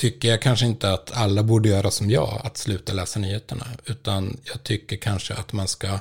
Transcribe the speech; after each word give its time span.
tycker 0.00 0.28
jag 0.28 0.42
kanske 0.42 0.66
inte 0.66 0.92
att 0.92 1.16
alla 1.16 1.42
borde 1.42 1.68
göra 1.68 1.90
som 1.90 2.10
jag, 2.10 2.40
att 2.44 2.56
sluta 2.56 2.92
läsa 2.92 3.20
nyheterna. 3.20 3.66
Utan 3.86 4.36
jag 4.44 4.62
tycker 4.62 4.96
kanske 4.96 5.34
att 5.34 5.52
man 5.52 5.68
ska 5.68 5.98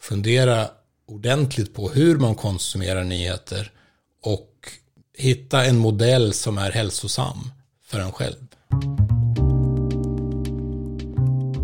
fundera 0.00 0.68
ordentligt 1.06 1.74
på 1.74 1.88
hur 1.88 2.18
man 2.18 2.34
konsumerar 2.34 3.04
nyheter 3.04 3.70
och 4.22 4.50
hitta 5.18 5.64
en 5.64 5.78
modell 5.78 6.32
som 6.32 6.58
är 6.58 6.70
hälsosam 6.70 7.50
för 7.84 8.00
en 8.00 8.12
själv. 8.12 8.46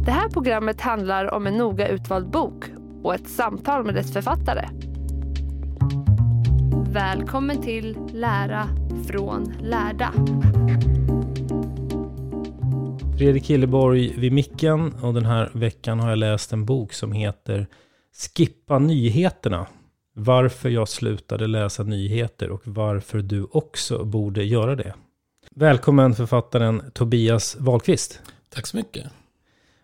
Det 0.07 0.13
här 0.13 0.29
programmet 0.29 0.81
handlar 0.81 1.35
om 1.35 1.47
en 1.47 1.59
noga 1.59 1.89
utvald 1.89 2.31
bok 2.31 2.65
och 3.03 3.15
ett 3.15 3.29
samtal 3.29 3.85
med 3.85 3.95
dess 3.95 4.13
författare. 4.13 4.69
Välkommen 6.93 7.63
till 7.63 7.99
Lära 8.13 8.69
från 9.07 9.55
lärda. 9.61 10.13
Fredrik 13.19 13.51
Hilleborg 13.51 14.15
vid 14.19 14.33
micken 14.33 14.93
och 14.93 15.15
den 15.15 15.25
här 15.25 15.51
veckan 15.55 16.01
har 16.01 16.09
jag 16.09 16.19
läst 16.19 16.53
en 16.53 16.65
bok 16.65 16.93
som 16.93 17.13
heter 17.13 17.67
Skippa 18.13 18.79
nyheterna. 18.79 19.67
Varför 20.15 20.69
jag 20.69 20.89
slutade 20.89 21.47
läsa 21.47 21.83
nyheter 21.83 22.51
och 22.51 22.63
varför 22.65 23.19
du 23.19 23.45
också 23.51 24.05
borde 24.05 24.45
göra 24.45 24.77
det. 24.77 24.95
Välkommen 25.51 26.15
författaren 26.15 26.83
Tobias 26.93 27.57
Wahlqvist. 27.61 28.21
Tack 28.49 28.67
så 28.67 28.77
mycket. 28.77 29.07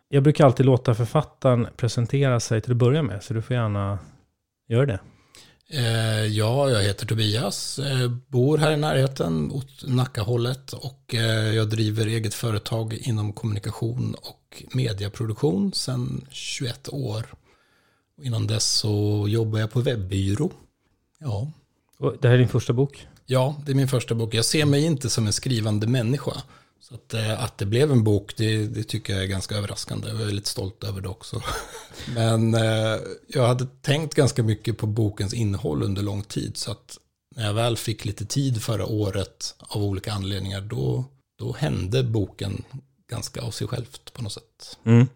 Jag 0.08 0.22
brukar 0.22 0.44
alltid 0.44 0.66
låta 0.66 0.94
författaren 0.94 1.66
presentera 1.76 2.41
sig 2.41 2.60
till 2.60 2.72
att 2.72 2.78
börja 2.78 3.03
med, 3.03 3.22
så 3.22 3.34
du 3.34 3.42
får 3.42 3.56
gärna 3.56 3.98
göra 4.69 4.86
det. 4.86 5.00
Eh, 5.70 6.26
ja, 6.26 6.70
jag 6.70 6.82
heter 6.82 7.06
Tobias, 7.06 7.78
eh, 7.78 8.08
bor 8.08 8.58
här 8.58 8.72
i 8.72 8.76
närheten, 8.76 9.52
åt 9.52 9.84
Nackahållet 9.86 10.72
och 10.72 11.14
eh, 11.14 11.54
jag 11.54 11.68
driver 11.68 12.06
eget 12.06 12.34
företag 12.34 12.92
inom 12.92 13.32
kommunikation 13.32 14.14
och 14.14 14.62
medieproduktion 14.72 15.72
sedan 15.72 16.26
21 16.30 16.88
år. 16.88 17.26
Innan 18.22 18.46
dess 18.46 18.70
så 18.70 19.26
jobbar 19.28 19.58
jag 19.58 19.70
på 19.70 19.80
webbyrå. 19.80 20.50
Ja. 21.18 21.50
Och 21.98 22.16
det 22.20 22.28
här 22.28 22.34
är 22.34 22.38
din 22.38 22.48
första 22.48 22.72
bok? 22.72 23.06
Ja, 23.26 23.56
det 23.66 23.72
är 23.72 23.76
min 23.76 23.88
första 23.88 24.14
bok. 24.14 24.34
Jag 24.34 24.44
ser 24.44 24.64
mig 24.64 24.84
inte 24.84 25.10
som 25.10 25.26
en 25.26 25.32
skrivande 25.32 25.86
människa. 25.86 26.42
Så 26.81 26.94
att, 26.94 27.15
eh, 27.15 27.44
att 27.44 27.59
det 27.59 27.66
blev 27.66 27.93
en 27.93 28.05
bok, 28.05 28.37
det, 28.37 28.66
det, 28.66 28.83
tycker 28.83 29.12
jag 29.12 29.22
är 29.22 29.27
ganska 29.27 29.56
överraskande. 29.56 30.09
Jag 30.09 30.21
är 30.21 30.25
väldigt 30.25 30.47
stolt 30.47 30.84
över 30.84 31.00
det 31.00 31.09
också. 31.09 31.43
Men 32.15 32.55
eh, 32.55 33.00
jag 33.27 33.47
hade 33.47 33.66
tänkt 33.83 34.15
ganska 34.15 34.43
mycket 34.43 34.78
på 34.78 34.87
bokens 34.87 35.34
innehåll 35.34 35.83
under 35.83 36.03
lång 36.03 36.22
tid. 36.22 36.56
Så 36.56 36.71
att 36.71 36.99
när 37.37 37.47
jag 37.47 37.55
väl 37.55 37.77
fick 37.77 38.05
lite 38.05 38.25
tid 38.25 38.62
förra 38.62 38.87
året 38.87 39.55
av 39.59 39.83
olika 39.83 40.12
anledningar, 40.12 40.61
då, 40.61 41.05
då 41.39 41.53
hände 41.53 42.03
boken 42.03 42.65
ganska 43.10 43.43
av 43.43 43.50
sig 43.50 43.66
självt 43.66 44.12
på 44.12 44.22
något 44.22 44.33
sätt. 44.33 44.78
Mm. 44.84 45.06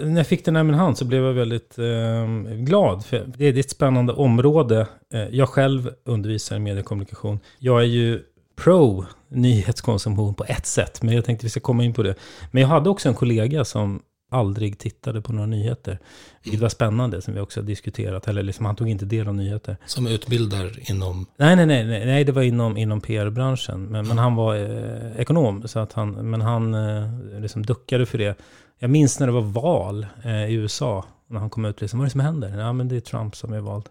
När 0.00 0.16
jag 0.16 0.26
fick 0.26 0.44
den 0.44 0.56
här 0.56 0.64
i 0.64 0.66
min 0.66 0.74
hand 0.74 0.98
så 0.98 1.04
blev 1.04 1.24
jag 1.24 1.32
väldigt 1.32 1.78
eh, 1.78 2.26
glad. 2.56 3.04
För 3.04 3.32
det 3.36 3.44
är 3.44 3.58
ett 3.58 3.70
spännande 3.70 4.12
område. 4.12 4.86
Eh, 5.12 5.20
jag 5.20 5.48
själv 5.48 5.90
undervisar 6.04 6.56
i 6.56 6.58
mediekommunikation. 6.58 7.40
Jag 7.58 7.80
är 7.80 7.86
ju 7.86 8.22
pro 8.56 9.04
nyhetskonsumtion 9.28 10.34
på 10.34 10.44
ett 10.44 10.66
sätt, 10.66 11.02
men 11.02 11.14
jag 11.14 11.24
tänkte 11.24 11.46
vi 11.46 11.50
ska 11.50 11.60
komma 11.60 11.84
in 11.84 11.94
på 11.94 12.02
det. 12.02 12.14
Men 12.50 12.62
jag 12.62 12.68
hade 12.68 12.90
också 12.90 13.08
en 13.08 13.14
kollega 13.14 13.64
som 13.64 14.02
aldrig 14.30 14.78
tittade 14.78 15.22
på 15.22 15.32
några 15.32 15.46
nyheter. 15.46 15.98
Vilket 16.42 16.60
var 16.60 16.68
spännande, 16.68 17.22
som 17.22 17.34
vi 17.34 17.40
också 17.40 17.60
har 17.60 17.66
diskuterat. 17.66 18.28
Eller 18.28 18.42
liksom, 18.42 18.66
han 18.66 18.76
tog 18.76 18.88
inte 18.88 19.04
del 19.04 19.28
av 19.28 19.34
nyheter. 19.34 19.76
Som 19.86 20.06
utbildar 20.06 20.90
inom? 20.90 21.26
Nej, 21.36 21.56
nej, 21.56 21.66
nej, 21.66 21.84
nej, 21.84 22.06
nej 22.06 22.24
det 22.24 22.32
var 22.32 22.42
inom, 22.42 22.76
inom 22.76 23.00
PR-branschen. 23.00 23.84
Men, 23.84 24.08
men, 24.08 24.18
han 24.18 24.34
var 24.34 24.56
eh, 24.56 25.20
ekonom, 25.20 25.68
så 25.68 25.78
att 25.78 25.92
han, 25.92 26.30
men 26.30 26.40
han 26.40 26.74
eh, 26.74 27.40
liksom 27.40 27.62
duckade 27.66 28.06
för 28.06 28.18
det. 28.18 28.38
Jag 28.78 28.90
minns 28.90 29.20
när 29.20 29.26
det 29.26 29.32
var 29.32 29.40
val 29.40 30.06
eh, 30.24 30.46
i 30.50 30.52
USA. 30.52 31.04
När 31.26 31.40
han 31.40 31.50
kom 31.50 31.64
ut, 31.64 31.80
liksom, 31.80 31.98
vad 31.98 32.04
är 32.04 32.06
det 32.06 32.12
som 32.12 32.20
händer? 32.20 32.58
Ja, 32.58 32.72
men 32.72 32.88
det 32.88 32.96
är 32.96 33.00
Trump 33.00 33.36
som 33.36 33.52
är 33.52 33.60
vald. 33.60 33.88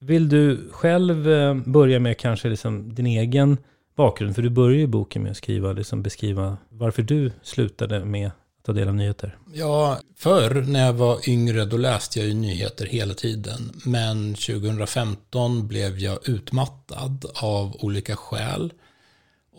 Vill 0.00 0.28
du 0.28 0.68
själv 0.72 1.30
eh, 1.30 1.54
börja 1.54 2.00
med 2.00 2.18
kanske 2.18 2.48
liksom 2.48 2.94
din 2.94 3.06
egen 3.06 3.58
bakgrund? 3.98 4.34
För 4.34 4.42
du 4.42 4.50
börjar 4.50 4.78
ju 4.78 4.86
boken 4.86 5.22
med 5.22 5.30
att 5.30 5.36
skriva, 5.36 5.72
liksom 5.72 6.02
beskriva 6.02 6.56
varför 6.68 7.02
du 7.02 7.32
slutade 7.42 8.04
med 8.04 8.26
att 8.26 8.34
ta 8.66 8.72
del 8.72 8.88
av 8.88 8.94
nyheter. 8.94 9.38
Ja, 9.52 10.00
förr 10.16 10.64
när 10.66 10.86
jag 10.86 10.92
var 10.92 11.28
yngre 11.28 11.64
då 11.64 11.76
läste 11.76 12.18
jag 12.18 12.28
ju 12.28 12.34
nyheter 12.34 12.86
hela 12.86 13.14
tiden. 13.14 13.80
Men 13.84 14.34
2015 14.34 15.68
blev 15.68 15.98
jag 15.98 16.28
utmattad 16.28 17.24
av 17.34 17.76
olika 17.80 18.16
skäl. 18.16 18.72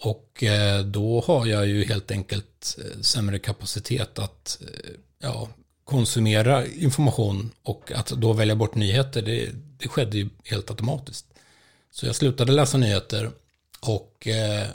Och 0.01 0.43
eh, 0.43 0.83
då 0.85 1.23
har 1.27 1.45
jag 1.45 1.67
ju 1.67 1.83
helt 1.83 2.11
enkelt 2.11 2.77
eh, 2.77 3.01
sämre 3.01 3.39
kapacitet 3.39 4.19
att 4.19 4.61
eh, 4.61 4.91
ja, 5.21 5.49
konsumera 5.83 6.65
information 6.65 7.51
och 7.63 7.91
att 7.95 8.07
då 8.07 8.33
välja 8.33 8.55
bort 8.55 8.75
nyheter, 8.75 9.21
det, 9.21 9.49
det 9.77 9.87
skedde 9.87 10.17
ju 10.17 10.29
helt 10.43 10.69
automatiskt. 10.69 11.25
Så 11.91 12.05
jag 12.05 12.15
slutade 12.15 12.51
läsa 12.51 12.77
nyheter 12.77 13.31
och 13.81 14.27
eh, 14.27 14.67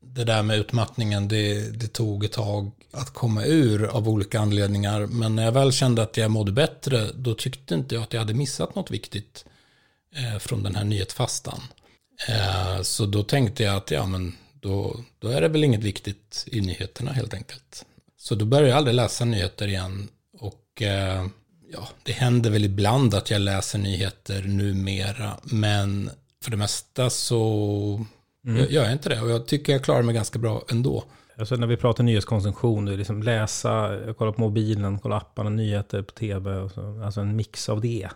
det 0.00 0.24
där 0.24 0.42
med 0.42 0.58
utmattningen, 0.58 1.28
det, 1.28 1.70
det, 1.80 1.92
tog 1.92 2.24
ett 2.24 2.32
tag 2.32 2.70
att 2.90 3.14
komma 3.14 3.44
ur 3.44 3.84
av 3.84 4.08
olika 4.08 4.40
anledningar. 4.40 5.06
Men 5.06 5.36
när 5.36 5.44
jag 5.44 5.52
väl 5.52 5.72
kände 5.72 6.02
att 6.02 6.16
jag 6.16 6.30
mådde 6.30 6.52
bättre, 6.52 7.10
då 7.14 7.34
tyckte 7.34 7.74
inte 7.74 7.94
jag 7.94 8.02
att 8.02 8.12
jag 8.12 8.20
hade 8.20 8.34
missat 8.34 8.74
något 8.74 8.90
viktigt 8.90 9.44
eh, 10.16 10.38
från 10.38 10.62
den 10.62 10.74
här 10.74 10.84
nyhetsfastan. 10.84 11.60
Eh, 12.28 12.82
så 12.82 13.06
då 13.06 13.22
tänkte 13.22 13.62
jag 13.62 13.76
att 13.76 13.90
ja, 13.90 14.06
men 14.06 14.36
då, 14.60 14.96
då 15.18 15.28
är 15.28 15.40
det 15.40 15.48
väl 15.48 15.64
inget 15.64 15.84
viktigt 15.84 16.44
i 16.46 16.60
nyheterna 16.60 17.12
helt 17.12 17.34
enkelt. 17.34 17.84
Så 18.16 18.34
då 18.34 18.44
började 18.44 18.68
jag 18.68 18.76
aldrig 18.76 18.94
läsa 18.94 19.24
nyheter 19.24 19.68
igen. 19.68 20.08
Och 20.38 20.82
eh, 20.82 21.26
ja, 21.72 21.88
det 22.02 22.12
händer 22.12 22.50
väl 22.50 22.64
ibland 22.64 23.14
att 23.14 23.30
jag 23.30 23.40
läser 23.40 23.78
nyheter 23.78 24.42
numera. 24.42 25.36
Men 25.42 26.10
för 26.42 26.50
det 26.50 26.56
mesta 26.56 27.10
så 27.10 28.06
Mm. 28.46 28.58
Jag 28.62 28.70
gör 28.70 28.92
inte 28.92 29.08
det 29.08 29.20
och 29.20 29.30
jag 29.30 29.46
tycker 29.46 29.72
jag 29.72 29.84
klarar 29.84 30.02
mig 30.02 30.14
ganska 30.14 30.38
bra 30.38 30.64
ändå. 30.70 31.04
Alltså 31.38 31.56
när 31.56 31.66
vi 31.66 31.76
pratar 31.76 32.04
nyhetskonsumtion, 32.04 32.84
det 32.84 32.92
är 32.92 32.96
liksom 32.96 33.22
läsa, 33.22 33.98
kolla 34.18 34.32
på 34.32 34.40
mobilen, 34.40 34.98
kolla 34.98 35.16
apparna, 35.16 35.50
nyheter 35.50 36.02
på 36.02 36.12
tv. 36.12 36.56
Och 36.56 36.70
så, 36.70 37.02
alltså 37.04 37.20
en 37.20 37.36
mix 37.36 37.68
av 37.68 37.80
det. 37.80 38.08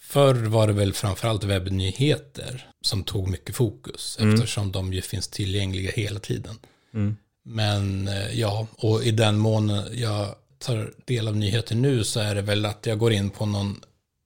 Förr 0.00 0.34
var 0.34 0.66
det 0.66 0.72
väl 0.72 0.92
framförallt 0.92 1.44
webbnyheter 1.44 2.66
som 2.80 3.04
tog 3.04 3.28
mycket 3.28 3.56
fokus 3.56 4.16
Mm. 4.20 4.34
eftersom 4.34 4.72
de 4.72 4.92
ju 4.92 5.02
finns 5.02 5.28
tillgängliga 5.28 5.90
hela 5.90 6.20
tiden. 6.20 6.58
Mm. 6.94 7.16
Men 7.44 8.08
eh, 8.08 8.40
ja, 8.40 8.66
och 8.76 9.04
i 9.04 9.10
den 9.10 9.38
mån 9.38 9.82
jag 9.92 10.34
tar 10.58 10.92
del 11.04 11.28
av 11.28 11.36
nyheter 11.36 11.74
nu 11.74 12.04
så 12.04 12.20
är 12.20 12.34
det 12.34 12.42
väl 12.42 12.66
att 12.66 12.86
jag 12.86 12.98
går 12.98 13.12
in 13.12 13.30
på 13.30 13.46
någon 13.46 13.80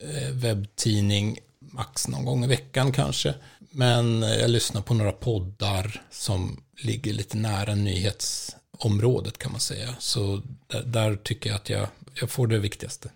eh, 0.05 0.33
webbtidning 0.35 1.39
max 1.61 2.09
någon 2.09 2.25
gång 2.25 2.45
i 2.45 2.47
veckan 2.47 2.93
kanske. 2.93 3.35
Men 3.79 4.23
jag 4.23 4.51
lyssnar 4.51 4.83
på 4.83 4.95
några 4.95 5.13
poddar 5.13 6.03
som 6.11 6.61
ligger 6.83 7.13
lite 7.13 7.37
nära 7.37 7.75
nyhetsområdet 7.75 9.39
kan 9.39 9.53
man 9.53 9.61
säga. 9.61 9.89
Så 9.99 10.41
där, 10.67 10.83
där 10.83 11.17
tycker 11.17 11.51
jag 11.51 11.57
att 11.57 11.71
jag, 11.71 11.89
jag 12.21 12.31
får 12.31 12.47
det 12.47 12.59
viktigaste. 12.59 13.11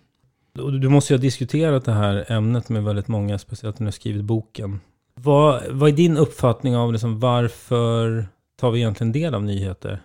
Du 0.81 0.89
måste 0.89 1.13
ju 1.13 1.17
ha 1.17 1.21
diskuterat 1.21 1.85
det 1.85 1.93
här 1.93 2.31
ämnet 2.31 2.69
med 2.69 2.83
väldigt 2.83 3.07
många, 3.07 3.39
speciellt 3.39 3.79
när 3.79 3.85
du 3.85 3.87
har 3.87 3.91
skrivit 3.91 4.23
boken. 4.23 4.79
Vad, 5.15 5.63
vad 5.69 5.89
är 5.89 5.93
din 5.93 6.17
uppfattning 6.17 6.75
av 6.75 6.91
liksom 6.91 7.19
varför 7.19 8.27
tar 8.59 8.71
vi 8.71 8.79
egentligen 8.79 9.11
del 9.11 9.35
av 9.35 9.43
nyheter? 9.43 10.01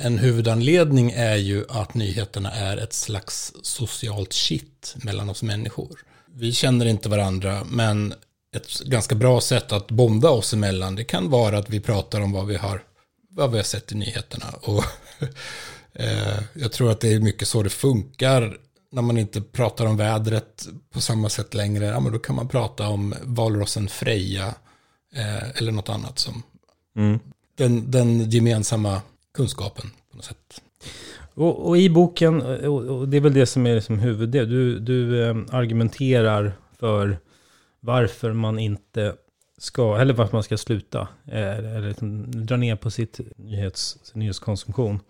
En 0.00 0.18
huvudanledning 0.18 1.10
är 1.10 1.36
ju 1.36 1.64
att 1.68 1.94
nyheterna 1.94 2.50
är 2.50 2.76
ett 2.76 2.92
slags 2.92 3.52
socialt 3.62 4.32
kitt 4.32 4.96
mellan 5.04 5.28
oss 5.28 5.42
människor. 5.42 6.00
Vi 6.34 6.52
känner 6.52 6.86
inte 6.86 7.08
varandra, 7.08 7.64
men 7.70 8.14
ett 8.56 8.80
ganska 8.80 9.14
bra 9.14 9.40
sätt 9.40 9.72
att 9.72 9.90
bonda 9.90 10.30
oss 10.30 10.52
emellan, 10.52 10.94
det 10.94 11.04
kan 11.04 11.30
vara 11.30 11.58
att 11.58 11.70
vi 11.70 11.80
pratar 11.80 12.20
om 12.20 12.32
vad 12.32 12.46
vi 12.46 12.56
har, 12.56 12.82
vad 13.30 13.50
vi 13.50 13.56
har 13.56 13.64
sett 13.64 13.92
i 13.92 13.94
nyheterna. 13.94 14.46
Och 14.62 14.84
eh, 15.92 16.42
jag 16.52 16.72
tror 16.72 16.90
att 16.90 17.00
det 17.00 17.12
är 17.12 17.20
mycket 17.20 17.48
så 17.48 17.62
det 17.62 17.70
funkar 17.70 18.56
när 18.90 19.02
man 19.02 19.18
inte 19.18 19.40
pratar 19.40 19.86
om 19.86 19.96
vädret 19.96 20.68
på 20.92 21.00
samma 21.00 21.28
sätt 21.28 21.54
längre. 21.54 21.84
Ja, 21.84 22.00
men 22.00 22.12
då 22.12 22.18
kan 22.18 22.36
man 22.36 22.48
prata 22.48 22.88
om 22.88 23.14
valrossen 23.22 23.88
Freja 23.88 24.54
eh, 25.14 25.50
eller 25.50 25.72
något 25.72 25.88
annat 25.88 26.18
som 26.18 26.42
den, 27.56 27.90
den 27.90 28.30
gemensamma 28.30 29.02
kunskapen 29.34 29.90
på 30.10 30.16
något 30.16 30.24
sätt. 30.24 30.62
Och, 31.34 31.68
och 31.68 31.78
i 31.78 31.90
boken, 31.90 32.42
och, 32.42 32.82
och 32.82 33.08
det 33.08 33.16
är 33.16 33.20
väl 33.20 33.34
det 33.34 33.46
som 33.46 33.66
är 33.66 33.74
liksom 33.74 33.98
huvuddel, 33.98 34.50
du, 34.50 34.78
du 34.78 35.24
eh, 35.24 35.36
argumenterar 35.50 36.52
för 36.78 37.18
varför 37.82 38.32
man 38.32 38.58
inte 38.58 39.14
ska, 39.58 39.96
eller 39.96 40.14
varför 40.14 40.32
man 40.32 40.42
ska 40.42 40.58
sluta, 40.58 41.08
eh, 41.28 41.58
eller 41.58 41.88
liksom 41.88 42.30
dra 42.46 42.56
ner 42.56 42.76
på 42.76 42.90
sitt 42.90 43.20
nyhets, 43.36 43.98
sin 44.02 44.20
nyhetskonsumtion. 44.20 45.00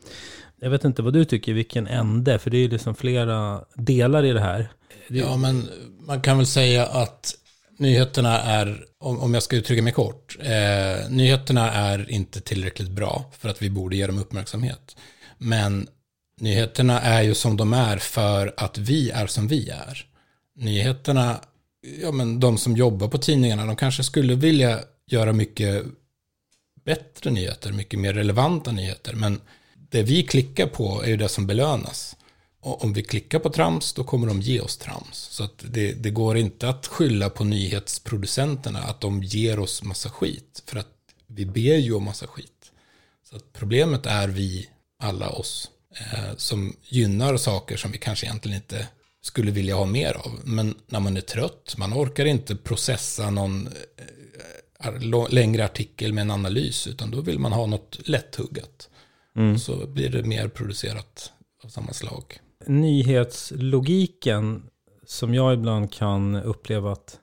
Jag 0.61 0.71
vet 0.71 0.85
inte 0.85 1.03
vad 1.03 1.13
du 1.13 1.25
tycker, 1.25 1.53
vilken 1.53 1.87
ände, 1.87 2.39
för 2.39 2.51
det 2.51 2.57
är 2.57 2.63
ju 2.63 2.69
liksom 2.69 2.95
flera 2.95 3.65
delar 3.75 4.25
i 4.25 4.33
det 4.33 4.41
här. 4.41 4.69
Ja, 5.09 5.37
men 5.37 5.69
man 6.07 6.21
kan 6.21 6.37
väl 6.37 6.47
säga 6.47 6.87
att 6.87 7.35
nyheterna 7.79 8.41
är, 8.41 8.85
om, 8.99 9.21
om 9.21 9.35
jag 9.35 9.43
ska 9.43 9.57
uttrycka 9.57 9.83
mig 9.83 9.93
kort, 9.93 10.37
eh, 10.41 11.11
nyheterna 11.11 11.73
är 11.73 12.11
inte 12.11 12.41
tillräckligt 12.41 12.91
bra 12.91 13.31
för 13.39 13.49
att 13.49 13.63
vi 13.63 13.71
borde 13.71 13.97
ge 13.97 14.07
dem 14.07 14.19
uppmärksamhet. 14.19 14.97
Men 15.39 15.89
nyheterna 16.41 17.01
är 17.01 17.23
ju 17.23 17.35
som 17.35 17.57
de 17.57 17.73
är 17.73 17.97
för 17.97 18.55
att 18.57 18.79
vi 18.79 19.11
är 19.11 19.27
som 19.27 19.49
vi 19.49 19.69
är. 19.69 20.07
Nyheterna, 20.57 21.41
ja 21.83 22.13
men 22.13 22.41
de 22.41 22.59
som 22.59 22.77
jobbar 22.77 23.09
på 23.09 23.19
tidningarna, 23.19 23.67
de 23.67 23.77
kanske 23.77 24.05
skulle 24.05 24.35
vilja 24.35 24.81
göra 25.07 25.33
mycket 25.33 25.85
bättre 26.85 27.31
nyheter, 27.31 27.73
mycket 27.73 28.01
mer 28.01 28.13
relevanta 28.13 28.73
nyheter, 28.73 29.15
men 29.15 29.41
det 29.75 30.03
vi 30.03 30.23
klickar 30.23 30.67
på 30.67 31.03
är 31.03 31.09
ju 31.09 31.17
det 31.17 31.29
som 31.29 31.47
belönas. 31.47 32.17
Och 32.61 32.85
om 32.85 32.93
vi 32.93 33.03
klickar 33.03 33.39
på 33.39 33.51
trams, 33.51 33.93
då 33.93 34.05
kommer 34.05 34.27
de 34.27 34.41
ge 34.41 34.61
oss 34.61 34.77
trams. 34.77 35.17
Så 35.17 35.45
att 35.45 35.65
det, 35.71 35.93
det 35.93 36.11
går 36.11 36.37
inte 36.37 36.69
att 36.69 36.87
skylla 36.87 37.31
på 37.31 37.45
nyhetsproducenterna 37.45 38.79
att 38.79 39.01
de 39.01 39.23
ger 39.23 39.59
oss 39.59 39.83
massa 39.83 40.11
skit. 40.11 40.63
För 40.67 40.79
att 40.79 40.95
vi 41.27 41.47
ber 41.47 41.77
ju 41.77 41.95
om 41.95 42.05
massa 42.05 42.27
skit. 42.27 42.73
Så 43.31 43.37
att 43.37 43.53
problemet 43.53 44.07
är 44.07 44.29
vi, 44.29 44.69
alla 44.99 45.29
oss, 45.31 45.71
eh, 46.01 46.37
som 46.37 46.77
gynnar 46.83 47.37
saker 47.37 47.77
som 47.77 47.93
vi 47.93 47.99
kanske 47.99 48.27
egentligen 48.27 48.57
inte 48.57 48.89
skulle 49.23 49.51
vilja 49.51 49.75
ha 49.75 49.87
mer 49.87 50.17
av. 50.17 50.41
Men 50.45 50.75
när 50.87 51.01
man 51.01 51.17
är 51.17 51.21
trött, 51.21 51.75
man 51.79 51.93
orkar 51.93 52.25
inte 52.25 52.57
processa 52.57 53.31
någon 53.31 53.67
eh, 53.67 55.29
längre 55.31 55.65
artikel 55.65 56.13
med 56.13 56.23
en 56.23 56.31
analys, 56.31 56.87
utan 56.87 57.11
då 57.11 57.21
vill 57.21 57.39
man 57.39 57.53
ha 57.53 57.67
något 57.67 58.09
lätthuggat. 58.09 58.89
Så 59.59 59.87
blir 59.87 60.09
det 60.09 60.23
mer 60.23 60.49
producerat 60.49 61.33
av 61.65 61.69
samma 61.69 61.93
slag. 61.93 62.41
nyhetslogiken 62.67 64.63
som 65.07 65.35
jag 65.35 65.55
ibland 65.55 65.93
kan 65.93 66.37
uppleva 66.37 66.93
att 66.93 67.21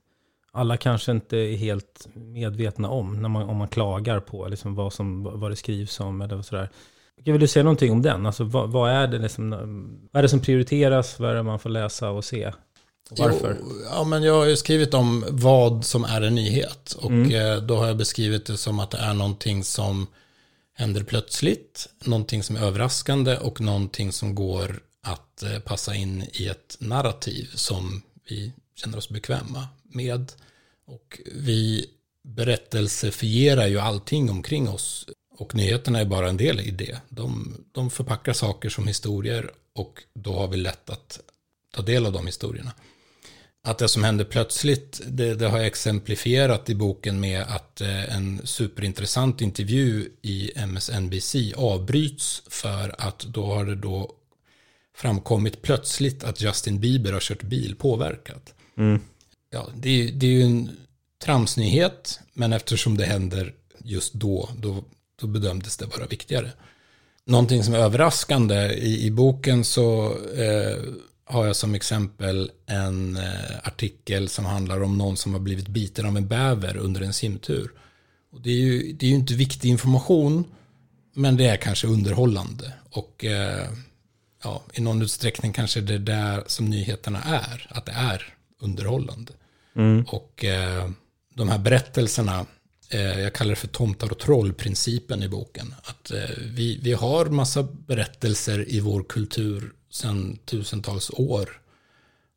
alla 0.52 0.78
kanske 0.78 1.12
inte 1.12 1.38
är 1.38 1.58
helt 1.58 2.08
medvetna 2.14 2.90
om 2.90 3.22
när 3.22 3.30
man, 3.30 3.50
om 3.50 3.58
man 3.58 3.68
klagar 3.68 4.20
på 4.20 4.48
liksom 4.48 4.76
vad, 4.76 4.94
som, 4.94 5.24
vad 5.24 5.52
det 5.52 5.56
skrivs 5.56 6.00
om 6.00 6.22
eller 6.22 6.42
sådär. 6.42 6.70
Vill 7.24 7.40
du 7.40 7.48
säga 7.48 7.64
någonting 7.64 7.92
om 7.92 8.02
den? 8.02 8.26
Alltså, 8.26 8.44
vad, 8.44 8.70
vad, 8.70 8.92
är 8.92 9.08
det 9.08 9.18
liksom, 9.18 9.50
vad 10.12 10.20
är 10.20 10.22
det 10.22 10.30
som 10.30 10.40
prioriteras? 10.40 11.20
Vad 11.20 11.32
är 11.32 11.36
det 11.36 11.44
man 11.44 11.60
får 11.60 11.70
läsa 11.70 12.10
och 12.10 12.26
se? 12.26 12.52
Varför? 13.10 13.58
Jo, 13.60 13.82
ja, 13.92 14.04
men 14.04 14.24
jag 14.24 14.34
har 14.34 14.46
ju 14.46 14.58
skrivit 14.58 14.94
om 14.94 15.26
vad 15.30 15.86
som 15.86 16.04
är 16.04 16.22
en 16.22 16.36
nyhet. 16.36 16.94
Och 16.94 17.12
eh, 17.12 17.62
då 17.62 17.76
har 17.76 17.88
jag 17.88 17.98
beskrivit 17.98 18.46
det 18.46 18.58
som 18.58 18.80
att 18.80 18.92
det 18.92 18.98
är 18.98 19.14
någonting 19.14 19.64
som 19.64 20.08
händer 20.74 21.04
plötsligt, 21.04 21.90
någonting 22.04 22.44
som 22.44 22.56
är 22.56 22.62
överraskande 22.62 23.38
och 23.38 23.62
någonting 23.62 24.12
som 24.12 24.36
går 24.36 24.80
att 25.04 25.44
eh, 25.44 25.60
passa 25.60 25.96
in 25.96 26.24
i 26.34 26.48
ett 26.48 26.78
narrativ 26.80 27.50
som 27.56 28.02
vi 28.30 28.54
känner 28.76 28.98
oss 28.98 29.10
bekväma 29.10 29.68
med. 29.84 30.32
Och 30.86 31.22
vi 31.36 31.86
berättelsefierar 32.24 33.68
ju 33.68 33.80
allting 33.80 34.30
omkring 34.30 34.70
oss 34.70 35.06
och 35.42 35.56
nyheterna 35.56 36.00
är 36.00 36.06
bara 36.06 36.30
en 36.30 36.38
del 36.38 36.60
i 36.60 36.72
det. 36.72 36.98
De, 37.10 37.58
de 37.72 37.90
förpackar 37.90 38.34
saker 38.34 38.70
som 38.70 38.88
historier 38.88 39.52
och 39.76 40.04
då 40.14 40.34
har 40.34 40.48
vi 40.48 40.58
lätt 40.58 40.90
att 40.90 41.20
ta 41.76 41.82
del 41.82 42.06
av 42.06 42.12
de 42.14 42.26
historierna. 42.26 42.72
Att 43.64 43.78
det 43.78 43.88
som 43.88 44.04
händer 44.04 44.26
plötsligt, 44.26 45.02
det, 45.08 45.36
det 45.36 45.48
har 45.48 45.58
jag 45.58 45.68
exemplifierat 45.68 46.70
i 46.70 46.76
boken 46.76 47.20
med 47.20 47.42
att 47.42 47.82
eh, 47.82 48.16
en 48.16 48.42
superintressant 48.44 49.42
intervju 49.42 50.10
i 50.22 50.52
MSNBC 50.56 51.36
avbryts 51.56 52.44
för 52.48 52.96
att 52.98 53.20
då 53.20 53.46
har 53.46 53.66
det 53.66 53.76
då 53.76 54.12
framkommit 54.96 55.62
plötsligt 55.62 56.24
att 56.24 56.42
Justin 56.42 56.80
Bieber 56.80 57.14
har 57.14 57.20
kört 57.20 57.44
bil 57.44 57.76
påverkat. 57.76 58.54
Ja, 59.50 59.68
det, 59.76 59.90
är- 59.90 60.12
det 60.12 60.26
är 60.28 60.32
ju 60.32 60.42
en 60.44 60.70
tramsnyhet, 61.24 62.20
men 62.34 62.54
eftersom 62.54 62.98
det 62.98 63.06
händer 63.06 63.54
just 63.84 64.14
då, 64.14 64.50
då, 64.58 64.84
då 65.20 65.28
bedömdes 65.28 65.78
det 65.78 65.86
vara 65.86 66.06
viktigare. 66.06 66.52
Någonting 67.26 67.64
som 67.64 67.74
är 67.74 67.80
överraskande 67.80 68.74
i, 68.74 69.06
i 69.06 69.12
boken 69.12 69.64
så 69.64 70.18
eh, 70.36 70.78
har 71.26 71.46
jag 71.46 71.56
som 71.56 71.76
exempel 71.76 72.52
en 72.66 73.18
eh, 73.18 73.58
artikel 73.64 74.30
som 74.30 74.46
handlar 74.46 74.84
om 74.84 74.98
någon 74.98 75.18
som 75.18 75.34
har 75.34 75.40
blivit 75.40 75.68
biten 75.68 76.06
av 76.06 76.18
en 76.18 76.28
bäver 76.28 76.78
under 76.78 77.02
en 77.02 77.14
simtur. 77.14 77.72
Och 78.32 78.42
det, 78.42 78.50
är 78.50 78.56
ju, 78.56 78.94
det 78.94 79.06
är 79.06 79.10
ju 79.10 79.16
inte 79.16 79.34
viktig 79.34 79.70
information, 79.70 80.46
men 81.16 81.38
det 81.38 81.48
är 81.48 81.58
kanske 81.58 81.88
underhållande. 81.88 82.74
Och 82.90 83.26
eh, 83.26 83.68
ja, 84.44 84.62
i 84.74 84.82
någon 84.82 85.02
utsträckning 85.02 85.54
kanske 85.54 85.82
det 85.82 85.94
är 85.94 86.00
där 86.00 86.44
som 86.48 86.66
nyheterna 86.66 87.22
är, 87.24 87.68
att 87.70 87.86
det 87.86 87.92
är 87.92 88.34
underhållande. 88.60 89.34
Och 90.08 90.46
eh, 90.46 90.90
de 91.34 91.50
här 91.50 91.58
berättelserna, 91.58 92.46
Eh, 92.90 93.20
jag 93.20 93.34
kallar 93.34 93.50
det 93.50 93.56
för 93.56 93.68
tomtar 93.68 94.12
och 94.12 94.20
troll-principen 94.20 95.24
i 95.24 95.28
boken. 95.28 95.76
Att 95.84 96.12
eh, 96.12 96.30
vi, 96.38 96.80
vi 96.82 96.94
har 96.94 97.26
massa 97.26 97.64
berättelser 97.64 98.70
i 98.70 98.80
vår 98.80 99.04
kultur 99.04 99.74
sedan 99.90 100.40
tusentals 100.46 101.12
år. 101.14 101.62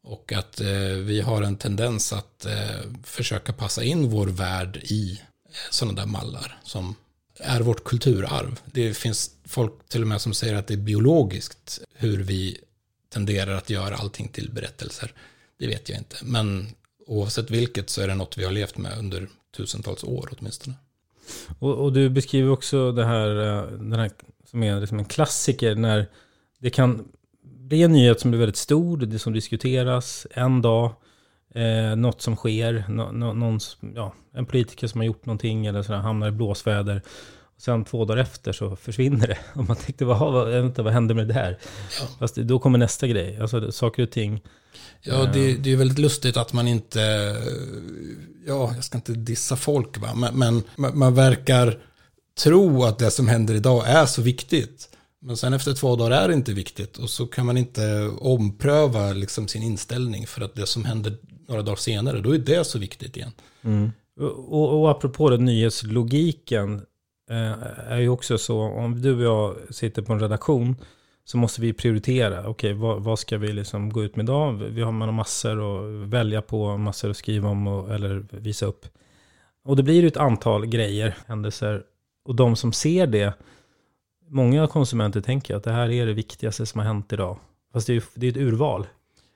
Och 0.03 0.33
att 0.33 0.61
eh, 0.61 0.69
vi 0.99 1.21
har 1.21 1.43
en 1.43 1.57
tendens 1.57 2.13
att 2.13 2.47
försöka 3.05 3.53
passa 3.53 3.83
in 3.85 4.11
vår 4.11 4.27
värld 4.27 4.77
i 4.77 5.21
sådana 5.71 6.01
där 6.01 6.07
mallar 6.07 6.61
som 6.65 6.95
är 7.37 7.61
vårt 7.61 7.85
kulturarv. 7.85 8.61
Det 8.65 8.95
finns 8.95 9.31
folk 9.45 9.73
till 9.89 10.03
och 10.03 10.09
med 10.09 10.21
som 10.21 10.35
säger 10.35 10.55
att 10.55 10.67
det 10.67 10.75
är 10.75 10.79
biologiskt 10.79 11.81
hur 11.95 12.23
vi 12.23 12.59
tenderar 13.13 13.55
att 13.55 13.71
göra 13.71 13.97
allting 13.97 14.29
till 14.29 14.51
berättelser. 14.51 15.13
Det 15.59 15.67
vet 15.67 15.89
jag 15.89 15.99
inte, 15.99 16.17
men 16.23 16.69
oavsett 17.07 17.51
vilket 17.51 17.91
så 17.91 18.01
är 18.01 18.09
det 18.09 18.15
något 18.15 18.39
vi 18.39 18.45
har 18.45 18.53
levt 18.53 18.77
med 18.77 18.99
under 18.99 19.29
tusentals 19.57 20.05
år 20.05 20.29
åtminstone. 20.39 20.77
Och, 21.59 21.75
och 21.85 21.93
du 21.93 22.11
beskriver 22.11 22.51
också 22.51 22.93
det 22.93 23.05
här, 23.05 23.29
eh, 23.29 23.71
den 23.79 23.93
här 23.93 24.11
som 24.51 24.63
är 24.63 24.81
liksom 24.81 24.99
en 24.99 25.05
klassiker 25.05 25.75
när 25.75 26.07
det 26.59 26.71
kan 26.71 27.09
bli 27.43 27.83
en 27.83 27.93
nyhet 27.93 28.21
som 28.21 28.31
blir 28.31 28.41
väldigt 28.41 28.57
stor, 28.57 28.97
det 28.97 29.19
som 29.19 29.33
diskuteras 29.33 30.27
en 30.31 30.63
dag, 30.63 30.93
eh, 31.55 31.97
något 31.97 32.23
som 32.23 32.37
sker, 32.37 32.85
no, 32.89 33.13
no, 33.13 33.33
någon, 33.33 33.61
ja, 33.95 34.15
en 34.35 34.47
politiker 34.47 34.87
som 34.87 35.01
har 35.01 35.07
gjort 35.07 35.27
någonting 35.27 35.67
eller 35.67 35.83
sådär, 35.83 35.99
hamnar 35.99 36.29
i 36.29 36.31
blåsväder. 36.31 37.03
Sen 37.59 37.85
två 37.85 38.05
dagar 38.05 38.23
efter 38.23 38.53
så 38.53 38.77
försvinner 38.77 39.27
det. 39.27 39.39
Och 39.55 39.65
man 39.65 39.77
tänkte, 39.77 40.05
vad, 40.05 40.49
vänta, 40.49 40.83
vad 40.83 40.93
händer 40.93 41.15
med 41.15 41.29
det 41.29 41.35
här? 41.35 41.59
Ja. 42.01 42.07
Fast 42.19 42.37
då 42.37 42.59
kommer 42.59 42.79
nästa 42.79 43.07
grej. 43.07 43.39
Alltså 43.41 43.73
saker 43.73 44.03
och 44.03 44.11
ting. 44.11 44.41
Ja, 45.01 45.31
det, 45.35 45.55
det 45.55 45.73
är 45.73 45.77
väldigt 45.77 45.99
lustigt 45.99 46.37
att 46.37 46.53
man 46.53 46.69
inte, 46.69 47.01
ja, 48.47 48.73
jag 48.75 48.85
ska 48.85 48.99
inte 48.99 49.13
dissa 49.13 49.57
folk, 49.57 49.99
va? 49.99 50.15
men, 50.15 50.39
men 50.39 50.63
man, 50.77 50.99
man 50.99 51.15
verkar 51.15 51.79
tro 52.39 52.85
att 52.85 52.99
det 52.99 53.11
som 53.11 53.29
händer 53.29 53.55
idag 53.55 53.89
är 53.89 54.07
så 54.07 54.23
viktigt. 54.23 54.89
Men 55.21 55.37
sen 55.37 55.53
efter 55.53 55.75
två 55.75 55.97
dagar 55.97 56.11
är 56.11 56.29
det 56.29 56.35
inte 56.35 56.53
viktigt 56.53 56.99
och 56.99 57.11
så 57.11 57.27
kan 57.27 57.47
man 57.47 57.57
inte 57.57 58.09
ompröva 58.19 59.13
liksom 59.13 59.49
sin 59.49 59.63
inställning 59.63 60.27
för 60.27 60.41
att 60.41 60.55
det 60.55 60.67
som 60.67 60.85
händer 60.85 61.17
några 61.49 61.63
dagar 61.63 61.77
senare, 61.77 62.21
då 62.21 62.35
är 62.35 62.39
det 62.39 62.65
så 62.65 62.79
viktigt 62.79 63.17
igen. 63.17 63.33
Mm. 63.63 63.93
Och, 64.49 64.81
och 64.81 64.91
apropå 64.91 65.31
det, 65.31 65.37
nyhetslogiken 65.37 66.75
eh, 66.75 66.81
Eh, 67.31 67.53
är 67.93 67.99
ju 67.99 68.09
också 68.09 68.39
så, 68.39 68.61
om 68.61 69.03
du 69.03 69.15
och 69.15 69.23
jag 69.23 69.75
sitter 69.75 70.03
på 70.03 70.13
en 70.13 70.21
redaktion 70.21 70.77
så 71.25 71.37
måste 71.39 71.61
vi 71.61 71.73
prioritera. 71.73 72.41
Okej, 72.41 72.51
okay, 72.51 72.73
vad, 72.73 73.03
vad, 73.03 73.19
ska 73.19 73.39
vi 73.39 73.53
liksom 73.53 73.91
gå 73.91 74.05
ut 74.05 74.17
med 74.17 74.25
idag? 74.25 74.53
Vi 74.53 74.83
har 74.83 74.93
massor 74.93 75.53
att 75.53 76.09
välja 76.09 76.43
på, 76.43 76.77
massor 76.77 77.11
att 77.11 77.17
skriva 77.17 77.49
om 77.49 77.67
och, 77.67 77.95
eller 77.95 78.27
visa 78.31 78.67
upp. 78.67 78.87
Och 79.65 79.77
det 79.77 79.83
blir 79.83 80.05
ett 80.05 80.17
antal 80.17 80.67
grejer, 80.67 81.17
händelser. 81.27 81.83
Och 82.25 82.35
de 82.35 82.57
som 82.57 82.73
ser 82.73 83.07
det, 83.07 83.35
många 84.29 84.67
konsumenter 84.67 85.21
tänker 85.21 85.57
att 85.57 85.65
det 85.65 85.73
här 85.73 85.91
är 85.91 86.07
det 86.07 86.13
viktigaste 86.13 86.67
som 86.67 86.79
har 86.79 86.87
hänt 86.87 87.13
idag. 87.13 87.39
Fast 87.73 87.87
det 87.87 87.97
är, 87.97 88.03
det 88.15 88.27
är 88.27 88.31
ett 88.31 88.37
urval. 88.37 88.87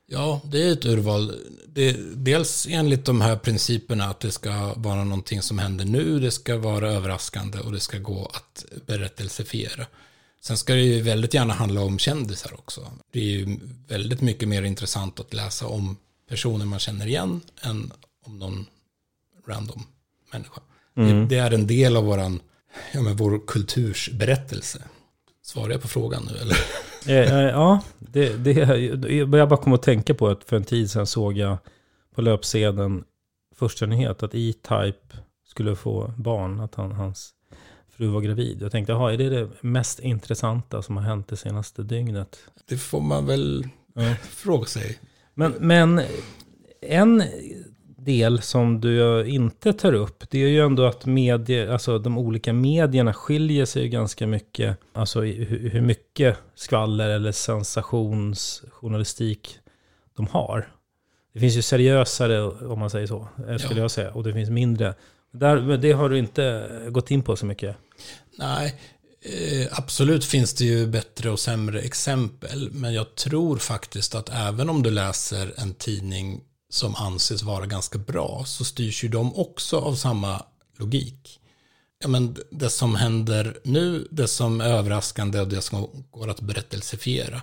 Ja, 0.06 0.40
det 0.44 0.62
är 0.62 0.72
ett 0.72 0.84
urval. 0.84 1.32
Det 1.66 1.96
dels 2.14 2.66
enligt 2.70 3.04
de 3.04 3.20
här 3.20 3.36
principerna 3.36 4.04
att 4.04 4.20
det 4.20 4.32
ska 4.32 4.74
vara 4.74 5.04
någonting 5.04 5.42
som 5.42 5.58
händer 5.58 5.84
nu, 5.84 6.20
det 6.20 6.30
ska 6.30 6.56
vara 6.56 6.92
överraskande 6.92 7.58
och 7.58 7.72
det 7.72 7.80
ska 7.80 7.98
gå 7.98 8.30
att 8.34 8.64
berättelsefiera. 8.86 9.86
Sen 10.40 10.56
ska 10.56 10.74
det 10.74 10.82
ju 10.82 11.02
väldigt 11.02 11.34
gärna 11.34 11.54
handla 11.54 11.80
om 11.80 11.98
kändisar 11.98 12.54
också. 12.54 12.92
Det 13.12 13.20
är 13.20 13.24
ju 13.24 13.58
väldigt 13.88 14.20
mycket 14.20 14.48
mer 14.48 14.62
intressant 14.62 15.20
att 15.20 15.34
läsa 15.34 15.66
om 15.66 15.96
personer 16.28 16.64
man 16.64 16.78
känner 16.78 17.06
igen 17.06 17.40
än 17.60 17.92
om 18.24 18.38
någon 18.38 18.66
random 19.48 19.86
människa. 20.32 20.60
Mm. 20.96 21.20
Det, 21.20 21.34
det, 21.34 21.40
är 21.40 21.50
en 21.50 21.66
del 21.66 21.96
av 21.96 22.04
våran, 22.04 22.40
ja, 22.92 23.02
men 23.02 23.16
vår 23.16 23.46
kultursberättelse. 23.46 24.82
Svarar 25.42 25.70
jag 25.70 25.82
på 25.82 25.88
frågan 25.88 26.28
nu 26.32 26.38
eller? 26.38 26.58
Eh, 27.08 27.34
eh, 27.34 27.40
ja, 27.40 27.80
det, 27.98 28.44
det, 28.44 28.52
jag 29.10 29.48
bara 29.48 29.56
kom 29.56 29.72
att 29.72 29.82
tänka 29.82 30.14
på 30.14 30.28
att 30.28 30.44
för 30.44 30.56
en 30.56 30.64
tid 30.64 30.90
sedan 30.90 31.06
såg 31.06 31.38
jag 31.38 31.58
på 32.14 32.22
löpsedeln 32.22 33.04
första 33.54 33.86
nyhet 33.86 34.22
att 34.22 34.34
E-Type 34.34 35.16
skulle 35.44 35.76
få 35.76 36.12
barn, 36.16 36.60
att 36.60 36.74
han, 36.74 36.92
hans 36.92 37.34
fru 37.96 38.06
var 38.06 38.20
gravid. 38.20 38.62
Jag 38.62 38.72
tänkte, 38.72 38.92
jaha, 38.92 39.12
är 39.12 39.16
det 39.18 39.28
det 39.28 39.48
mest 39.60 40.00
intressanta 40.00 40.82
som 40.82 40.96
har 40.96 41.04
hänt 41.04 41.28
det 41.28 41.36
senaste 41.36 41.82
dygnet? 41.82 42.38
Det 42.68 42.76
får 42.76 43.00
man 43.00 43.26
väl 43.26 43.68
ja. 43.94 44.14
fråga 44.22 44.66
sig. 44.66 44.98
Men, 45.34 45.54
men 45.60 46.02
en 46.80 47.22
del 48.06 48.42
som 48.42 48.80
du 48.80 49.26
inte 49.26 49.72
tar 49.72 49.92
upp, 49.92 50.24
det 50.30 50.38
är 50.38 50.48
ju 50.48 50.60
ändå 50.60 50.84
att 50.84 51.06
medie, 51.06 51.72
alltså 51.72 51.98
de 51.98 52.18
olika 52.18 52.52
medierna 52.52 53.14
skiljer 53.14 53.64
sig 53.64 53.88
ganska 53.88 54.26
mycket. 54.26 54.78
Alltså 54.92 55.20
hur 55.20 55.80
mycket 55.80 56.36
skvaller 56.54 57.08
eller 57.08 57.32
sensationsjournalistik 57.32 59.58
de 60.16 60.26
har. 60.26 60.68
Det 61.32 61.40
finns 61.40 61.56
ju 61.56 61.62
seriösare, 61.62 62.42
om 62.42 62.78
man 62.78 62.90
säger 62.90 63.06
så, 63.06 63.28
eh, 63.48 63.56
skulle 63.56 63.80
ja. 63.80 63.84
jag 63.84 63.90
säga. 63.90 64.12
Och 64.12 64.24
det 64.24 64.32
finns 64.32 64.50
mindre. 64.50 64.94
Där, 65.32 65.76
det 65.76 65.92
har 65.92 66.08
du 66.08 66.18
inte 66.18 66.70
gått 66.88 67.10
in 67.10 67.22
på 67.22 67.36
så 67.36 67.46
mycket. 67.46 67.76
Nej, 68.38 68.74
eh, 69.22 69.78
absolut 69.78 70.24
finns 70.24 70.54
det 70.54 70.64
ju 70.64 70.86
bättre 70.86 71.30
och 71.30 71.40
sämre 71.40 71.80
exempel. 71.80 72.68
Men 72.72 72.94
jag 72.94 73.14
tror 73.14 73.56
faktiskt 73.56 74.14
att 74.14 74.28
även 74.28 74.70
om 74.70 74.82
du 74.82 74.90
läser 74.90 75.52
en 75.56 75.74
tidning 75.74 76.40
som 76.76 76.94
anses 76.94 77.42
vara 77.42 77.66
ganska 77.66 77.98
bra 77.98 78.44
så 78.46 78.64
styrs 78.64 79.04
ju 79.04 79.08
de 79.08 79.34
också 79.34 79.78
av 79.78 79.94
samma 79.94 80.42
logik. 80.78 81.40
Ja, 81.98 82.08
men 82.08 82.36
det 82.50 82.70
som 82.70 82.94
händer 82.94 83.58
nu, 83.64 84.08
det 84.10 84.28
som 84.28 84.60
är 84.60 84.68
överraskande 84.68 85.40
och 85.40 85.48
det 85.48 85.62
som 85.62 86.04
går 86.10 86.30
att 86.30 86.40
berättelsefiera. 86.40 87.42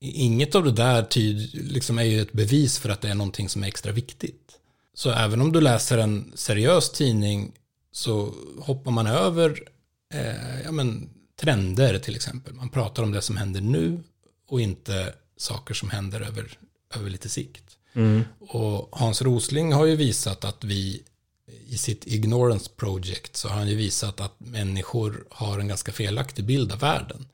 Inget 0.00 0.54
av 0.54 0.64
det 0.64 0.72
där 0.72 1.02
tyd, 1.02 1.50
liksom 1.72 1.98
är 1.98 2.02
ju 2.02 2.20
ett 2.20 2.32
bevis 2.32 2.78
för 2.78 2.88
att 2.88 3.00
det 3.00 3.08
är 3.08 3.14
någonting 3.14 3.48
som 3.48 3.62
är 3.62 3.68
extra 3.68 3.92
viktigt. 3.92 4.58
Så 4.94 5.10
även 5.10 5.40
om 5.40 5.52
du 5.52 5.60
läser 5.60 5.98
en 5.98 6.32
seriös 6.34 6.90
tidning 6.90 7.52
så 7.92 8.34
hoppar 8.60 8.90
man 8.90 9.06
över 9.06 9.62
eh, 10.14 10.60
ja, 10.64 10.72
men, 10.72 11.10
trender 11.40 11.98
till 11.98 12.16
exempel. 12.16 12.54
Man 12.54 12.68
pratar 12.68 13.02
om 13.02 13.12
det 13.12 13.22
som 13.22 13.36
händer 13.36 13.60
nu 13.60 14.02
och 14.48 14.60
inte 14.60 15.14
saker 15.36 15.74
som 15.74 15.90
händer 15.90 16.20
över, 16.20 16.58
över 16.94 17.10
lite 17.10 17.28
sikt. 17.28 17.67
Mm. 17.98 18.24
Och 18.40 18.88
Hans 18.92 19.22
Rosling 19.22 19.72
har 19.72 19.86
ju 19.86 19.96
visat 19.96 20.44
att 20.44 20.64
vi 20.64 21.02
i 21.66 21.78
sitt 21.78 22.06
Ignorance 22.06 22.70
Project 22.76 23.36
så 23.36 23.48
har 23.48 23.56
han 23.56 23.68
ju 23.68 23.76
visat 23.76 24.20
att 24.20 24.34
människor 24.38 25.24
har 25.30 25.58
en 25.58 25.68
ganska 25.68 25.92
felaktig 25.92 26.44
bild 26.44 26.72
av 26.72 26.78
världen. 26.78 27.26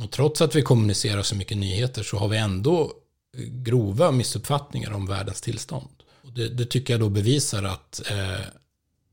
Och 0.00 0.10
trots 0.10 0.40
att 0.40 0.54
vi 0.54 0.62
kommunicerar 0.62 1.22
så 1.22 1.36
mycket 1.36 1.56
nyheter 1.56 2.02
så 2.02 2.16
har 2.16 2.28
vi 2.28 2.36
ändå 2.36 2.92
grova 3.36 4.10
missuppfattningar 4.10 4.92
om 4.92 5.06
världens 5.06 5.40
tillstånd. 5.40 5.90
Och 6.22 6.32
det, 6.32 6.48
det 6.48 6.64
tycker 6.64 6.94
jag 6.94 7.00
då 7.00 7.08
bevisar 7.08 7.62
att 7.62 8.02
eh, 8.10 8.46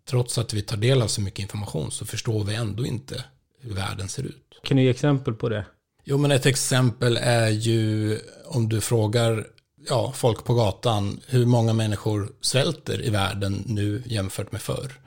trots 0.09 0.37
att 0.37 0.53
vi 0.53 0.61
tar 0.61 0.77
del 0.77 1.01
av 1.01 1.07
så 1.07 1.21
mycket 1.21 1.39
information 1.39 1.91
så 1.91 2.05
förstår 2.05 2.43
vi 2.43 2.55
ändå 2.55 2.85
inte 2.85 3.23
hur 3.59 3.73
världen 3.73 4.09
ser 4.09 4.23
ut. 4.23 4.59
Kan 4.63 4.77
du 4.77 4.83
ge 4.83 4.89
exempel 4.89 5.33
på 5.33 5.49
det? 5.49 5.65
Jo, 6.03 6.17
men 6.17 6.31
ett 6.31 6.45
exempel 6.45 7.17
är 7.21 7.49
ju 7.49 8.19
om 8.45 8.69
du 8.69 8.81
frågar 8.81 9.47
ja, 9.87 10.11
folk 10.15 10.43
på 10.43 10.53
gatan 10.53 11.21
hur 11.27 11.45
många 11.45 11.73
människor 11.73 12.31
svälter 12.41 13.05
i 13.05 13.09
världen 13.09 13.63
nu 13.65 14.03
jämfört 14.05 14.51
med 14.51 14.61
förr. 14.61 14.99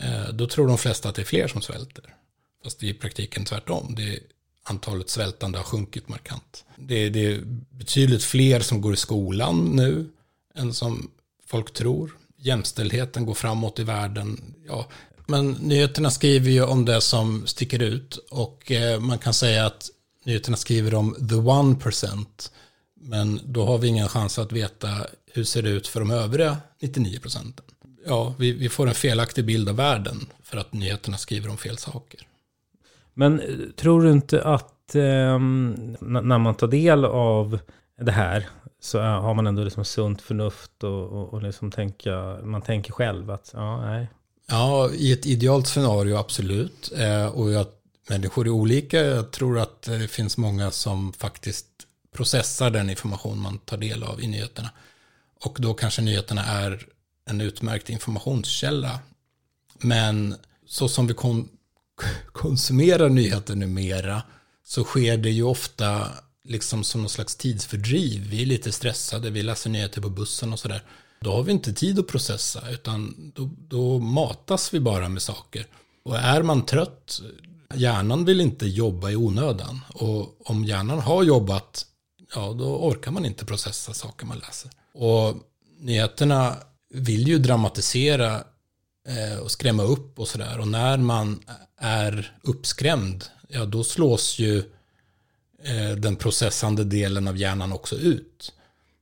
Eh, 0.00 0.28
då 0.32 0.46
tror 0.46 0.66
de 0.66 0.78
flesta 0.78 1.08
att 1.08 1.14
det 1.14 1.22
är 1.22 1.26
fler 1.26 1.48
som 1.48 1.62
svälter. 1.62 2.14
Fast 2.64 2.80
det 2.80 2.86
är 2.86 2.90
i 2.90 2.94
praktiken 2.94 3.44
tvärtom. 3.44 3.94
Det 3.96 4.02
är, 4.02 4.18
antalet 4.62 5.10
svältande 5.10 5.58
har 5.58 5.64
sjunkit 5.64 6.08
markant. 6.08 6.64
Det, 6.76 7.08
det 7.08 7.26
är 7.26 7.40
betydligt 7.70 8.24
fler 8.24 8.60
som 8.60 8.80
går 8.80 8.94
i 8.94 8.96
skolan 8.96 9.64
nu 9.64 10.10
än 10.54 10.74
som 10.74 11.10
folk 11.46 11.72
tror. 11.72 12.10
Jämställdheten 12.36 13.26
går 13.26 13.34
framåt 13.34 13.78
i 13.78 13.84
världen. 13.84 14.54
Ja, 14.66 14.86
men 15.26 15.50
nyheterna 15.52 16.10
skriver 16.10 16.50
ju 16.50 16.64
om 16.64 16.84
det 16.84 17.00
som 17.00 17.46
sticker 17.46 17.82
ut 17.82 18.16
och 18.30 18.72
eh, 18.72 19.00
man 19.00 19.18
kan 19.18 19.34
säga 19.34 19.66
att 19.66 19.90
nyheterna 20.24 20.56
skriver 20.56 20.94
om 20.94 21.28
the 21.28 21.34
one 21.34 21.74
percent 21.74 22.52
men 23.06 23.40
då 23.44 23.64
har 23.64 23.78
vi 23.78 23.88
ingen 23.88 24.08
chans 24.08 24.38
att 24.38 24.52
veta 24.52 24.88
hur 25.32 25.44
ser 25.44 25.62
det 25.62 25.70
ut 25.70 25.86
för 25.86 26.00
de 26.00 26.10
övriga 26.10 26.56
99 26.82 27.18
procenten. 27.20 27.64
Ja, 28.06 28.34
vi, 28.38 28.52
vi 28.52 28.68
får 28.68 28.86
en 28.86 28.94
felaktig 28.94 29.44
bild 29.44 29.68
av 29.68 29.76
världen 29.76 30.26
för 30.42 30.56
att 30.56 30.72
nyheterna 30.72 31.16
skriver 31.16 31.50
om 31.50 31.56
fel 31.56 31.78
saker. 31.78 32.20
Men 33.14 33.40
eh, 33.40 33.46
tror 33.76 34.02
du 34.02 34.10
inte 34.10 34.42
att 34.42 34.94
eh, 34.94 35.38
när 36.00 36.38
man 36.38 36.54
tar 36.54 36.68
del 36.68 37.04
av 37.04 37.58
det 38.00 38.12
här 38.12 38.48
så 38.80 39.00
har 39.00 39.34
man 39.34 39.46
ändå 39.46 39.64
liksom 39.64 39.84
sunt 39.84 40.22
förnuft 40.22 40.84
och, 40.84 41.12
och, 41.12 41.34
och 41.34 41.42
liksom 41.42 41.70
tänka, 41.70 42.38
man 42.42 42.62
tänker 42.62 42.92
själv 42.92 43.30
att 43.30 43.50
ja, 43.54 43.80
nej. 43.80 44.08
Ja, 44.48 44.90
i 44.90 45.12
ett 45.12 45.26
idealt 45.26 45.66
scenario 45.66 46.16
absolut. 46.16 46.92
Eh, 46.96 47.26
och 47.26 47.60
att 47.60 47.72
människor 48.08 48.46
är 48.46 48.50
olika. 48.50 49.00
Jag 49.00 49.30
tror 49.30 49.58
att 49.58 49.82
det 49.82 50.08
finns 50.08 50.36
många 50.36 50.70
som 50.70 51.12
faktiskt 51.12 51.66
processar 52.16 52.70
den 52.70 52.90
information 52.90 53.40
man 53.40 53.58
tar 53.58 53.76
del 53.76 54.02
av 54.02 54.22
i 54.22 54.26
nyheterna. 54.26 54.70
Och 55.44 55.56
då 55.60 55.74
kanske 55.74 56.02
nyheterna 56.02 56.44
är 56.44 56.86
en 57.30 57.40
utmärkt 57.40 57.90
informationskälla. 57.90 58.98
Men 59.78 60.34
så 60.66 60.88
som 60.88 61.06
vi 61.06 61.14
kon 61.14 61.48
konsumerar 62.32 63.08
nyheter 63.08 63.54
numera 63.54 64.22
så 64.64 64.84
sker 64.84 65.16
det 65.16 65.30
ju 65.30 65.42
ofta 65.42 66.08
liksom 66.44 66.84
som 66.84 67.00
någon 67.00 67.10
slags 67.10 67.36
tidsfördriv. 67.36 68.26
Vi 68.30 68.42
är 68.42 68.46
lite 68.46 68.72
stressade, 68.72 69.30
vi 69.30 69.42
läser 69.42 69.70
nyheter 69.70 70.00
på 70.00 70.08
bussen 70.08 70.52
och 70.52 70.58
sådär. 70.58 70.82
Då 71.20 71.32
har 71.32 71.42
vi 71.42 71.52
inte 71.52 71.72
tid 71.72 71.98
att 71.98 72.06
processa, 72.06 72.70
utan 72.70 73.32
då, 73.34 73.50
då 73.58 73.98
matas 73.98 74.74
vi 74.74 74.80
bara 74.80 75.08
med 75.08 75.22
saker. 75.22 75.66
Och 76.04 76.16
är 76.16 76.42
man 76.42 76.66
trött, 76.66 77.20
hjärnan 77.74 78.24
vill 78.24 78.40
inte 78.40 78.66
jobba 78.66 79.10
i 79.10 79.16
onödan. 79.16 79.80
Och 79.88 80.50
om 80.50 80.64
hjärnan 80.64 80.98
har 80.98 81.22
jobbat 81.22 81.86
ja, 82.36 82.52
då 82.52 82.76
orkar 82.76 83.10
man 83.10 83.26
inte 83.26 83.44
processa 83.44 83.94
saker 83.94 84.26
man 84.26 84.38
läser. 84.38 84.70
Och 84.92 85.36
nyheterna 85.78 86.56
vill 86.94 87.28
ju 87.28 87.38
dramatisera 87.38 88.44
eh, 89.08 89.38
och 89.38 89.50
skrämma 89.50 89.82
upp 89.82 90.18
och 90.18 90.28
sådär. 90.28 90.58
Och 90.58 90.68
när 90.68 90.96
man 90.96 91.42
är 91.78 92.38
uppskrämd, 92.42 93.24
ja 93.48 93.64
då 93.64 93.84
slås 93.84 94.38
ju 94.38 94.58
eh, 95.62 95.90
den 95.98 96.16
processande 96.16 96.84
delen 96.84 97.28
av 97.28 97.36
hjärnan 97.36 97.72
också 97.72 97.96
ut. 97.96 98.52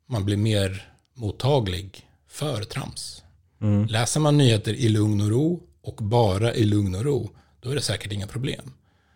Man 0.07 0.25
blir 0.25 0.37
mer 0.37 0.93
mottaglig 1.15 2.09
för 2.29 2.63
trams. 2.63 3.23
Mm. 3.61 3.87
Läser 3.87 4.21
man 4.21 4.37
nyheter 4.37 4.73
i 4.73 4.89
lugn 4.89 5.21
och 5.21 5.29
ro 5.29 5.63
och 5.83 5.95
bara 5.95 6.55
i 6.55 6.65
lugn 6.65 6.95
och 6.95 7.05
ro, 7.05 7.31
då 7.61 7.71
är 7.71 7.75
det 7.75 7.81
säkert 7.81 8.13
inga 8.13 8.27
problem. 8.27 8.73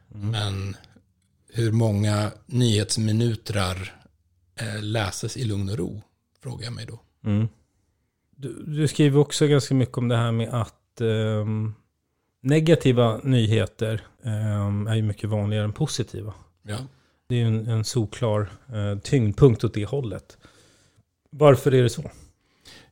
Men 0.08 0.76
hur 1.52 1.72
många 1.72 2.30
nyhetsminutrar 2.46 3.97
läses 4.82 5.36
i 5.36 5.44
lugn 5.44 5.68
och 5.68 5.78
ro, 5.78 6.02
frågar 6.42 6.64
jag 6.64 6.72
mig 6.72 6.86
då. 6.86 7.00
Mm. 7.24 7.48
Du, 8.36 8.64
du 8.66 8.88
skriver 8.88 9.20
också 9.20 9.46
ganska 9.46 9.74
mycket 9.74 9.98
om 9.98 10.08
det 10.08 10.16
här 10.16 10.32
med 10.32 10.48
att 10.48 11.00
ehm, 11.00 11.74
negativa 12.40 13.20
nyheter 13.24 14.06
ehm, 14.24 14.86
är 14.86 14.94
ju 14.94 15.02
mycket 15.02 15.30
vanligare 15.30 15.64
än 15.64 15.72
positiva. 15.72 16.34
Ja. 16.62 16.78
Det 17.28 17.34
är 17.34 17.38
ju 17.38 17.46
en, 17.46 17.66
en 17.66 17.84
solklar 17.84 18.50
eh, 18.72 18.98
tyngdpunkt 18.98 19.64
åt 19.64 19.74
det 19.74 19.84
hållet. 19.84 20.38
Varför 21.30 21.74
är 21.74 21.82
det 21.82 21.90
så? 21.90 22.10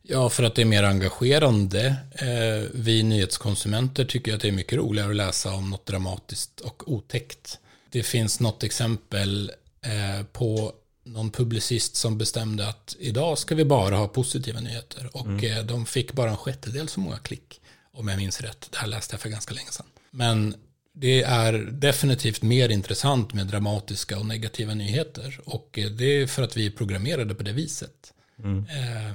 Ja, 0.02 0.28
för 0.28 0.42
att 0.42 0.54
det 0.54 0.62
är 0.62 0.66
mer 0.66 0.82
engagerande. 0.82 1.87
Eh, 2.12 2.70
vi 2.75 3.02
nyhetskonsumenter 3.02 4.04
tycker 4.04 4.35
att 4.35 4.40
det 4.40 4.49
är 4.49 4.52
mycket 4.52 4.78
roligare 4.78 5.11
att 5.11 5.16
läsa 5.16 5.54
om 5.54 5.70
något 5.70 5.87
dramatiskt 5.87 6.61
och 6.61 6.92
otäckt. 6.92 7.58
Det 7.90 8.02
finns 8.02 8.40
något 8.40 8.62
exempel 8.62 9.52
eh, 9.80 10.26
på 10.32 10.73
någon 11.07 11.31
publicist 11.31 11.97
som 11.97 12.19
bestämde 12.19 12.69
att 12.69 12.97
idag 12.99 13.39
ska 13.39 13.55
vi 13.55 13.65
bara 13.65 13.97
ha 13.97 14.09
positiva 14.09 14.61
nyheter. 14.61 15.11
Och 15.13 15.45
eh, 15.45 15.65
de 15.65 15.87
fick 15.87 16.13
bara 16.13 16.31
en 16.31 16.37
sjättedel 16.37 16.89
så 16.89 17.01
många 17.01 17.17
klick, 17.19 17.61
om 17.93 18.09
jag 18.09 18.17
minns 18.17 18.41
rätt. 18.41 18.69
Det 18.71 18.79
här 18.79 18.87
läste 18.89 19.15
jag 19.15 19.21
för 19.21 19.29
ganska 19.29 19.55
länge 19.55 19.71
sedan. 19.71 19.87
Men 20.11 20.55
det 20.95 21.23
är 21.23 21.53
definitivt 21.73 22.43
mer 22.43 22.69
intressant 22.69 23.35
med 23.35 23.47
dramatiska 23.47 24.19
och 24.19 24.27
negativa 24.27 24.75
nyheter. 24.75 25.41
Och 25.45 25.79
eh, 25.79 25.91
det 25.91 26.05
är 26.23 26.27
för 26.27 26.43
att 26.43 26.57
vi 26.57 26.67
är 26.67 26.71
programmerade 26.71 27.35
på 27.35 27.43
det 27.43 27.53
viset. 27.53 28.13
Eh, 28.45 29.13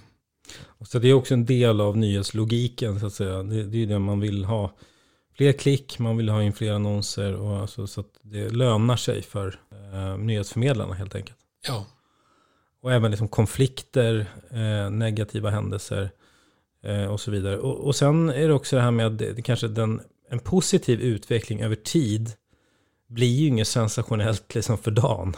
Så 0.85 0.99
det 0.99 1.09
är 1.09 1.13
också 1.13 1.33
en 1.33 1.45
del 1.45 1.81
av 1.81 1.97
nyhetslogiken 1.97 2.99
så 2.99 3.05
att 3.05 3.13
säga. 3.13 3.43
Det, 3.43 3.63
det 3.63 3.77
är 3.83 3.85
det 3.87 3.99
man 3.99 4.19
vill 4.19 4.45
ha. 4.45 4.75
Fler 5.37 5.51
klick, 5.51 5.99
man 5.99 6.17
vill 6.17 6.29
ha 6.29 6.43
in 6.43 6.53
fler 6.53 6.71
annonser 6.71 7.33
och 7.33 7.57
alltså, 7.61 7.87
så 7.87 8.01
att 8.01 8.07
det 8.21 8.49
lönar 8.49 8.95
sig 8.95 9.21
för 9.21 9.59
eh, 9.93 10.17
nyhetsförmedlarna 10.17 10.93
helt 10.93 11.15
enkelt. 11.15 11.37
Ja, 11.67 11.85
Och 12.81 12.93
även 12.93 13.11
liksom 13.11 13.27
konflikter, 13.27 14.25
eh, 14.51 14.89
negativa 14.89 15.49
händelser 15.49 16.11
eh, 16.83 17.05
och 17.05 17.19
så 17.19 17.31
vidare. 17.31 17.57
Och, 17.57 17.87
och 17.87 17.95
sen 17.95 18.29
är 18.29 18.47
det 18.47 18.53
också 18.53 18.75
det 18.75 18.81
här 18.81 18.91
med 18.91 19.11
det 19.11 19.41
kanske 19.41 19.67
den, 19.67 20.01
en 20.29 20.39
positiv 20.39 21.01
utveckling 21.01 21.61
över 21.61 21.75
tid 21.75 22.31
blir 23.07 23.39
ju 23.39 23.47
inget 23.47 23.67
sensationellt 23.67 24.55
liksom 24.55 24.77
för 24.77 24.91
dagen. 24.91 25.35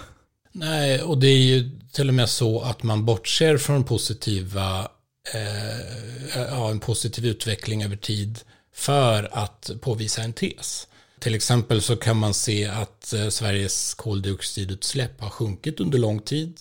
Nej, 0.51 1.01
och 1.01 1.17
det 1.17 1.27
är 1.27 1.41
ju 1.41 1.79
till 1.91 2.07
och 2.07 2.13
med 2.13 2.29
så 2.29 2.61
att 2.61 2.83
man 2.83 3.05
bortser 3.05 3.57
från 3.57 3.83
positiva, 3.83 4.87
eh, 5.33 6.37
ja, 6.49 6.69
en 6.69 6.79
positiv 6.79 7.25
utveckling 7.25 7.83
över 7.83 7.95
tid 7.95 8.39
för 8.73 9.29
att 9.31 9.71
påvisa 9.81 10.21
en 10.21 10.33
tes. 10.33 10.87
Till 11.23 11.35
exempel 11.35 11.81
så 11.81 11.95
kan 11.95 12.17
man 12.17 12.33
se 12.33 12.65
att 12.65 13.13
eh, 13.13 13.29
Sveriges 13.29 13.93
koldioxidutsläpp 13.93 15.21
har 15.21 15.29
sjunkit 15.29 15.79
under 15.79 15.99
lång 15.99 16.19
tid, 16.19 16.59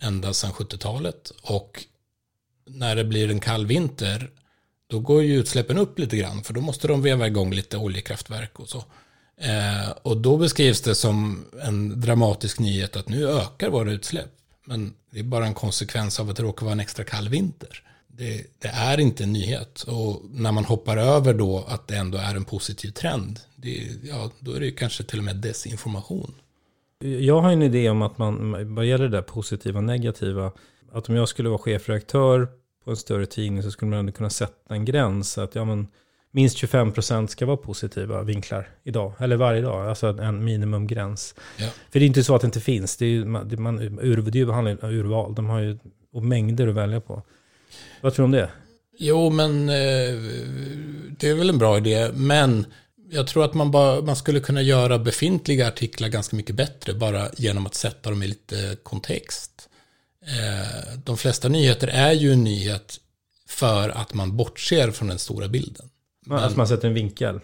ända 0.00 0.32
sedan 0.32 0.52
70-talet. 0.52 1.32
Och 1.42 1.84
när 2.66 2.96
det 2.96 3.04
blir 3.04 3.30
en 3.30 3.40
kall 3.40 3.66
vinter, 3.66 4.30
då 4.86 5.00
går 5.00 5.22
ju 5.22 5.36
utsläppen 5.36 5.78
upp 5.78 5.98
lite 5.98 6.16
grann, 6.16 6.42
för 6.44 6.54
då 6.54 6.60
måste 6.60 6.88
de 6.88 7.02
veva 7.02 7.26
igång 7.26 7.52
lite 7.52 7.76
oljekraftverk 7.76 8.60
och 8.60 8.68
så. 8.68 8.84
Eh, 9.36 9.90
och 10.02 10.16
då 10.16 10.36
beskrivs 10.36 10.80
det 10.80 10.94
som 10.94 11.44
en 11.62 12.00
dramatisk 12.00 12.58
nyhet 12.58 12.96
att 12.96 13.08
nu 13.08 13.28
ökar 13.28 13.70
våra 13.70 13.92
utsläpp. 13.92 14.32
Men 14.64 14.94
det 15.10 15.18
är 15.18 15.24
bara 15.24 15.46
en 15.46 15.54
konsekvens 15.54 16.20
av 16.20 16.30
att 16.30 16.36
det 16.36 16.42
råkar 16.42 16.64
vara 16.66 16.72
en 16.72 16.80
extra 16.80 17.04
kall 17.04 17.28
vinter. 17.28 17.82
Det, 18.16 18.46
det 18.58 18.68
är 18.68 19.00
inte 19.00 19.24
en 19.24 19.32
nyhet. 19.32 19.82
Och 19.82 20.22
när 20.30 20.52
man 20.52 20.64
hoppar 20.64 20.96
över 20.96 21.34
då 21.34 21.64
att 21.68 21.88
det 21.88 21.96
ändå 21.96 22.18
är 22.18 22.34
en 22.34 22.44
positiv 22.44 22.90
trend, 22.90 23.40
det, 23.56 23.88
ja, 24.02 24.30
då 24.40 24.52
är 24.52 24.60
det 24.60 24.66
ju 24.66 24.72
kanske 24.72 25.04
till 25.04 25.18
och 25.18 25.24
med 25.24 25.36
desinformation. 25.36 26.34
Jag 27.20 27.40
har 27.40 27.50
en 27.52 27.62
idé 27.62 27.90
om 27.90 28.02
att 28.02 28.18
man, 28.18 28.74
vad 28.74 28.84
gäller 28.86 29.04
det 29.04 29.16
där 29.16 29.22
positiva 29.22 29.78
och 29.78 29.84
negativa, 29.84 30.52
att 30.92 31.08
om 31.08 31.14
jag 31.16 31.28
skulle 31.28 31.48
vara 31.48 31.58
chefredaktör 31.58 32.48
på 32.84 32.90
en 32.90 32.96
större 32.96 33.26
tidning 33.26 33.62
så 33.62 33.70
skulle 33.70 33.90
man 33.90 33.98
ändå 33.98 34.12
kunna 34.12 34.30
sätta 34.30 34.74
en 34.74 34.84
gräns. 34.84 35.38
Att 35.38 35.54
ja, 35.54 35.64
men, 35.64 35.86
minst 36.30 36.56
25% 36.58 37.26
ska 37.26 37.46
vara 37.46 37.56
positiva 37.56 38.22
vinklar 38.22 38.68
idag, 38.84 39.12
eller 39.18 39.36
varje 39.36 39.60
dag. 39.60 39.88
Alltså 39.88 40.06
en 40.06 40.44
minimumgräns. 40.44 41.34
Ja. 41.58 41.66
För 41.90 41.98
det 41.98 42.04
är 42.04 42.06
inte 42.06 42.24
så 42.24 42.34
att 42.34 42.40
det 42.40 42.46
inte 42.46 42.60
finns. 42.60 42.96
Det 42.96 43.04
är 43.04 43.10
ju, 43.10 43.24
man, 43.24 43.48
det- 43.48 43.56
man, 43.56 43.78
ur, 43.80 44.16
det 44.22 44.36
är 44.38 44.40
ju 44.40 44.46
behandling 44.46 44.78
av 44.82 44.90
urval. 44.92 45.34
De 45.34 45.46
har 45.46 45.60
ju 45.60 45.78
och 46.12 46.22
mängder 46.24 46.68
att 46.68 46.74
välja 46.74 47.00
på. 47.00 47.22
Vad 48.00 48.14
tror 48.14 48.22
du 48.22 48.24
om 48.24 48.30
det? 48.30 48.50
Jo, 48.98 49.30
men 49.30 49.68
eh, 49.68 49.74
det 51.18 51.28
är 51.28 51.34
väl 51.34 51.48
en 51.48 51.58
bra 51.58 51.76
idé. 51.78 52.10
Men 52.14 52.66
jag 53.10 53.26
tror 53.26 53.44
att 53.44 53.54
man, 53.54 53.70
bara, 53.70 54.00
man 54.02 54.16
skulle 54.16 54.40
kunna 54.40 54.62
göra 54.62 54.98
befintliga 54.98 55.68
artiklar 55.68 56.08
ganska 56.08 56.36
mycket 56.36 56.56
bättre 56.56 56.94
bara 56.94 57.30
genom 57.36 57.66
att 57.66 57.74
sätta 57.74 58.10
dem 58.10 58.22
i 58.22 58.26
lite 58.26 58.76
kontext. 58.82 59.68
Eh, 60.26 60.98
de 61.04 61.16
flesta 61.16 61.48
nyheter 61.48 61.88
är 61.88 62.12
ju 62.12 62.32
en 62.32 62.44
nyhet 62.44 63.00
för 63.48 63.88
att 63.88 64.14
man 64.14 64.36
bortser 64.36 64.90
från 64.90 65.08
den 65.08 65.18
stora 65.18 65.48
bilden. 65.48 65.88
Man, 66.26 66.38
Att 66.44 66.56
man 66.56 66.68
sätter 66.68 66.88
en 66.88 66.94
vinkel. 66.94 67.40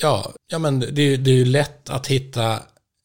Ja, 0.00 0.32
ja 0.50 0.58
men 0.58 0.80
det, 0.80 1.02
är- 1.02 1.16
det 1.18 1.30
är 1.30 1.34
ju 1.34 1.44
lätt 1.44 1.90
att 1.90 2.06
hitta 2.06 2.58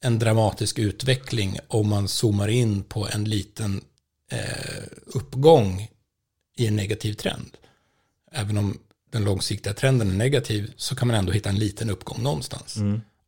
en 0.03 0.19
dramatisk 0.19 0.79
utveckling 0.79 1.59
om 1.67 1.89
man 1.89 2.07
zoomar 2.07 2.47
in 2.47 2.83
på 2.83 3.07
en 3.13 3.23
liten 3.23 3.81
eh, 4.31 4.83
uppgång 5.05 5.87
i 6.55 6.67
en 6.67 6.75
negativ 6.75 7.13
trend. 7.13 7.57
Även 8.31 8.57
om 8.57 8.77
den 9.11 9.23
långsiktiga 9.23 9.73
trenden 9.73 10.09
är 10.09 10.15
negativ 10.15 10.73
så 10.77 10.95
kan 10.95 11.07
man 11.07 11.17
ändå 11.17 11.31
hitta 11.31 11.49
en 11.49 11.59
liten 11.59 11.89
uppgång 11.89 12.23
någonstans 12.23 12.77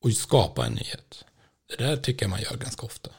och 0.02 0.14
skapa 0.14 0.66
en 0.66 0.74
nyhet. 0.74 1.24
Det 1.70 1.84
där 1.84 1.98
tycker 1.98 2.24
jag 2.24 2.30
man 2.30 2.42
gör 2.42 2.58
ganska 2.58 2.86
ofta. 2.86 3.10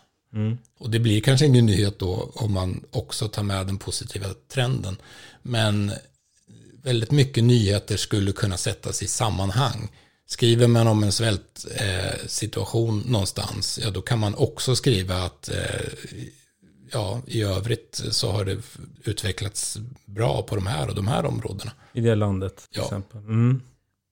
Och 0.78 0.90
det 0.90 0.98
blir 0.98 1.20
kanske 1.20 1.46
ingen 1.46 1.66
nyhet 1.66 1.98
då 1.98 2.30
om 2.34 2.52
man 2.52 2.84
också 2.90 3.28
tar 3.28 3.42
med 3.42 3.66
den 3.66 3.78
positiva 3.78 4.26
trenden. 4.48 4.96
Men 5.42 5.92
väldigt 6.82 7.10
mycket 7.10 7.44
nyheter 7.44 7.96
skulle 7.96 8.32
kunna 8.32 8.56
sättas 8.56 9.02
i 9.02 9.06
sammanhang. 9.06 9.88
Skriver 10.26 10.66
man 10.66 10.86
om 10.86 11.02
en 11.02 11.12
svältsituation 11.12 13.00
eh, 13.00 13.10
någonstans, 13.10 13.78
ja 13.82 13.90
då 13.90 14.02
kan 14.02 14.18
man 14.18 14.34
också 14.34 14.76
skriva 14.76 15.16
att 15.16 15.48
eh, 15.48 15.80
ja, 16.92 17.22
i 17.26 17.42
övrigt 17.42 18.02
så 18.10 18.30
har 18.30 18.44
det 18.44 18.56
utvecklats 19.04 19.78
bra 20.04 20.42
på 20.42 20.54
de 20.54 20.66
här 20.66 20.88
och 20.88 20.94
de 20.94 21.06
här 21.08 21.24
områdena. 21.26 21.72
I 21.92 22.00
det 22.00 22.14
landet 22.14 22.56
till 22.56 22.66
Ja. 22.80 22.82
exempel. 22.84 23.20
Mm. 23.20 23.60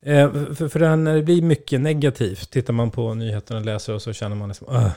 Eh, 0.06 0.32
för, 0.54 0.68
för 0.68 0.96
när 0.96 1.14
det 1.14 1.22
blir 1.22 1.42
mycket 1.42 1.80
negativt, 1.80 2.50
tittar 2.50 2.72
man 2.72 2.90
på 2.90 3.14
nyheterna 3.14 3.60
och 3.60 3.66
läser 3.66 3.92
och 3.92 4.02
så 4.02 4.12
känner 4.12 4.36
man 4.36 4.48
liksom, 4.48 4.66
"Åh, 4.70 4.90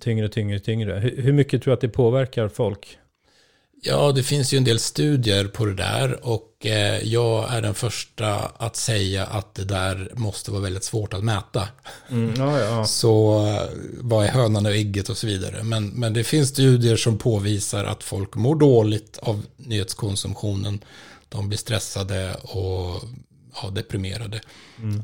tyngre, 0.00 0.28
tyngre, 0.28 0.58
tyngre. 0.60 0.92
Hur, 0.98 1.22
hur 1.22 1.32
mycket 1.32 1.62
tror 1.62 1.70
du 1.70 1.74
att 1.74 1.80
det 1.80 1.88
påverkar 1.88 2.48
folk? 2.48 2.98
Ja, 3.84 4.12
det 4.12 4.22
finns 4.22 4.54
ju 4.54 4.58
en 4.58 4.64
del 4.64 4.78
studier 4.78 5.44
på 5.44 5.64
det 5.64 5.74
där 5.74 6.26
och 6.26 6.66
eh, 6.66 6.98
jag 7.04 7.54
är 7.54 7.62
den 7.62 7.74
första 7.74 8.34
att 8.34 8.76
säga 8.76 9.26
att 9.26 9.54
det 9.54 9.64
där 9.64 10.12
måste 10.14 10.50
vara 10.50 10.62
väldigt 10.62 10.84
svårt 10.84 11.14
att 11.14 11.24
mäta. 11.24 11.68
Mm, 12.10 12.34
ja, 12.36 12.60
ja. 12.60 12.84
Så 12.84 13.46
eh, 13.46 13.68
vad 14.00 14.26
är 14.26 14.28
hönan 14.28 14.66
och 14.66 14.72
ägget 14.72 15.08
och 15.08 15.16
så 15.16 15.26
vidare. 15.26 15.62
Men, 15.62 15.88
men 15.88 16.12
det 16.12 16.24
finns 16.24 16.48
studier 16.48 16.96
som 16.96 17.18
påvisar 17.18 17.84
att 17.84 18.02
folk 18.02 18.34
mår 18.34 18.56
dåligt 18.56 19.18
av 19.18 19.46
nyhetskonsumtionen. 19.56 20.84
De 21.28 21.48
blir 21.48 21.58
stressade 21.58 22.34
och 22.34 23.02
ja, 23.62 23.70
deprimerade. 23.70 24.40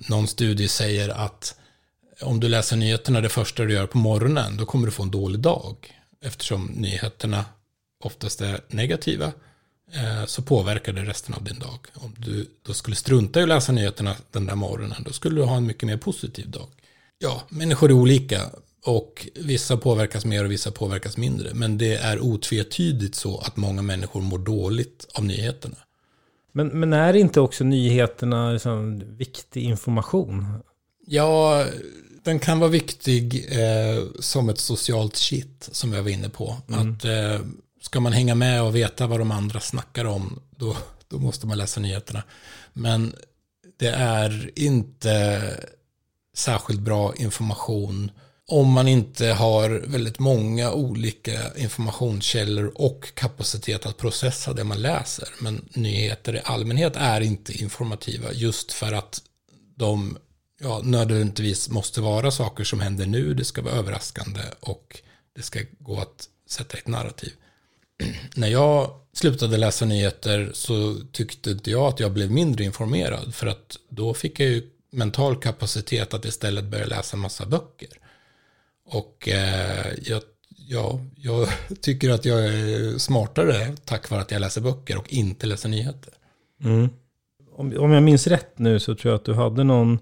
Någon 0.09 0.29
studie 0.29 0.69
säger 0.69 1.09
att 1.09 1.55
om 2.21 2.41
du 2.41 2.49
läser 2.49 2.77
nyheterna 2.77 3.21
det 3.21 3.29
första 3.29 3.65
du 3.65 3.75
gör 3.75 3.87
på 3.87 3.99
morgonen, 3.99 4.57
då 4.57 4.67
kommer 4.67 4.87
du 4.87 4.93
få 4.93 5.03
en 5.03 5.11
dålig 5.11 5.41
dag. 5.41 5.77
Eftersom 6.25 6.67
nyheterna 6.67 7.45
oftast 8.05 8.41
är 8.41 8.61
negativa, 8.69 9.33
eh, 9.93 10.25
så 10.27 10.43
påverkar 10.43 10.93
det 10.93 11.05
resten 11.05 11.35
av 11.35 11.45
din 11.45 11.59
dag. 11.59 11.79
Om 11.95 12.15
du 12.19 12.47
då 12.63 12.75
skulle 12.75 12.97
strunta 12.97 13.41
i 13.41 13.43
att 13.43 13.49
läsa 13.49 13.73
nyheterna 13.73 14.17
den 14.31 14.47
där 14.47 14.55
morgonen, 14.55 15.03
då 15.05 15.13
skulle 15.13 15.41
du 15.41 15.45
ha 15.45 15.57
en 15.57 15.67
mycket 15.67 15.87
mer 15.87 15.97
positiv 15.97 16.51
dag. 16.51 16.69
Ja, 17.19 17.43
människor 17.49 17.91
är 17.91 17.95
olika 17.95 18.41
och 18.85 19.29
vissa 19.35 19.77
påverkas 19.77 20.25
mer 20.25 20.45
och 20.45 20.51
vissa 20.51 20.71
påverkas 20.71 21.17
mindre. 21.17 21.55
Men 21.55 21.79
det 21.79 21.95
är 21.95 22.21
otvetydigt 22.21 23.15
så 23.15 23.39
att 23.39 23.57
många 23.57 23.83
människor 23.83 24.21
mår 24.21 24.39
dåligt 24.39 25.07
av 25.15 25.25
nyheterna. 25.25 25.77
Men, 26.53 26.69
men 26.69 26.93
är 26.93 27.17
inte 27.17 27.41
också 27.41 27.65
nyheterna 27.65 28.53
liksom 28.53 29.03
viktig 29.17 29.63
information? 29.63 30.47
Ja, 31.07 31.67
den 32.23 32.39
kan 32.39 32.59
vara 32.59 32.71
viktig 32.71 33.47
eh, 33.51 34.05
som 34.21 34.49
ett 34.49 34.59
socialt 34.59 35.17
shit 35.17 35.69
som 35.73 35.93
jag 35.93 36.03
var 36.03 36.11
inne 36.11 36.29
på. 36.29 36.57
Att 36.67 37.05
eh, 37.05 37.41
ska 37.89 38.01
man 38.01 38.13
hänga 38.13 38.35
med 38.35 38.63
och 38.63 38.77
veta 38.77 39.07
vad 39.07 39.21
de 39.21 39.31
andra 39.31 39.61
snackar 39.61 40.05
om, 40.05 40.41
då, 40.51 40.77
då 41.09 41.19
måste 41.19 41.47
man 41.47 41.59
läsa 41.59 41.81
nyheterna. 41.81 42.23
Men 42.73 43.15
det 43.77 43.89
är 43.89 44.51
inte 44.57 45.43
särskilt 46.37 46.81
bra 46.81 47.15
information 47.17 48.11
om 48.47 48.73
man 48.73 48.89
inte 48.89 49.27
har 49.27 49.71
väldigt 49.71 50.19
många 50.19 50.73
olika 50.73 51.57
informationskällor 51.57 52.73
och 52.75 53.15
kapacitet 53.15 53.87
att 53.87 53.97
processa 53.97 54.53
det 54.53 54.65
man 54.65 54.83
läser. 54.83 55.29
Men 55.41 55.69
nyheter 55.73 56.37
i 56.37 56.41
allmänhet 56.45 56.97
är 56.97 57.21
inte 57.21 57.53
informativa 57.53 58.33
just 58.33 58.73
för 58.73 58.93
att 58.93 59.23
de 59.77 60.19
ja, 60.61 60.81
nödvändigtvis 60.85 61.69
måste 61.69 62.01
vara 62.01 62.31
saker 62.31 62.65
som 62.65 62.81
händer 62.81 63.07
nu, 63.07 63.35
det 63.35 63.45
ska 63.45 63.63
vara 63.63 63.75
överraskande 63.75 64.41
och 64.61 65.01
det 65.37 65.43
ska 65.43 65.61
gå 65.79 66.01
att 66.01 66.29
sätta 66.49 66.79
ett 66.79 66.87
narrativ. 66.87 67.33
När 68.35 68.49
jag 68.49 68.91
slutade 69.13 69.57
läsa 69.57 69.85
nyheter 69.85 70.51
så 70.55 70.95
tyckte 71.13 71.51
inte 71.51 71.71
jag 71.71 71.83
att 71.83 72.01
jag 72.01 72.13
blev 72.13 72.31
mindre 72.31 72.65
informerad 72.65 73.35
för 73.35 73.47
att 73.47 73.77
då 73.89 74.15
fick 74.15 74.41
jag 74.41 74.49
ju 74.49 74.63
mental 74.91 75.37
kapacitet 75.37 76.15
att 76.15 76.25
istället 76.25 76.65
börja 76.65 76.87
läsa 76.87 77.17
massa 77.17 77.47
böcker. 77.47 77.89
Och 78.85 79.29
eh, 79.29 79.87
jag, 80.03 80.23
ja, 80.69 81.01
jag 81.17 81.49
tycker 81.81 82.11
att 82.11 82.25
jag 82.25 82.45
är 82.45 82.99
smartare 82.99 83.77
tack 83.85 84.11
vare 84.11 84.21
att 84.21 84.31
jag 84.31 84.41
läser 84.41 84.61
böcker 84.61 84.99
och 84.99 85.13
inte 85.13 85.47
läser 85.47 85.69
nyheter. 85.69 86.13
Mm. 86.65 86.89
Om, 87.57 87.79
om 87.79 87.93
jag 87.93 88.03
minns 88.03 88.27
rätt 88.27 88.59
nu 88.59 88.81
så 88.81 88.95
tror 88.95 89.13
jag 89.13 89.19
att 89.19 89.25
du 89.25 89.35
hade 89.35 89.65
någon, 89.65 89.99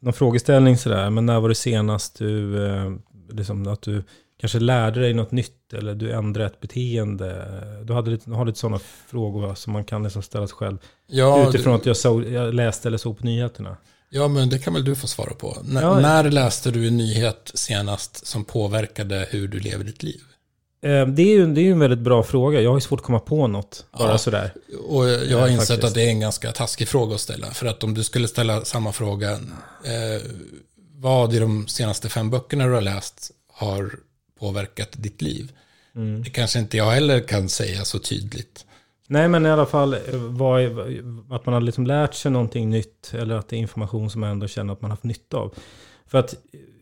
någon 0.00 0.12
frågeställning 0.12 0.78
sådär. 0.78 1.10
Men 1.10 1.26
när 1.26 1.40
var 1.40 1.48
det 1.48 1.54
senast 1.54 2.18
du, 2.18 2.66
eh, 2.66 2.92
liksom, 3.30 3.66
att 3.66 3.82
du 3.82 4.04
kanske 4.40 4.58
lärde 4.58 5.00
dig 5.00 5.14
något 5.14 5.32
nytt 5.32 5.72
eller 5.72 5.94
du 5.94 6.12
ändrade 6.12 6.46
ett 6.46 6.60
beteende? 6.60 7.46
Du 7.84 7.92
hade 7.92 8.10
lite, 8.10 8.30
har 8.30 8.44
lite 8.44 8.58
sådana 8.58 8.78
frågor 9.08 9.54
som 9.54 9.72
man 9.72 9.84
kan 9.84 10.02
liksom 10.02 10.22
ställa 10.22 10.46
sig 10.46 10.56
själv. 10.56 10.78
Ja, 11.06 11.48
utifrån 11.48 11.72
det, 11.72 11.78
att 11.78 11.86
jag, 11.86 11.96
såg, 11.96 12.24
jag 12.28 12.54
läste 12.54 12.88
eller 12.88 12.98
såg 12.98 13.18
på 13.18 13.24
nyheterna. 13.26 13.76
ja, 14.10 14.28
men 14.28 14.48
det 14.48 14.58
kan 14.58 14.74
väl 14.74 14.84
du 14.84 14.94
få 14.94 15.06
svara 15.06 15.34
på. 15.34 15.56
N- 15.60 15.78
Ja. 15.82 16.00
När 16.00 16.30
läste 16.30 16.70
du 16.70 16.88
en 16.88 16.96
nyhet 16.96 17.50
senast 17.54 18.26
som 18.26 18.44
påverkade 18.44 19.26
hur 19.30 19.48
du 19.48 19.60
lever 19.60 19.84
ditt 19.84 20.02
liv? 20.02 20.20
Eh, 20.82 21.06
Det 21.06 21.22
är, 21.22 21.26
ju, 21.38 21.46
det 21.54 21.60
är 21.60 21.62
ju 21.64 21.72
en 21.72 21.78
väldigt 21.78 21.98
bra 21.98 22.22
fråga. 22.22 22.60
Jag 22.60 22.70
har 22.70 22.76
ju 22.76 22.80
svårt 22.80 23.00
att 23.00 23.06
komma 23.06 23.18
på 23.20 23.46
något. 23.46 23.86
Bara 23.98 24.10
Ja. 24.10 24.18
sådär. 24.18 24.54
Och 24.88 25.04
jag 25.08 25.38
har 25.38 25.46
Ja, 25.46 25.48
insett 25.48 25.68
faktiskt. 25.68 25.84
att 25.84 25.94
det 25.94 26.02
är 26.02 26.08
en 26.08 26.20
ganska 26.20 26.52
taskig 26.52 26.88
fråga 26.88 27.14
att 27.14 27.20
ställa. 27.20 27.46
För 27.46 27.66
att 27.66 27.84
om 27.84 27.94
du 27.94 28.02
skulle 28.04 28.28
ställa 28.28 28.64
samma 28.64 28.92
fråga, 28.92 29.32
eh, 29.32 30.22
vad 30.96 31.34
i 31.34 31.38
de 31.38 31.66
senaste 31.68 32.08
fem 32.08 32.30
böckerna 32.30 32.66
du 32.66 32.72
har 32.72 32.80
läst 32.80 33.30
har 33.52 33.94
påverkat 34.44 34.88
ditt 34.92 35.22
liv? 35.22 35.52
Mm. 35.94 36.22
Det 36.22 36.30
kanske 36.30 36.58
inte 36.58 36.76
jag 36.76 36.90
heller 36.90 37.20
kan 37.20 37.48
säga 37.48 37.84
så 37.84 37.98
tydligt. 37.98 38.66
Nej, 39.08 39.28
men 39.28 39.46
i 39.46 39.50
alla 39.50 39.66
fall 39.66 39.94
eh, 39.94 40.00
vad 40.12 40.62
är, 40.62 40.68
att 41.34 41.46
man 41.46 41.52
har 41.52 41.60
liksom 41.60 41.86
lärt 41.86 42.14
sig 42.14 42.30
någonting 42.30 42.70
nytt. 42.70 43.14
Eller 43.14 43.34
att 43.34 43.48
det 43.48 43.56
är 43.56 43.60
information 43.60 44.10
som 44.10 44.20
man 44.20 44.30
ändå 44.30 44.48
känner 44.48 44.72
att 44.72 44.80
man 44.80 44.90
har 44.90 44.96
haft 44.96 45.04
nytta 45.04 45.36
av. 45.36 45.54
För 46.06 46.18
att 46.18 46.34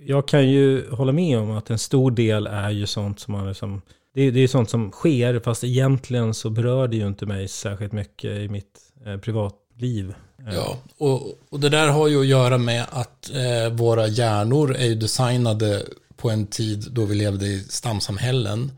jag 0.07 0.29
kan 0.29 0.49
ju 0.49 0.91
hålla 0.91 1.13
med 1.13 1.39
om 1.39 1.51
att 1.51 1.71
en 1.71 1.79
stor 1.79 2.11
del 2.11 2.47
är 2.47 2.71
ju 2.71 2.87
sånt 2.87 3.21
som 3.21 3.33
man 3.33 3.49
liksom... 3.49 3.83
Det 4.15 4.23
är, 4.23 4.33
det 4.33 4.41
är 4.41 4.49
sånt 4.49 4.71
som 4.71 4.91
sker, 4.91 5.41
fast 5.41 5.65
egentligen 5.65 6.35
så 6.35 6.51
berör 6.51 6.89
det 6.89 6.97
ju 6.97 7.07
inte 7.07 7.27
mig 7.27 7.49
särskilt 7.49 7.93
mycket 7.93 8.31
i 8.31 8.49
mitt 8.49 8.81
eh, 9.07 9.17
privatliv. 9.17 10.15
Eh, 10.49 10.55
Ja, 10.55 10.77
och, 10.99 11.23
och 11.51 11.61
det 11.61 11.69
där 11.69 11.89
har 11.89 12.09
ju 12.09 12.21
att 12.21 12.27
göra 12.27 12.59
med 12.59 12.87
att 12.91 13.31
eh, 13.31 13.73
våra 13.73 14.07
hjärnor 14.07 14.77
är 14.77 14.87
ju 14.87 14.95
designade 14.95 15.83
på 16.23 16.31
en 16.31 16.47
tid 16.47 16.87
då 16.91 17.05
vi 17.05 17.15
levde 17.15 17.47
i 17.47 17.65
stamsamhällen. 17.69 18.73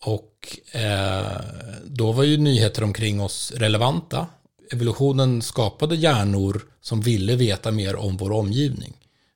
Och 0.00 0.58
eh, 0.72 1.40
då 1.84 2.12
var 2.12 2.24
ju 2.24 2.36
nyheter 2.36 2.84
omkring 2.84 3.20
oss 3.20 3.52
relevanta. 3.56 4.26
Evolutionen 4.72 5.42
skapade 5.42 5.96
hjärnor 5.96 6.62
som 6.80 7.00
ville 7.00 7.36
veta 7.36 7.70
mer 7.70 7.96
om 7.96 8.16
vår 8.16 8.32
omgivning. 8.32 8.92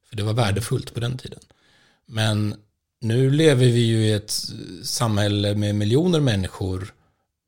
För 0.09 0.17
det 0.17 0.23
var 0.23 0.33
värdefullt 0.33 0.95
på 0.95 1.01
den 1.01 1.19
tiden. 1.19 1.41
Men 2.07 2.55
nu 3.01 3.31
lever 3.31 3.67
vi 3.67 3.81
ju 3.81 4.07
i 4.07 4.13
ett 4.13 4.35
samhälle 4.83 5.55
med 5.55 5.75
miljoner 5.75 6.21
människor. 6.21 6.95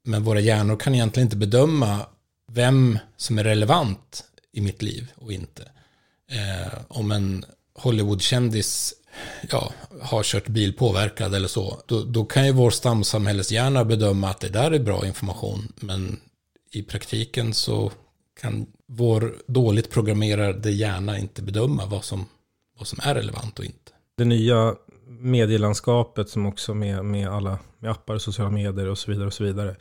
Men 0.04 0.24
våra 0.24 0.40
hjärnor 0.40 0.76
kan 0.76 0.94
egentligen 0.94 1.26
inte 1.26 1.36
bedöma 1.36 2.06
vem 2.52 2.98
som 3.16 3.38
är 3.38 3.44
relevant 3.44 4.24
i 4.52 4.60
mitt 4.60 4.82
liv 4.82 5.12
och 5.16 5.32
inte. 5.32 5.62
Eh, 6.30 6.78
om 6.88 7.12
en 7.12 7.44
Hollywoodkändis 7.74 8.94
ja, 9.50 9.72
har 10.02 10.22
kört 10.22 10.48
bil 10.48 10.72
påverkad 10.72 11.34
eller 11.34 11.48
så, 11.48 11.80
då, 11.86 12.02
då 12.02 12.24
kan 12.24 12.46
ju 12.46 12.52
vår 12.52 12.70
stamsamhälleshjärna 12.70 13.84
bedöma 13.84 14.28
att 14.28 14.40
det 14.40 14.48
där 14.48 14.70
är 14.70 14.78
bra 14.78 15.06
information, 15.06 15.72
men 15.76 16.20
i 16.72 16.82
praktiken 16.82 17.54
så 17.54 17.92
kan 18.40 18.66
vår 18.86 19.36
dåligt 19.46 19.90
programmerade 19.90 20.70
hjärna 20.70 21.18
inte 21.18 21.42
bedöma 21.42 21.86
vad 21.86 22.04
som, 22.04 22.26
vad 22.78 22.86
som 22.86 22.98
är 23.02 23.14
relevant 23.14 23.58
och 23.58 23.64
inte. 23.64 23.92
Det 24.16 24.24
nya 24.24 24.74
medielandskapet 25.06 26.28
som 26.28 26.46
också 26.46 26.74
med, 26.74 27.04
med 27.04 27.28
alla 27.28 27.58
med 27.78 27.90
appar, 27.90 28.18
sociala 28.18 28.50
medier 28.50 28.88
och 28.88 28.98
så 28.98 29.10
vidare 29.10 29.26
och 29.26 29.32
så 29.32 29.44
vidare. 29.44 29.76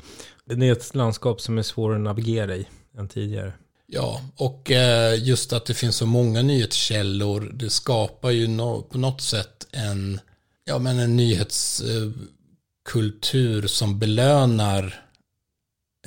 Det 0.46 0.68
är 0.68 0.72
ett 0.72 0.96
landskap 0.96 1.42
som 1.42 1.58
är 1.58 1.62
svårare 1.62 1.98
att 1.98 2.04
navigera 2.04 2.56
i 2.56 2.68
än 2.98 3.08
tidigare. 3.08 3.54
Ja, 3.96 4.22
och 4.36 4.72
eh, 4.72 5.24
just 5.24 5.54
att 5.54 5.66
det 5.66 5.74
finns 5.74 5.96
så 5.96 6.06
många 6.06 6.42
nyhetskällor, 6.42 7.52
det 7.54 7.70
skapar 7.70 8.32
ju 8.32 8.48
på 8.90 8.98
något 8.98 9.22
sätt 9.22 9.68
en, 9.72 10.20
ja, 10.66 10.80
men 10.80 11.00
en 11.00 11.16
nyhetskultur 11.16 13.68
som 13.68 14.00
belönar 14.00 15.06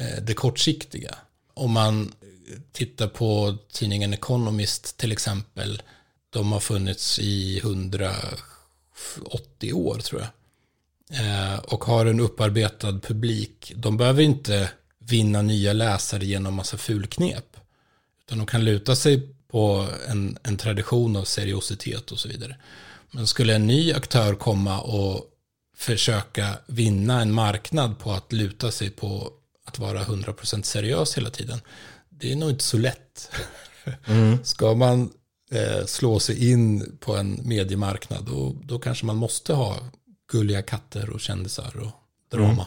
eh, 0.00 0.22
det 0.22 0.34
kortsiktiga. 0.34 1.14
Om 1.54 1.72
man 1.72 2.12
tittar 2.72 3.08
på 3.08 3.56
tidningen 3.72 4.12
Economist 4.12 4.96
till 4.96 5.12
exempel, 5.12 5.82
de 6.30 6.52
har 6.52 6.60
funnits 6.60 7.18
i 7.18 7.58
180 7.58 9.72
år 9.72 9.98
tror 9.98 10.20
jag. 10.20 10.28
Eh, 11.20 11.58
och 11.58 11.84
har 11.84 12.06
en 12.06 12.20
upparbetad 12.20 13.00
publik. 13.00 13.72
De 13.76 13.96
behöver 13.96 14.22
inte 14.22 14.70
vinna 14.98 15.42
nya 15.42 15.72
läsare 15.72 16.26
genom 16.26 16.54
massa 16.54 16.76
fulknep. 16.76 17.55
Utan 18.26 18.38
de 18.38 18.46
kan 18.46 18.64
luta 18.64 18.96
sig 18.96 19.28
på 19.48 19.88
en, 20.08 20.38
en 20.42 20.56
tradition 20.56 21.16
av 21.16 21.24
seriositet 21.24 22.12
och 22.12 22.18
så 22.18 22.28
vidare. 22.28 22.56
Men 23.10 23.26
skulle 23.26 23.54
en 23.54 23.66
ny 23.66 23.92
aktör 23.92 24.34
komma 24.34 24.80
och 24.80 25.24
försöka 25.76 26.58
vinna 26.66 27.22
en 27.22 27.32
marknad 27.32 27.98
på 27.98 28.12
att 28.12 28.32
luta 28.32 28.70
sig 28.70 28.90
på 28.90 29.32
att 29.64 29.78
vara 29.78 30.04
100% 30.04 30.62
seriös 30.62 31.16
hela 31.16 31.30
tiden. 31.30 31.60
Det 32.08 32.32
är 32.32 32.36
nog 32.36 32.50
inte 32.50 32.64
så 32.64 32.78
lätt. 32.78 33.30
Ska 34.42 34.74
man 34.74 35.10
eh, 35.50 35.86
slå 35.86 36.18
sig 36.20 36.50
in 36.50 36.96
på 37.00 37.16
en 37.16 37.40
mediemarknad 37.44 38.24
då, 38.24 38.56
då 38.62 38.78
kanske 38.78 39.06
man 39.06 39.16
måste 39.16 39.52
ha 39.52 39.78
gulliga 40.32 40.62
katter 40.62 41.10
och 41.10 41.20
kändisar 41.20 41.76
och 41.76 41.92
drama. 42.30 42.66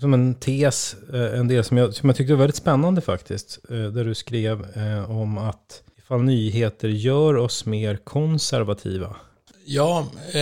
Som 0.00 0.14
en 0.14 0.34
tes, 0.34 0.96
eh, 1.14 1.38
en 1.40 1.48
del 1.48 1.64
som 1.64 1.76
jag, 1.76 1.94
som 1.94 2.08
jag 2.08 2.16
tyckte 2.16 2.32
var 2.34 2.38
väldigt 2.38 2.56
spännande 2.56 3.00
faktiskt. 3.00 3.58
eh, 3.70 3.76
Där 3.76 4.04
du 4.04 4.14
skrev 4.14 4.66
eh, 4.76 5.10
om 5.10 5.38
att 5.38 5.82
ifall 5.98 6.22
nyheter 6.22 6.88
gör 6.88 7.36
oss 7.36 7.66
mer 7.66 7.96
konservativa. 7.96 9.16
Ja, 9.64 9.98
eh, 10.28 10.34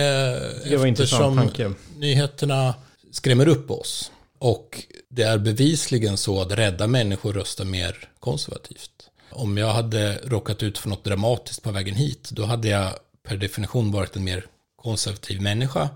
Det 0.69 0.77
var 0.77 0.85
intressant 0.85 1.37
tanke. 1.37 1.71
nyheterna 1.97 2.73
skrämmer 3.11 3.47
upp 3.47 3.71
oss. 3.71 4.11
Och 4.39 4.83
det 5.09 5.23
är 5.23 5.37
bevisligen 5.37 6.17
så 6.17 6.41
att 6.41 6.51
rädda 6.51 6.87
människor 6.87 7.33
röstar 7.33 7.65
mer 7.65 8.09
konservativt. 8.19 8.91
Om 9.31 9.57
jag 9.57 9.73
hade 9.73 10.19
råkat 10.25 10.63
ut 10.63 10.77
för 10.77 10.89
något 10.89 11.03
dramatiskt 11.03 11.63
på 11.63 11.71
vägen 11.71 11.95
hit, 11.95 12.29
då 12.31 12.45
hade 12.45 12.67
jag 12.67 12.93
per 13.27 13.37
definition 13.37 13.91
varit 13.91 14.15
en 14.15 14.23
mer 14.23 14.45
konservativ 14.75 15.41
människa 15.41 15.89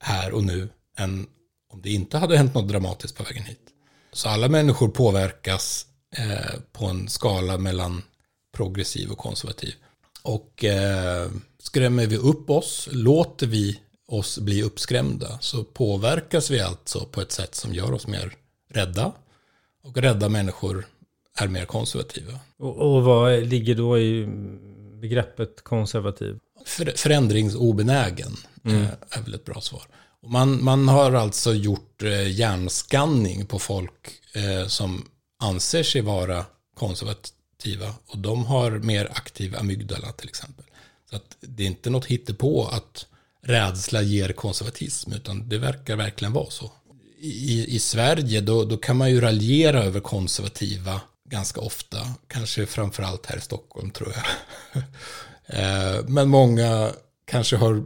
här 0.00 0.32
och 0.34 0.44
nu 0.44 0.68
än 0.98 1.26
om 1.68 1.80
det 1.82 1.90
inte 1.90 2.18
hade 2.18 2.36
hänt 2.36 2.54
något 2.54 2.68
dramatiskt 2.68 3.16
på 3.16 3.22
vägen 3.22 3.42
hit. 3.42 3.60
Så 4.12 4.28
alla 4.28 4.48
människor 4.48 4.88
påverkas 4.88 5.86
eh, 6.16 6.60
på 6.72 6.86
en 6.86 7.08
skala 7.08 7.58
mellan 7.58 8.02
progressiv 8.52 9.10
och 9.10 9.18
konservativ. 9.18 9.74
Och 10.22 10.64
eh, 10.64 11.30
skrämmer 11.58 12.06
vi 12.06 12.16
upp 12.16 12.50
oss, 12.50 12.88
låter 12.92 13.46
vi 13.46 13.80
oss 14.08 14.38
bli 14.38 14.62
uppskrämda, 14.62 15.38
så 15.40 15.64
påverkas 15.64 16.50
vi 16.50 16.60
alltså 16.60 17.04
på 17.04 17.20
ett 17.20 17.32
sätt 17.32 17.54
som 17.54 17.74
gör 17.74 17.92
oss 17.92 18.06
mer 18.06 18.34
rädda. 18.70 19.12
Och 19.82 19.96
rädda 19.96 20.28
människor 20.28 20.86
är 21.38 21.48
mer 21.48 21.64
konservativa. 21.64 22.40
Och, 22.58 22.76
och 22.76 23.02
vad 23.02 23.46
ligger 23.46 23.74
då 23.74 23.98
i 23.98 24.26
begreppet 25.00 25.64
konservativ? 25.64 26.38
För, 26.66 26.92
förändringsobenägen 26.96 28.36
eh, 28.64 28.88
är 29.10 29.22
väl 29.22 29.34
ett 29.34 29.44
bra 29.44 29.60
svar. 29.60 29.82
Och 30.28 30.32
man, 30.32 30.64
man 30.64 30.88
har 30.88 31.12
alltså 31.12 31.54
gjort 31.54 32.02
eh, 32.02 32.30
hjärnskanning 32.30 33.46
på 33.46 33.58
folk 33.58 34.10
eh, 34.34 34.66
som 34.66 35.08
anser 35.42 35.82
sig 35.82 36.00
vara 36.00 36.44
konservativa. 36.74 37.94
Och 38.06 38.18
de 38.18 38.44
har 38.44 38.70
mer 38.70 39.08
aktiv 39.14 39.56
amygdala 39.56 40.12
till 40.12 40.28
exempel. 40.28 40.64
Så 41.10 41.16
att 41.16 41.36
det 41.40 41.62
är 41.62 41.66
inte 41.66 41.90
något 41.90 42.06
hittepå 42.06 42.66
att 42.66 43.06
rädsla 43.42 44.02
ger 44.02 44.32
konservatism, 44.32 45.12
utan 45.12 45.48
det 45.48 45.58
verkar 45.58 45.96
verkligen 45.96 46.32
vara 46.32 46.50
så. 46.50 46.72
I, 47.20 47.74
i 47.76 47.78
Sverige 47.78 48.40
då, 48.40 48.64
då 48.64 48.76
kan 48.76 48.96
man 48.96 49.10
ju 49.10 49.20
raljera 49.20 49.84
över 49.84 50.00
konservativa 50.00 51.00
ganska 51.30 51.60
ofta, 51.60 51.98
kanske 52.26 52.66
framförallt 52.66 53.26
här 53.26 53.36
i 53.36 53.40
Stockholm 53.40 53.90
tror 53.90 54.12
jag. 54.14 54.24
Eh, 55.50 56.04
men 56.08 56.28
många 56.28 56.90
kanske 57.24 57.56
har 57.56 57.84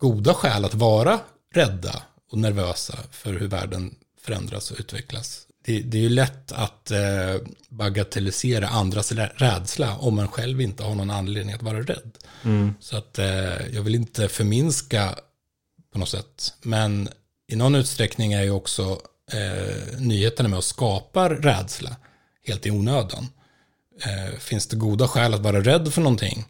goda 0.00 0.34
skäl 0.34 0.64
att 0.64 0.74
vara 0.74 1.20
rädda 1.54 2.02
och 2.30 2.38
nervösa 2.38 2.98
för 3.10 3.32
hur 3.32 3.48
världen 3.48 3.94
förändras 4.20 4.70
och 4.70 4.76
utvecklas. 4.80 5.46
Det, 5.64 5.80
det 5.80 5.98
är 5.98 6.02
ju 6.02 6.08
lätt 6.08 6.52
att 6.52 6.90
eh, 6.90 7.36
bagatellisera 7.68 8.68
andras 8.68 9.12
rä- 9.12 9.32
rädsla 9.34 9.96
om 9.96 10.16
man 10.16 10.28
själv 10.28 10.60
inte 10.60 10.82
har 10.82 10.94
någon 10.94 11.10
anledning 11.10 11.54
att 11.54 11.62
vara 11.62 11.80
rädd. 11.82 12.18
Så 12.80 12.96
att 12.96 13.18
eh, 13.18 13.66
jag 13.72 13.82
vill 13.82 13.94
inte 13.94 14.28
förminska 14.28 15.14
på 15.92 15.98
något 15.98 16.08
sätt. 16.08 16.54
Men 16.62 17.08
i 17.48 17.56
någon 17.56 17.74
utsträckning 17.74 18.32
är 18.32 18.42
ju 18.42 18.50
också 18.50 19.00
eh, 19.32 19.98
nyheterna 19.98 20.48
med 20.48 20.58
att 20.58 20.64
skapa 20.64 21.28
rädsla 21.28 21.96
helt 22.46 22.66
i 22.66 22.70
onödan. 22.70 23.28
Eh, 24.04 24.38
finns 24.38 24.66
det 24.66 24.76
goda 24.76 25.08
skäl 25.08 25.34
att 25.34 25.40
vara 25.40 25.60
rädd 25.60 25.92
för 25.94 26.00
någonting 26.00 26.46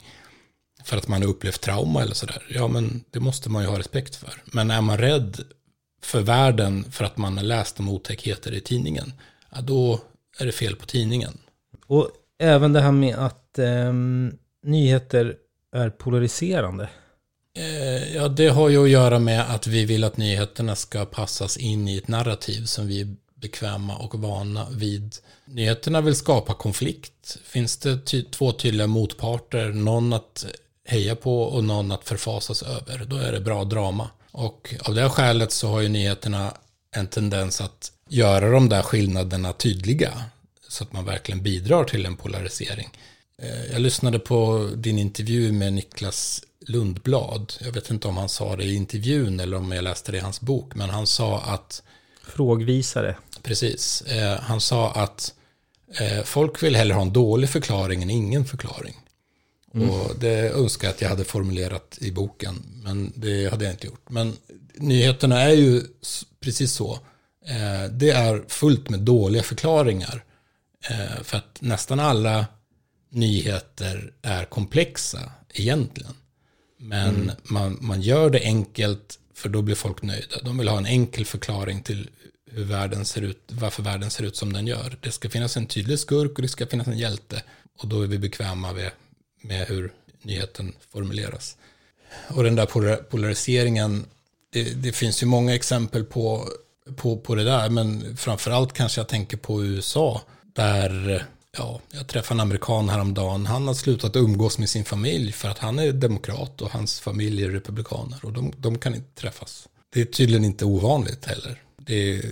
för 0.85 0.97
att 0.97 1.09
man 1.09 1.23
har 1.23 1.29
upplevt 1.29 1.61
trauma 1.61 2.03
eller 2.03 2.15
sådär, 2.15 2.43
ja 2.51 2.69
men 2.69 3.05
det 3.11 3.21
måste 3.21 3.49
man 3.51 3.63
ju 3.63 3.69
ha 3.69 3.79
respekt 3.79 4.17
för. 4.17 4.43
Men 4.45 4.71
är 4.71 4.81
man 4.81 4.99
rädd 4.99 5.41
för 6.03 6.21
världen 6.21 6.85
för 6.91 7.05
att 7.05 7.17
man 7.17 7.37
har 7.37 7.45
läst 7.45 7.81
om 7.81 7.89
otäckheter 7.89 8.53
i 8.55 8.61
tidningen, 8.61 9.13
ja, 9.51 9.61
då 9.61 10.01
är 10.39 10.47
det 10.47 10.53
fel 10.53 10.77
på 10.77 10.87
tidningen. 10.87 11.39
Och 11.87 12.11
även 12.39 12.73
det 12.73 12.81
här 12.81 12.93
med 12.93 13.15
att 13.17 13.59
ehm, 13.59 14.37
nyheter 14.65 15.37
är 15.77 15.91
polariserande. 15.91 16.89
Eh, 17.59 18.15
Ja, 18.17 18.29
det 18.29 18.49
har 18.49 18.69
ju 18.69 18.83
att 18.85 18.91
göra 18.91 19.19
med 19.19 19.55
att 19.55 19.67
vi 19.67 19.85
vill 19.85 20.05
att 20.05 20.17
nyheterna 20.17 20.77
ska 20.77 21.05
passas 21.05 21.57
in 21.57 21.89
i 21.89 21.97
ett 21.97 22.09
narrativ 22.09 22.65
som 22.65 22.87
vi 22.87 23.01
är 23.01 23.09
bekväma 23.35 23.97
och 23.97 24.15
vana 24.15 24.67
vid. 24.71 25.17
Nyheterna 25.45 26.01
vill 26.01 26.15
skapa 26.17 26.55
konflikt. 26.55 27.39
Finns 27.45 27.77
det 27.77 27.99
ty- 27.99 28.23
två 28.31 28.53
tydliga 28.53 28.87
motparter, 28.87 29.69
någon 29.69 30.13
att 30.13 30.47
heja 30.91 31.17
på 31.17 31.43
och 31.43 31.65
någon 31.65 31.93
att 31.93 32.05
förfasas 32.09 32.63
över, 32.63 33.05
då 33.05 33.17
är 33.17 33.33
det 33.33 33.41
bra 33.41 33.65
drama. 33.65 34.11
Och 34.33 34.75
av 34.85 34.95
det 34.95 35.09
skälet 35.11 35.53
så 35.53 35.69
har 35.69 35.81
ju 35.81 35.89
nyheterna 35.89 36.55
en 36.97 37.07
tendens 37.07 37.61
att 37.61 37.93
göra 38.09 38.51
de 38.51 38.69
där 38.69 38.83
skillnaderna 38.83 39.53
tydliga. 39.53 40.25
Så 40.69 40.85
att 40.85 40.93
man 40.93 41.05
verkligen 41.05 41.43
bidrar 41.43 41.85
till 41.85 42.07
en 42.07 42.17
polarisering. 42.17 42.89
Eh, 43.43 43.73
Jag 43.73 43.81
lyssnade 43.81 44.19
på 44.19 44.69
din 44.77 44.99
intervju 44.99 45.53
med 45.53 45.73
Niklas 45.73 46.43
Lundblad. 46.67 47.53
Jag 47.61 47.73
vet 47.73 47.91
inte 47.91 48.09
om 48.09 48.17
han 48.17 48.29
sa 48.29 48.57
det 48.57 48.65
i 48.65 48.75
intervjun 48.75 49.41
eller 49.41 49.57
om 49.57 49.73
jag 49.73 49.85
läste 49.85 50.13
det 50.13 50.19
i 50.19 50.21
hans 50.21 50.41
bok. 50.41 50.75
Men 50.75 50.91
han 50.91 51.07
sa 51.07 51.41
att, 51.41 51.83
Frågvisare. 52.23 53.17
precis, 53.43 54.03
eh, 54.03 54.41
han 54.41 54.61
sa 54.61 54.91
att 54.93 55.35
eh, 56.01 56.25
folk 56.25 56.63
vill 56.63 56.77
hellre 56.77 56.95
ha 56.95 57.03
en 57.03 57.13
dålig 57.13 57.51
förklaring 57.51 58.03
än 58.03 58.11
ingen 58.11 58.45
förklaring. 58.45 58.95
Och 59.73 60.19
det 60.19 60.51
önskar 60.51 60.89
jag 60.89 60.95
att 60.95 61.01
jag 61.01 61.09
hade 61.09 61.25
formulerat 61.25 61.99
i 62.01 62.13
boken, 62.13 62.63
men 62.85 63.13
det 63.17 63.51
hade 63.51 63.65
jag 63.65 63.75
inte 63.75 63.87
gjort. 63.87 64.11
Men 64.11 64.37
nyheterna 64.75 65.41
är 65.41 65.53
ju 65.53 65.83
precis 66.41 66.73
så. 66.73 66.93
Eh, 67.47 67.91
det 67.91 68.11
är 68.11 68.45
fullt 68.49 68.91
med 68.91 69.01
dåliga 69.01 69.43
förklaringar. 69.43 70.25
Eh, 70.91 71.23
för 71.23 71.37
att 71.37 71.59
nästan 71.61 72.01
alla 72.01 72.47
nyheter 73.11 74.13
är 74.23 74.45
komplexa 74.45 75.33
egentligen. 75.55 76.15
Men 76.79 77.33
man, 77.43 77.79
man 77.81 78.03
gör 78.03 78.31
det 78.31 78.41
enkelt 78.41 79.19
för 79.35 79.49
då 79.49 79.63
blir 79.63 79.75
folk 79.75 80.03
nöjda. 80.03 80.37
De 80.45 80.59
vill 80.59 80.69
ha 80.69 80.79
en 80.79 80.87
enkel 80.87 81.25
förklaring 81.25 81.83
till 81.83 82.11
hur 82.51 82.65
världen 82.65 83.05
ser 83.05 83.23
ut, 83.23 83.43
varför 83.49 83.83
världen 83.83 84.11
ser 84.11 84.25
ut 84.25 84.37
som 84.37 84.53
den 84.53 84.67
gör. 84.67 84.99
Det 85.01 85.13
ska 85.13 85.31
finnas 85.31 85.57
en 85.57 85.67
tydlig 85.67 85.99
skurk 85.99 86.33
och 86.37 86.43
det 86.43 86.49
ska 86.49 86.67
finnas 86.67 86.87
en 86.87 86.99
hjälte. 86.99 87.43
Och 87.79 87.89
då 87.89 88.03
är 88.03 88.07
vi 88.07 88.19
bekväma 88.19 88.73
med, 88.73 88.91
med 89.41 89.67
hur 89.67 89.93
nyheten 90.23 90.73
formuleras. 90.93 91.57
Och 92.29 92.45
den 92.45 92.55
där 92.55 92.67
polariseringen, 93.03 94.07
det, 94.53 94.65
det 94.83 94.93
finns 94.93 95.23
ju 95.23 95.27
många 95.27 95.55
exempel 95.55 96.05
på, 96.05 96.49
på, 96.97 97.17
på 97.17 97.35
det 97.35 97.45
där, 97.45 97.71
men 97.71 98.17
framförallt 98.17 98.73
kanske 98.73 99.01
jag 99.01 99.09
tänker 99.09 99.37
på 99.37 99.65
USA, 99.65 100.23
där 100.53 101.25
ja, 101.57 101.81
jag 101.93 102.07
träffade 102.07 102.37
en 102.37 102.41
amerikan 102.41 102.89
häromdagen, 102.89 103.47
han 103.47 103.67
har 103.67 103.75
slutat 103.75 104.17
umgås 104.17 104.59
med 104.59 104.69
sin 104.69 104.85
familj 104.85 105.33
för 105.33 105.49
att 105.49 105.59
han 105.59 105.79
är 105.79 105.93
demokrat 105.93 106.63
och 106.63 106.71
hans 106.71 107.01
familj 107.01 107.45
är 107.45 107.51
republikaner 107.51 108.19
och 108.23 108.33
de, 108.33 108.53
de 108.57 108.79
kan 108.79 108.95
inte 108.95 109.21
träffas. 109.21 109.69
Det 109.93 110.01
är 110.01 110.05
tydligen 110.05 110.45
inte 110.45 110.65
ovanligt 110.65 111.25
heller. 111.25 111.63
Det 111.77 112.23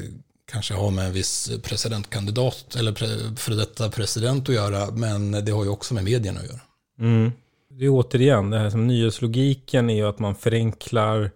kanske 0.51 0.75
har 0.75 0.91
med 0.91 1.07
en 1.07 1.13
viss 1.13 1.51
presidentkandidat 1.63 2.77
eller 2.77 2.93
pre, 2.93 3.09
för 3.37 3.53
detta 3.53 3.91
president 3.91 4.49
att 4.49 4.55
göra, 4.55 4.91
men 4.91 5.45
det 5.45 5.53
har 5.53 5.65
ju 5.65 5.71
också 5.71 5.95
med 5.95 6.05
medierna 6.05 6.41
att 6.41 6.47
göra. 6.47 6.61
Mm. 6.99 7.33
Det 7.71 7.85
är 7.85 7.89
återigen, 7.91 8.51
det 8.51 8.59
här 8.59 8.71
som 8.71 8.87
nyhetslogiken 8.87 9.91
är 9.91 9.95
ju 9.95 10.07
att 10.09 10.19
man 10.19 10.35
förenklar 10.35 11.31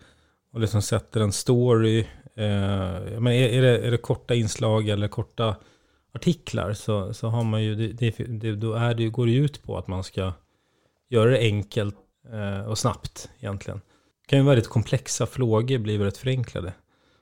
och 0.53 0.61
liksom 0.61 0.83
sätter 0.83 1.21
en 1.21 1.33
story. 1.33 2.01
Eh, 2.35 3.21
men 3.21 3.27
är, 3.27 3.49
är, 3.49 3.63
det, 3.63 3.79
är 3.79 3.91
det 3.91 3.97
korta 3.99 4.35
inslag 4.35 4.89
eller 4.89 5.09
korta 5.09 5.57
artiklar 6.15 6.73
så, 6.73 7.15
så 7.15 7.29
har 7.29 7.45
man 7.45 7.63
ju, 7.63 7.75
det, 7.75 7.93
det, 7.93 8.25
det, 8.25 8.57
då 8.57 8.73
är 8.75 8.95
det, 8.95 9.03
ju- 9.03 9.11
går 9.11 9.27
det 9.27 9.33
ju 9.33 9.45
ut 9.45 9.63
på 9.63 9.79
att 9.79 9.89
man 9.89 10.05
ska 10.05 10.33
göra 11.09 11.31
det 11.31 11.39
enkelt 11.39 11.97
eh, 12.33 12.67
och 12.67 12.79
snabbt 12.79 13.31
egentligen. 13.41 13.81
Det 14.23 14.27
kan 14.29 14.39
ju 14.39 14.45
väldigt 14.45 14.69
komplexa 14.69 15.27
frågor 15.27 15.79
blir 15.79 15.99
väldigt 15.99 16.19
förenklade. 16.19 16.73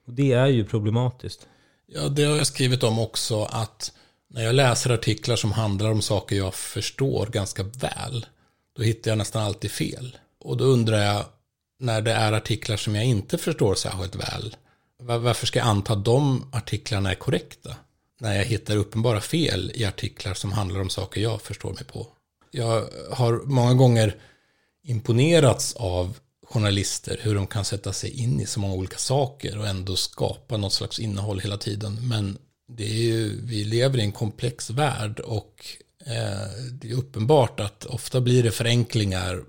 Och 0.07 0.13
det 0.13 0.33
är 0.33 0.47
ju 0.47 0.65
problematiskt. 0.65 1.49
Ja, 1.87 2.09
det 2.09 2.25
har 2.25 2.37
jag 2.37 2.47
skrivit 2.47 2.83
om 2.83 2.99
också 2.99 3.43
att 3.43 3.93
när 4.31 4.45
jag 4.45 4.55
läser 4.55 4.91
artiklar 4.91 5.37
som 5.37 5.53
handlar 5.53 5.91
om 5.91 6.03
saker 6.03 6.37
jag 6.37 6.55
förstår 6.55 7.27
ganska 7.27 7.63
väl, 7.63 8.27
då 8.77 8.83
hittar 8.83 9.11
jag 9.11 9.19
nästan 9.19 9.43
alltid 9.43 9.71
fel. 9.71 10.17
Och 10.41 10.57
då 10.57 10.65
undrar 10.65 10.99
jag, 10.99 11.25
när 11.79 12.03
det 12.03 12.13
är 12.13 12.33
artiklar 12.33 12.77
som 12.77 12.95
jag 12.95 13.05
inte 13.05 13.39
förstår 13.39 13.75
särskilt 13.75 14.15
väl, 14.15 14.57
varför 15.03 15.47
ska 15.47 15.59
jag 15.59 15.69
anta 15.69 15.93
att 15.93 16.05
de 16.05 16.51
artiklarna 16.53 17.11
är 17.11 17.15
korrekta? 17.15 17.77
När 18.21 18.37
jag 18.37 18.45
hittar 18.45 18.77
uppenbara 18.77 19.21
fel 19.21 19.73
i 19.75 19.85
artiklar 19.85 20.35
som 20.35 20.53
handlar 20.53 20.81
om 20.81 20.91
saker 20.91 21.21
jag 21.21 21.43
förstår 21.43 21.73
mig 21.73 21.85
på. 21.85 22.07
Jag 22.51 22.89
har 23.13 23.41
många 23.45 23.75
gånger 23.75 24.17
imponerats 24.83 25.75
av 25.75 26.19
journalister, 26.47 27.19
hur 27.23 27.35
de 27.35 27.47
kan 27.47 27.65
sätta 27.65 27.93
sig 27.93 28.11
in 28.11 28.41
i 28.41 28.47
så 28.47 28.61
många 28.61 28.75
olika 28.75 28.99
saker 28.99 29.59
och 29.59 29.67
ändå 29.67 29.97
skapa 29.97 30.57
något 30.57 30.73
slags 30.73 30.99
innehåll 30.99 31.41
hela 31.41 31.57
tiden. 31.57 32.09
Men 32.09 32.39
det 32.77 32.85
är 32.85 33.03
ju, 33.03 33.41
vi 33.45 33.65
lever 33.65 33.99
i 33.99 34.03
en 34.03 34.13
komplex 34.13 34.71
värld 34.71 35.21
och 35.21 35.67
eh, 36.07 36.71
det 36.73 36.91
är 36.91 36.95
uppenbart 36.99 37.61
att 37.61 37.85
ofta 37.85 38.21
blir 38.21 38.43
det 38.43 38.51
förenklingar 38.51 39.43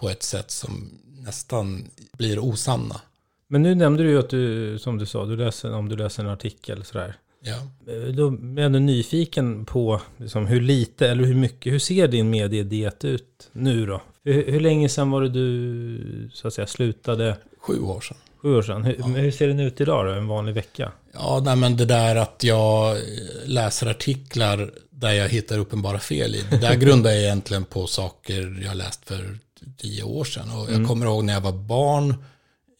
på 0.00 0.08
ett 0.10 0.22
sätt 0.22 0.50
som 0.50 0.90
nästan 1.24 1.84
blir 2.18 2.38
osanna. 2.38 3.00
Men 3.48 3.62
nu 3.62 3.74
nämnde 3.74 4.02
du 4.02 4.10
ju 4.10 4.18
att 4.18 4.30
du, 4.30 4.78
som 4.78 4.98
du 4.98 5.06
sa, 5.06 5.26
du 5.26 5.36
läser, 5.36 5.74
om 5.74 5.88
du 5.88 5.96
läser 5.96 6.24
en 6.24 6.30
artikel 6.30 6.84
sådär. 6.84 7.16
Ja. 7.44 7.56
Eh, 7.92 8.08
Då 8.14 8.28
är 8.28 8.60
jag 8.60 8.82
nyfiken 8.82 9.64
på 9.64 10.00
liksom, 10.16 10.46
hur 10.46 10.60
lite 10.60 11.08
eller 11.08 11.24
hur 11.24 11.34
mycket, 11.34 11.72
hur 11.72 11.78
ser 11.78 12.08
din 12.08 12.30
mediediet 12.30 13.04
ut 13.04 13.50
nu 13.52 13.86
då? 13.86 14.02
Hur, 14.24 14.52
hur 14.52 14.60
länge 14.60 14.88
sedan 14.88 15.10
var 15.10 15.22
det 15.22 15.28
du 15.28 16.30
så 16.32 16.48
att 16.48 16.54
säga 16.54 16.66
slutade? 16.66 17.36
Sju 17.58 17.80
år 17.80 18.00
sedan. 18.00 18.16
Sju 18.42 18.56
år 18.56 18.62
sedan. 18.62 18.84
Hur, 18.84 18.98
men 18.98 19.14
hur 19.14 19.30
ser 19.30 19.48
den 19.48 19.60
ut 19.60 19.80
idag 19.80 20.06
då, 20.06 20.12
en 20.12 20.26
vanlig 20.26 20.54
vecka? 20.54 20.92
Ja, 21.12 21.42
nej, 21.44 21.56
men 21.56 21.76
det 21.76 21.84
där 21.84 22.16
att 22.16 22.44
jag 22.44 22.98
läser 23.44 23.86
artiklar 23.86 24.70
där 24.90 25.12
jag 25.12 25.28
hittar 25.28 25.58
uppenbara 25.58 25.98
fel 25.98 26.34
i. 26.34 26.44
Det 26.50 26.56
där 26.56 26.74
grundar 26.84 27.10
jag 27.10 27.20
egentligen 27.20 27.64
på 27.64 27.86
saker 27.86 28.62
jag 28.64 28.76
läst 28.76 29.04
för 29.04 29.38
tio 29.78 30.02
år 30.02 30.24
sedan. 30.24 30.50
Och 30.50 30.72
jag 30.72 30.86
kommer 30.86 31.06
ihåg 31.06 31.24
när 31.24 31.32
jag 31.32 31.40
var 31.40 31.52
barn 31.52 32.14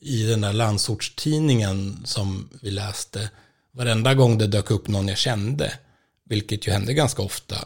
i 0.01 0.23
den 0.23 0.41
där 0.41 0.53
landsortstidningen 0.53 2.03
som 2.05 2.49
vi 2.63 2.71
läste. 2.71 3.31
Varenda 3.73 4.15
gång 4.15 4.39
det 4.39 4.47
dök 4.47 4.71
upp 4.71 4.89
någon 4.89 5.09
jag 5.09 5.19
kände, 5.19 5.73
vilket 6.29 6.67
ju 6.67 6.73
hände 6.73 6.95
ganska 6.95 7.23
ofta 7.23 7.57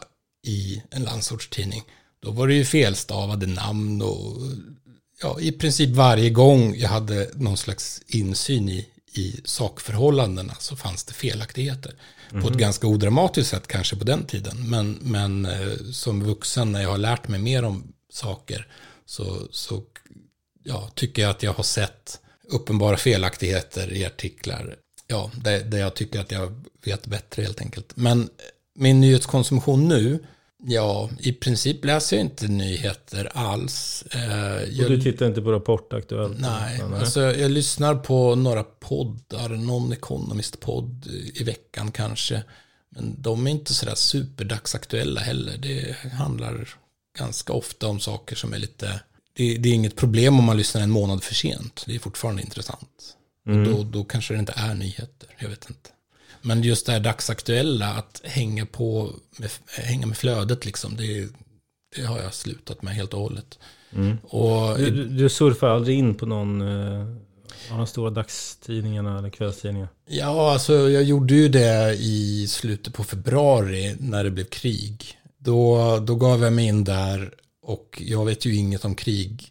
i 0.43 0.83
en 0.91 1.03
landsortstidning, 1.03 1.83
då 2.19 2.31
var 2.31 2.47
det 2.47 2.53
ju 2.53 2.65
felstavade 2.65 3.47
namn 3.47 4.01
och 4.01 4.41
ja, 5.21 5.39
i 5.39 5.51
princip 5.51 5.89
varje 5.89 6.29
gång 6.29 6.75
jag 6.75 6.89
hade 6.89 7.29
någon 7.33 7.57
slags 7.57 8.01
insyn 8.07 8.69
i, 8.69 8.87
i 9.13 9.41
sakförhållandena 9.45 10.55
så 10.59 10.75
fanns 10.75 11.03
det 11.03 11.13
felaktigheter. 11.13 11.95
På 12.41 12.47
ett 12.47 12.57
ganska 12.57 12.87
odramatiskt 12.87 13.49
sätt 13.49 13.67
kanske 13.67 13.95
på 13.95 14.03
den 14.03 14.25
tiden. 14.25 14.69
Men, 14.69 14.97
men 15.01 15.45
eh, 15.45 15.73
som 15.91 16.23
vuxen 16.23 16.71
när 16.71 16.81
jag 16.81 16.89
har 16.89 16.97
lärt 16.97 17.27
mig 17.27 17.39
mer 17.39 17.63
om 17.63 17.93
saker 18.09 18.67
så, 19.05 19.47
så 19.51 19.83
ja, 20.63 20.89
tycker 20.95 21.21
jag 21.21 21.31
att 21.31 21.43
jag 21.43 21.53
har 21.53 21.63
sett 21.63 22.19
uppenbara 22.47 22.97
felaktigheter 22.97 23.93
i 23.93 24.05
artiklar. 24.05 24.75
Ja, 25.07 25.31
där, 25.35 25.63
där 25.63 25.77
jag 25.77 25.95
tycker 25.95 26.19
att 26.19 26.31
jag 26.31 26.65
vet 26.85 27.07
bättre 27.07 27.43
helt 27.43 27.61
enkelt. 27.61 27.93
Men 27.95 28.29
min 28.75 29.01
nyhetskonsumtion 29.01 29.87
nu, 29.87 30.25
ja, 30.63 31.09
i 31.19 31.33
princip 31.33 31.85
läser 31.85 32.17
jag 32.17 32.25
inte 32.25 32.47
nyheter 32.47 33.31
alls. 33.33 34.03
Eh, 34.11 34.55
Och 34.55 34.67
jag, 34.71 34.89
du 34.89 35.01
tittar 35.01 35.25
inte 35.25 35.41
på 35.41 35.51
Rapport 35.51 35.93
Aktuellt? 35.93 36.39
nej, 36.39 36.81
nej. 36.89 36.99
alltså 36.99 37.21
jag 37.21 37.51
lyssnar 37.51 37.95
på 37.95 38.35
några 38.35 38.63
poddar, 38.63 39.49
någon 39.49 39.93
Economist-podd 39.93 41.07
i 41.33 41.43
veckan 41.43 41.91
kanske. 41.91 42.43
Men 42.89 43.21
de 43.21 43.47
är 43.47 43.51
inte 43.51 43.73
sådär 43.73 43.95
superdagsaktuella 43.95 45.21
heller. 45.21 45.57
Det 45.57 45.95
handlar 46.13 46.69
ganska 47.17 47.53
ofta 47.53 47.87
om 47.87 47.99
saker 47.99 48.35
som 48.35 48.53
är 48.53 48.57
lite... 48.57 49.01
Det, 49.33 49.57
det 49.57 49.69
är 49.69 49.73
inget 49.73 49.95
problem 49.95 50.39
om 50.39 50.45
man 50.45 50.57
lyssnar 50.57 50.81
en 50.81 50.91
månad 50.91 51.23
för 51.23 51.35
sent. 51.35 51.83
Det 51.87 51.95
är 51.95 51.99
fortfarande 51.99 52.41
intressant. 52.41 53.13
Och 53.45 53.63
då, 53.63 53.83
då 53.83 54.03
kanske 54.03 54.33
det 54.33 54.39
inte 54.39 54.53
är 54.55 54.73
nyheter. 54.75 55.29
Jag 55.39 55.49
vet 55.49 55.69
inte. 55.69 55.89
Men 56.47 56.63
just 56.63 56.85
det 56.85 56.91
här 56.91 56.99
dagsaktuella, 56.99 57.87
att 57.93 58.21
hänga 58.23 58.65
på 58.65 59.09
med, 59.37 59.49
hänga 59.67 60.05
med 60.05 60.17
flödet 60.17 60.65
liksom. 60.65 60.97
Det, 60.97 61.27
det 61.95 62.01
har 62.01 62.19
jag 62.19 62.33
slutat 62.33 62.81
med 62.81 62.95
helt 62.95 63.13
och 63.13 63.19
hållet. 63.19 63.59
Och 64.23 64.77
Du, 64.77 64.91
du, 64.91 65.05
du 65.05 65.29
surfar 65.29 65.67
aldrig 65.67 65.97
in 65.97 66.15
på 66.15 66.25
någon 66.25 66.61
eh, 66.61 66.99
av 67.71 67.77
de 67.77 67.87
stora 67.87 68.09
dagstidningarna 68.09 69.17
eller 69.19 69.29
kvällstidningarna? 69.29 69.89
Ja, 70.09 70.51
alltså 70.53 70.89
jag 70.89 71.03
gjorde 71.03 71.33
ju 71.33 71.49
det 71.49 71.95
i 71.99 72.47
slutet 72.47 72.93
på 72.93 73.03
februari 73.03 73.95
när 73.99 74.23
det 74.23 74.31
blev 74.31 74.45
krig. 74.45 75.17
Då, 75.37 75.99
då 75.99 76.15
gav 76.15 76.43
jag 76.43 76.53
mig 76.53 76.65
in 76.65 76.83
där 76.83 77.33
och 77.61 78.01
jag 78.05 78.25
vet 78.25 78.45
ju 78.45 78.55
inget 78.55 78.85
om 78.85 78.95
krig. 78.95 79.47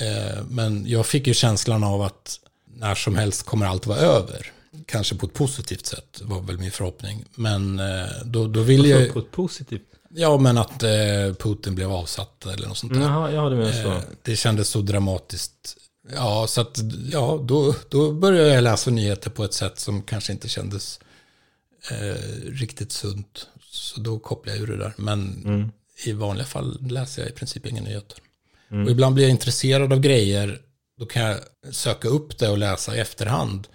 Eh, 0.00 0.44
men 0.48 0.86
jag 0.86 1.06
fick 1.06 1.26
ju 1.26 1.34
känslan 1.34 1.84
av 1.84 2.02
att 2.02 2.40
när 2.66 2.94
som 2.94 3.16
helst 3.16 3.42
kommer 3.42 3.66
allt 3.66 3.86
vara 3.86 3.98
över. 3.98 4.52
Kanske 4.90 5.14
på 5.14 5.26
ett 5.26 5.34
positivt 5.34 5.86
sätt 5.86 6.20
var 6.22 6.40
väl 6.40 6.58
min 6.58 6.70
förhoppning. 6.70 7.24
Men 7.34 7.78
eh, 7.80 8.06
då, 8.24 8.46
då 8.46 8.62
ville 8.62 8.88
jag... 8.88 9.12
på 9.12 9.18
ett 9.18 9.30
positivt? 9.30 9.82
Ja, 10.14 10.38
men 10.38 10.58
att 10.58 10.82
eh, 10.82 10.90
Putin 11.38 11.74
blev 11.74 11.92
avsatt 11.92 12.46
eller 12.46 12.68
något 12.68 12.78
sånt 12.78 12.94
där. 12.94 13.00
Jaha, 13.00 13.32
jag 13.32 13.42
hade 13.42 13.56
med 13.56 13.74
så. 13.74 13.92
Eh, 13.92 14.00
Det 14.22 14.36
kändes 14.36 14.68
så 14.68 14.80
dramatiskt. 14.80 15.76
Ja, 16.14 16.46
så 16.48 16.60
att 16.60 16.78
ja, 17.12 17.44
då, 17.48 17.74
då 17.88 18.12
började 18.12 18.54
jag 18.54 18.64
läsa 18.64 18.90
nyheter 18.90 19.30
på 19.30 19.44
ett 19.44 19.54
sätt 19.54 19.78
som 19.78 20.02
kanske 20.02 20.32
inte 20.32 20.48
kändes 20.48 21.00
eh, 21.90 22.50
riktigt 22.52 22.92
sunt. 22.92 23.46
Så 23.70 24.00
då 24.00 24.18
kopplade 24.18 24.58
jag 24.58 24.68
ur 24.68 24.72
det 24.72 24.84
där. 24.84 24.92
Men 24.96 25.72
i 26.04 26.12
vanliga 26.12 26.46
fall 26.46 26.78
läser 26.90 27.22
jag 27.22 27.30
i 27.30 27.34
princip 27.34 27.66
inga 27.66 27.82
nyheter. 27.82 28.18
Och 28.84 28.90
ibland 28.90 29.14
blir 29.14 29.24
jag 29.24 29.30
intresserad 29.30 29.92
av 29.92 30.00
grejer. 30.00 30.60
Då 30.98 31.06
kan 31.06 31.22
jag 31.22 31.38
söka 31.70 32.08
upp 32.08 32.38
det 32.38 32.48
och 32.48 32.58
läsa 32.58 32.96
i 32.96 33.00
efterhand. 33.00 33.68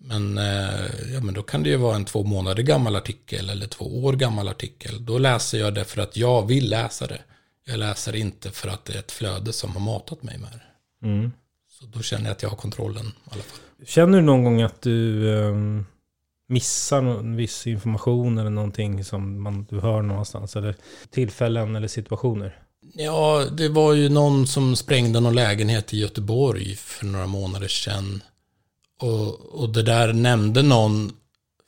Men, 0.00 0.38
eh, 0.38 1.12
ja, 1.14 1.20
men 1.20 1.34
då 1.34 1.42
kan 1.42 1.62
det 1.62 1.68
ju 1.68 1.76
vara 1.76 1.96
en 1.96 2.04
två 2.04 2.24
månader 2.24 2.62
gammal 2.62 2.96
artikel 2.96 3.50
eller 3.50 3.66
två 3.66 4.04
år 4.04 4.12
gammal 4.12 4.48
artikel. 4.48 5.06
Då 5.06 5.18
läser 5.18 5.58
jag 5.58 5.74
det 5.74 5.84
för 5.84 6.02
att 6.02 6.16
jag 6.16 6.46
vill 6.46 6.70
läsa 6.70 7.06
det. 7.06 7.20
Jag 7.64 7.78
läser 7.78 8.16
inte 8.16 8.50
för 8.50 8.68
att 8.68 8.84
det 8.84 8.94
är 8.94 8.98
ett 8.98 9.12
flöde 9.12 9.52
som 9.52 9.70
har 9.70 9.80
matat 9.80 10.22
mig 10.22 10.38
med 10.38 10.50
det. 10.50 11.06
Mm. 11.06 11.32
Så 11.68 11.86
då 11.86 12.02
känner 12.02 12.24
jag 12.24 12.32
att 12.32 12.42
jag 12.42 12.50
har 12.50 12.56
kontrollen 12.56 13.06
i 13.06 13.30
alla 13.30 13.42
fall. 13.42 13.86
Känner 13.86 14.18
du 14.18 14.24
någon 14.24 14.44
gång 14.44 14.62
att 14.62 14.82
du 14.82 15.30
ehm, 15.38 15.86
missar 16.48 17.02
någon 17.02 17.36
viss 17.36 17.66
information 17.66 18.38
eller 18.38 18.50
någonting 18.50 19.04
som 19.04 19.42
man, 19.42 19.66
du 19.70 19.80
hör 19.80 20.02
någonstans? 20.02 20.56
Eller 20.56 20.74
tillfällen 21.10 21.76
eller 21.76 21.88
situationer? 21.88 22.62
Ja, 22.94 23.44
det 23.52 23.68
var 23.68 23.94
ju 23.94 24.08
någon 24.08 24.46
som 24.46 24.76
sprängde 24.76 25.20
någon 25.20 25.34
lägenhet 25.34 25.94
i 25.94 25.98
Göteborg 25.98 26.76
för 26.76 27.06
några 27.06 27.26
månader 27.26 27.68
sedan. 27.68 28.22
Och, 29.02 29.40
och 29.62 29.68
det 29.68 29.82
där 29.82 30.12
nämnde 30.12 30.62
någon 30.62 31.12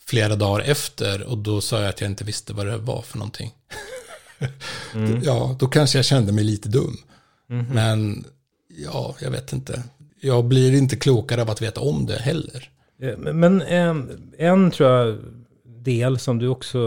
flera 0.06 0.36
dagar 0.36 0.64
efter 0.64 1.22
och 1.22 1.38
då 1.38 1.60
sa 1.60 1.80
jag 1.80 1.88
att 1.88 2.00
jag 2.00 2.10
inte 2.10 2.24
visste 2.24 2.52
vad 2.52 2.66
det 2.66 2.76
var 2.76 3.02
för 3.02 3.18
någonting. 3.18 3.52
Ja, 5.22 5.56
då 5.60 5.66
kanske 5.66 5.98
jag 5.98 6.04
kände 6.04 6.32
mig 6.32 6.44
lite 6.44 6.68
dum. 6.68 6.96
Men 7.72 8.24
ja, 8.84 9.14
jag 9.20 9.30
vet 9.30 9.52
inte. 9.52 9.82
Jag 10.20 10.44
blir 10.44 10.72
inte 10.74 10.96
klokare 10.96 11.42
av 11.42 11.50
att 11.50 11.62
veta 11.62 11.80
om 11.80 12.06
det 12.06 12.16
heller. 12.18 12.70
Eh, 13.02 13.16
Men 13.18 13.62
en, 13.62 14.32
en 14.38 14.70
tror 14.70 14.90
jag 14.90 15.18
del 15.64 16.18
som 16.18 16.38
du 16.38 16.48
också 16.48 16.78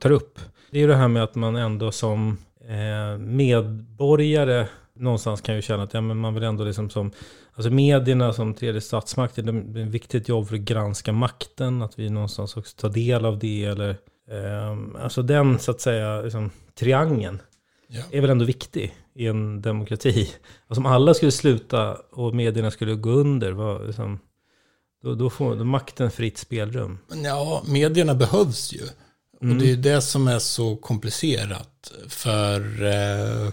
tar 0.00 0.10
upp, 0.10 0.38
det 0.70 0.78
är 0.78 0.80
ju 0.80 0.86
det 0.86 0.96
här 0.96 1.08
med 1.08 1.22
att 1.22 1.34
man 1.34 1.56
ändå 1.56 1.92
som 1.92 2.38
eh, 2.68 3.18
medborgare 3.18 4.66
någonstans 5.00 5.40
kan 5.40 5.54
ju 5.54 5.62
känna 5.62 5.82
att 5.82 5.94
ja, 5.94 6.00
men 6.00 6.16
man 6.16 6.34
vill 6.34 6.42
ändå 6.42 6.64
liksom 6.64 6.90
som, 6.90 7.10
alltså 7.52 7.70
medierna 7.70 8.32
som 8.32 8.54
tredje 8.54 8.80
statsmakten, 8.80 9.72
det 9.72 9.80
är 9.80 9.84
ett 9.86 9.90
viktigt 9.90 10.28
jobb 10.28 10.48
för 10.48 10.54
att 10.54 10.60
granska 10.60 11.12
makten, 11.12 11.82
att 11.82 11.98
vi 11.98 12.10
någonstans 12.10 12.56
också 12.56 12.76
tar 12.76 12.88
del 12.88 13.24
av 13.24 13.38
det, 13.38 13.64
eller 13.64 13.90
eh, 14.30 15.02
alltså 15.04 15.22
den 15.22 15.58
så 15.58 15.70
att 15.70 15.80
säga 15.80 16.22
liksom, 16.22 16.50
triangeln 16.78 17.42
Ja. 17.92 18.02
är 18.10 18.20
väl 18.20 18.30
ändå 18.30 18.44
viktig 18.44 18.94
i 19.14 19.26
en 19.26 19.62
demokrati. 19.62 20.30
Alltså 20.66 20.80
om 20.80 20.86
alla 20.86 21.14
skulle 21.14 21.32
sluta 21.32 21.94
och 21.94 22.34
medierna 22.34 22.70
skulle 22.70 22.94
gå 22.94 23.10
under, 23.10 23.52
vad, 23.52 23.86
liksom, 23.86 24.18
då, 25.02 25.14
då 25.14 25.30
får 25.30 25.56
då 25.56 25.64
makten 25.64 26.10
fritt 26.10 26.38
spelrum. 26.38 26.98
Men 27.08 27.24
ja, 27.24 27.62
medierna 27.66 28.14
behövs 28.14 28.72
ju. 28.72 28.82
Och 29.40 29.56
det 29.56 29.72
är 29.72 29.76
det 29.76 30.00
som 30.02 30.28
är 30.28 30.38
så 30.38 30.76
komplicerat. 30.76 31.92
För 32.08 32.84
eh, 32.84 33.52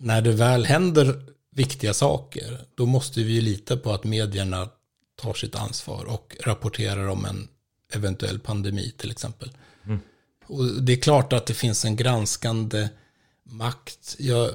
när 0.00 0.22
det 0.22 0.32
väl 0.32 0.64
händer 0.64 1.22
viktiga 1.50 1.94
saker, 1.94 2.60
då 2.74 2.86
måste 2.86 3.22
vi 3.22 3.32
ju 3.32 3.40
lita 3.40 3.76
på 3.76 3.92
att 3.92 4.04
medierna 4.04 4.68
tar 5.16 5.34
sitt 5.34 5.54
ansvar 5.54 6.04
och 6.04 6.36
rapporterar 6.40 7.06
om 7.08 7.24
en 7.24 7.48
eventuell 7.92 8.38
pandemi 8.38 8.92
till 8.96 9.10
exempel. 9.10 9.50
Och 10.46 10.82
det 10.82 10.92
är 10.92 11.00
klart 11.00 11.32
att 11.32 11.46
det 11.46 11.54
finns 11.54 11.84
en 11.84 11.96
granskande 11.96 12.88
makt. 13.44 14.16
Jag 14.18 14.50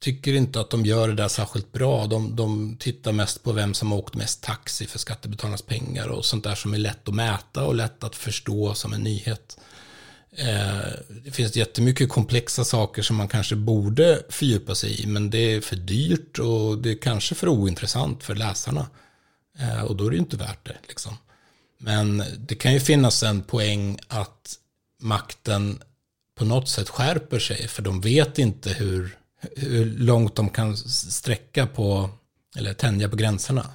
tycker 0.00 0.34
inte 0.34 0.60
att 0.60 0.70
de 0.70 0.86
gör 0.86 1.08
det 1.08 1.14
där 1.14 1.28
särskilt 1.28 1.72
bra. 1.72 2.06
De, 2.06 2.36
de 2.36 2.76
tittar 2.76 3.12
mest 3.12 3.42
på 3.42 3.52
vem 3.52 3.74
som 3.74 3.90
har 3.90 3.98
åkt 3.98 4.14
mest 4.14 4.42
taxi 4.42 4.86
för 4.86 4.98
skattebetalarnas 4.98 5.62
pengar 5.62 6.08
och 6.08 6.24
sånt 6.24 6.44
där 6.44 6.54
som 6.54 6.74
är 6.74 6.78
lätt 6.78 7.08
att 7.08 7.14
mäta 7.14 7.64
och 7.64 7.74
lätt 7.74 8.04
att 8.04 8.16
förstå 8.16 8.74
som 8.74 8.92
en 8.92 9.00
nyhet. 9.00 9.58
Eh, 10.38 10.92
det 11.24 11.30
finns 11.30 11.56
jättemycket 11.56 12.08
komplexa 12.08 12.64
saker 12.64 13.02
som 13.02 13.16
man 13.16 13.28
kanske 13.28 13.56
borde 13.56 14.22
fördjupa 14.28 14.74
sig 14.74 15.02
i, 15.02 15.06
men 15.06 15.30
det 15.30 15.38
är 15.38 15.60
för 15.60 15.76
dyrt 15.76 16.38
och 16.38 16.78
det 16.78 16.90
är 16.90 16.98
kanske 16.98 17.34
för 17.34 17.48
ointressant 17.48 18.22
för 18.22 18.34
läsarna. 18.34 18.86
Eh, 19.58 19.82
och 19.82 19.96
då 19.96 20.06
är 20.06 20.10
det 20.10 20.16
ju 20.16 20.22
inte 20.22 20.36
värt 20.36 20.66
det. 20.66 20.76
Liksom. 20.88 21.16
Men 21.78 22.24
det 22.38 22.54
kan 22.54 22.72
ju 22.72 22.80
finnas 22.80 23.22
en 23.22 23.42
poäng 23.42 23.98
att 24.08 24.54
makten 25.00 25.82
på 26.38 26.44
något 26.44 26.68
sätt 26.68 26.88
skärper 26.88 27.38
sig, 27.38 27.68
för 27.68 27.82
de 27.82 28.00
vet 28.00 28.38
inte 28.38 28.70
hur, 28.70 29.18
hur 29.56 29.84
långt 29.84 30.34
de 30.34 30.50
kan 30.50 30.76
sträcka 30.76 31.66
på, 31.66 32.10
eller 32.56 32.74
tänja 32.74 33.08
på 33.08 33.16
gränserna. 33.16 33.66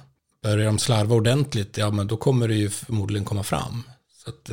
Börjar 0.42 0.66
de 0.66 0.78
slarva 0.78 1.14
ordentligt, 1.14 1.76
ja 1.76 1.90
men 1.90 2.06
då 2.06 2.16
kommer 2.16 2.48
det 2.48 2.54
ju 2.54 2.70
förmodligen 2.70 3.24
komma 3.24 3.42
fram. 3.42 3.82
Så 4.24 4.30
att, 4.30 4.50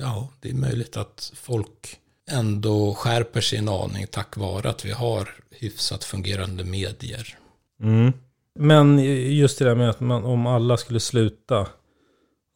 ja, 0.00 0.28
det 0.40 0.50
är 0.50 0.54
möjligt 0.54 0.96
att 0.96 1.32
folk 1.34 1.98
ändå 2.30 2.94
skärper 2.94 3.40
sig 3.40 3.58
en 3.58 3.68
aning 3.68 4.06
tack 4.06 4.36
vare 4.36 4.70
att 4.70 4.84
vi 4.84 4.90
har 4.90 5.28
hyfsat 5.50 6.04
fungerande 6.04 6.64
medier. 6.64 7.38
Mm. 7.82 8.12
Men 8.54 8.98
just 9.36 9.58
det 9.58 9.64
där 9.64 9.74
med 9.74 9.90
att 9.90 10.00
man, 10.00 10.24
om 10.24 10.46
alla 10.46 10.76
skulle 10.76 11.00
sluta 11.00 11.68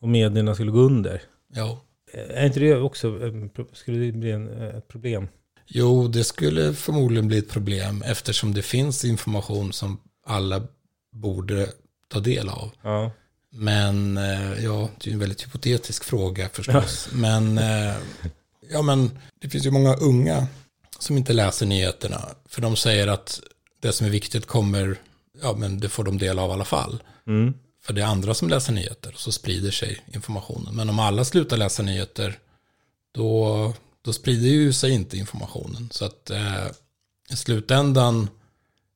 och 0.01 0.09
medierna 0.09 0.55
skulle 0.55 0.71
gå 0.71 0.81
under. 0.81 1.23
Ja. 1.55 1.81
Är 2.13 2.47
inte 2.47 2.61
det 2.61 2.77
också, 2.77 3.19
skulle 3.73 3.99
det 3.99 4.13
bli 4.13 4.31
en, 4.31 4.63
ett 4.63 4.89
problem? 4.89 5.29
Jo, 5.67 6.09
det 6.09 6.25
skulle 6.25 6.75
förmodligen 6.75 7.29
bli 7.29 7.39
ett 7.39 7.51
problem 7.51 8.03
eftersom 8.07 8.55
det 8.55 8.63
finns 8.63 9.05
information 9.05 9.73
som 9.73 10.01
alla 10.27 10.63
borde 11.13 11.69
ta 12.09 12.21
del 12.21 12.49
av. 12.49 12.71
Ja. 12.83 13.11
Men, 13.55 14.17
eh, 14.17 14.65
ja, 14.65 14.89
det 14.99 15.11
är 15.11 15.15
en 15.15 15.19
väldigt 15.19 15.45
hypotetisk 15.45 16.05
fråga 16.05 16.49
förstås. 16.53 17.09
men, 17.13 17.59
eh, 17.59 17.95
ja 18.71 18.83
men, 18.83 19.19
det 19.41 19.49
finns 19.49 19.67
ju 19.67 19.71
många 19.71 19.95
unga 19.95 20.47
som 20.99 21.17
inte 21.17 21.33
läser 21.33 21.67
nyheterna. 21.67 22.29
För 22.49 22.63
de 22.63 22.77
säger 22.77 23.09
att 23.09 23.41
det 23.81 23.93
som 23.93 24.07
är 24.07 24.11
viktigt 24.11 24.47
kommer, 24.47 24.97
ja 25.43 25.53
men 25.53 25.81
det 25.81 25.89
får 25.89 26.05
de 26.05 26.19
del 26.19 26.39
av 26.39 26.51
i 26.51 26.53
alla 26.53 26.65
fall. 26.65 27.03
Mm. 27.27 27.55
För 27.83 27.93
det 27.93 28.03
är 28.03 28.07
andra 28.07 28.35
som 28.35 28.49
läser 28.49 28.73
nyheter 28.73 29.13
och 29.15 29.21
så 29.21 29.33
sprider 29.33 29.71
sig 29.71 30.01
informationen. 30.15 30.75
Men 30.75 30.89
om 30.89 30.99
alla 30.99 31.25
slutar 31.25 31.57
läsa 31.57 31.83
nyheter, 31.83 32.39
då, 33.13 33.75
då 34.03 34.13
sprider 34.13 34.49
ju 34.49 34.73
sig 34.73 34.91
inte 34.91 35.17
informationen. 35.17 35.89
Så 35.93 36.05
att 36.05 36.31
eh, 36.31 36.67
i 37.31 37.37
slutändan 37.37 38.29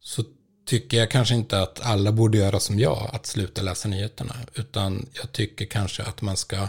så 0.00 0.24
tycker 0.66 0.96
jag 0.96 1.10
kanske 1.10 1.34
inte 1.34 1.62
att 1.62 1.80
alla 1.80 2.12
borde 2.12 2.38
göra 2.38 2.60
som 2.60 2.78
jag, 2.78 3.10
att 3.12 3.26
sluta 3.26 3.62
läsa 3.62 3.88
nyheterna. 3.88 4.36
Utan 4.54 5.06
jag 5.12 5.32
tycker 5.32 5.66
kanske 5.66 6.02
att 6.02 6.22
man 6.22 6.36
ska 6.36 6.68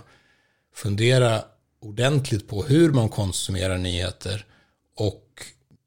fundera 0.76 1.44
ordentligt 1.82 2.48
på 2.48 2.64
hur 2.64 2.92
man 2.92 3.10
konsumerar 3.10 3.78
nyheter 3.78 4.46
och 4.96 5.24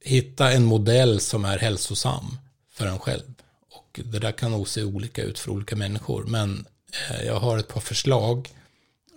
hitta 0.04 0.52
en 0.52 0.64
modell 0.64 1.20
som 1.20 1.44
är 1.44 1.58
hälsosam 1.58 2.38
för 2.72 2.86
en 2.86 2.98
själv. 2.98 3.34
Och 3.72 4.00
det 4.04 4.18
där 4.18 4.32
kan 4.32 4.50
nog 4.50 4.68
se 4.68 4.84
olika 4.84 5.22
ut 5.22 5.38
för 5.38 5.50
olika 5.50 5.76
människor. 5.76 6.24
Men 6.24 6.66
eh, 7.10 7.26
jag 7.26 7.40
har 7.40 7.58
ett 7.58 7.68
par 7.68 7.80
förslag. 7.80 8.48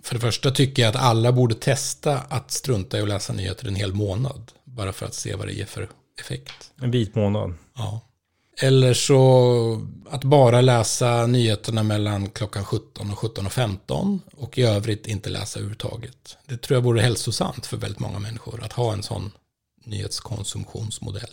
För 0.04 0.16
det 0.16 0.22
första 0.22 0.52
tycker 0.52 0.84
jag 0.84 0.90
att 0.90 1.02
alla 1.02 1.32
borde 1.32 1.56
testa 1.56 2.20
att 2.20 2.52
strunta 2.52 2.98
i 2.98 3.02
att 3.02 3.10
läsa 3.10 3.34
nyheter 3.34 3.68
en 3.68 3.76
hel 3.76 3.94
månad. 3.94 4.52
Bara 4.64 4.94
för 4.94 5.06
att 5.06 5.14
se 5.14 5.36
vad 5.36 5.48
det 5.48 5.54
ger 5.54 5.66
för 5.66 5.90
effekt. 6.20 6.72
En 6.82 6.92
vit 6.92 7.16
månad. 7.16 7.54
Ja. 7.76 8.02
Eller 8.62 8.94
så 8.94 9.88
att 10.10 10.24
bara 10.24 10.62
läsa 10.62 11.26
nyheterna 11.26 11.84
mellan 11.84 12.30
klockan 12.30 12.66
17 12.66 13.12
och 13.12 13.18
17.15 13.18 14.20
och, 14.32 14.44
och 14.44 14.58
i 14.58 14.64
övrigt 14.64 15.08
inte 15.08 15.30
läsa 15.30 15.60
överhuvudtaget. 15.60 16.38
Det 16.46 16.58
tror 16.58 16.78
jag 16.78 16.84
vore 16.84 17.02
hälsosamt 17.02 17.66
för 17.66 17.78
väldigt 17.78 18.00
många 18.00 18.20
människor 18.20 18.64
att 18.64 18.74
ha 18.74 18.94
en 18.94 19.04
sån 19.04 19.32
nyhetskonsumtionsmodell. 19.86 21.30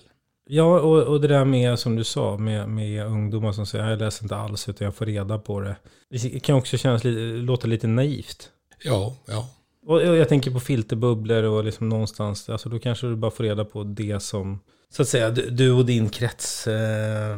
Ja, 0.53 0.81
och, 0.81 1.03
och 1.03 1.21
det 1.21 1.29
där 1.29 1.45
med, 1.45 1.79
som 1.79 1.97
du 1.97 2.05
sa, 2.05 2.37
med, 2.37 2.69
med 2.69 3.07
ungdomar 3.07 3.53
som 3.53 3.67
säger 3.67 3.91
jag 3.91 3.99
läser 3.99 4.25
inte 4.25 4.37
alls 4.37 4.69
utan 4.69 4.85
jag 4.85 4.95
får 4.95 5.07
reda 5.07 5.39
på 5.39 5.61
det. 5.61 5.77
Det 6.11 6.41
kan 6.41 6.57
också 6.57 6.77
kännas 6.77 7.03
låta 7.05 7.67
lite 7.67 7.87
naivt. 7.87 8.51
Ja, 8.85 9.17
ja. 9.27 9.49
Och 9.87 10.03
jag 10.03 10.29
tänker 10.29 10.51
på 10.51 10.61
filterbubblor 10.61 11.43
och 11.43 11.65
liksom 11.65 11.89
någonstans, 11.89 12.49
alltså 12.49 12.69
då 12.69 12.79
kanske 12.79 13.07
du 13.07 13.17
bara 13.17 13.31
får 13.31 13.45
reda 13.45 13.65
på 13.65 13.85
det 13.85 14.23
som, 14.23 14.61
så 14.93 15.03
att 15.03 15.09
säga, 15.09 15.31
du 15.31 15.71
och 15.71 15.87
din 15.87 16.09
krets 16.09 16.67
eh, 16.67 17.37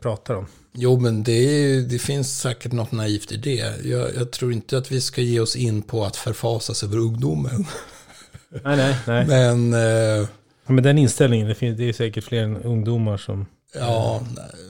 pratar 0.00 0.34
om. 0.34 0.46
Jo, 0.72 1.00
men 1.00 1.22
det, 1.22 1.32
är, 1.32 1.80
det 1.80 1.98
finns 1.98 2.40
säkert 2.40 2.72
något 2.72 2.92
naivt 2.92 3.32
i 3.32 3.36
det. 3.36 3.84
Jag, 3.84 4.14
jag, 4.16 4.30
tror 4.30 4.52
inte 4.52 4.78
att 4.78 4.92
vi 4.92 5.00
ska 5.00 5.20
ge 5.20 5.40
oss 5.40 5.56
in 5.56 5.82
på 5.82 6.04
att 6.04 6.16
förfasas 6.16 6.82
över 6.82 6.98
ungdomen. 6.98 7.66
Nej, 8.64 8.76
nej, 8.76 8.96
nej. 9.06 9.26
Men... 9.26 9.72
Eh, 9.74 10.28
Ja, 10.66 10.72
men 10.72 10.84
den 10.84 10.98
inställningen, 10.98 11.48
det, 11.48 11.54
finns, 11.54 11.78
det 11.78 11.88
är 11.88 11.92
säkert 11.92 12.24
fler 12.24 12.42
än 12.42 12.56
ungdomar 12.56 13.16
som... 13.16 13.46
Ja, 13.74 14.26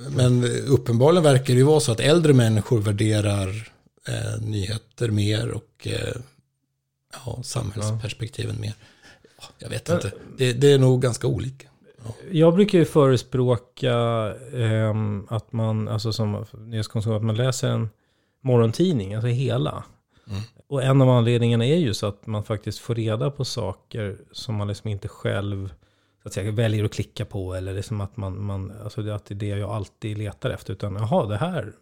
men 0.09 0.45
uppenbarligen 0.67 1.23
verkar 1.23 1.55
det 1.55 1.59
ju 1.59 1.63
vara 1.63 1.81
så 1.81 1.93
att 1.93 2.01
äldre 2.01 2.33
människor 2.33 2.81
värderar 2.81 3.73
eh, 4.09 4.41
nyheter 4.41 5.09
mer 5.09 5.51
och 5.51 5.87
eh, 5.87 6.15
ja, 7.13 7.43
samhällsperspektiven 7.43 8.61
mer. 8.61 8.75
Ja, 9.39 9.45
jag 9.59 9.69
vet 9.69 9.89
inte, 9.89 10.13
det, 10.39 10.53
det, 10.53 10.73
är 10.73 10.79
nog 10.79 11.03
ganska 11.03 11.27
olika. 11.27 11.69
Ja. 12.05 12.15
Jag 12.31 12.55
brukar 12.55 12.79
ju 12.79 12.85
förespråka 12.85 13.95
eh, 14.53 14.95
att 15.29 15.53
man, 15.53 15.89
alltså 15.89 16.13
som 16.13 16.45
nyhetskonsument, 16.59 17.17
att 17.17 17.27
man 17.27 17.37
läser 17.37 17.69
en 17.69 17.89
morgontidning, 18.41 19.15
alltså 19.15 19.29
hela. 19.29 19.85
Mm. 20.29 20.43
Och 20.67 20.83
en 20.83 21.03
av 21.03 21.09
anledningarna 21.09 21.67
är 21.67 21.77
ju 21.77 21.95
så 21.95 22.07
att 22.07 22.27
man 22.27 22.45
faktiskt 22.45 22.79
får 22.79 22.95
reda 22.95 23.31
på 23.31 23.45
saker 23.45 24.17
som 24.33 24.55
man 24.55 24.69
liksom 24.69 24.91
inte 24.91 25.09
själv 25.09 25.73
så 26.23 26.29
att 26.29 26.35
säga, 26.35 26.51
väljer 26.51 26.85
att 26.85 26.93
klicka 26.93 27.25
på. 27.25 27.55
Eller 27.55 27.75
liksom 27.75 28.01
att, 28.01 28.17
man, 28.17 28.43
man, 28.43 28.73
alltså 28.83 29.03
det, 29.03 29.15
att 29.15 29.25
det 29.25 29.35
är 29.35 29.37
det 29.37 29.47
jag 29.47 29.71
alltid 29.71 30.19
letar 30.19 30.51
efter. 30.51 30.73
Utan 30.73 30.95
jaha, 30.95 31.27
det 31.27 31.37
här 31.37 31.73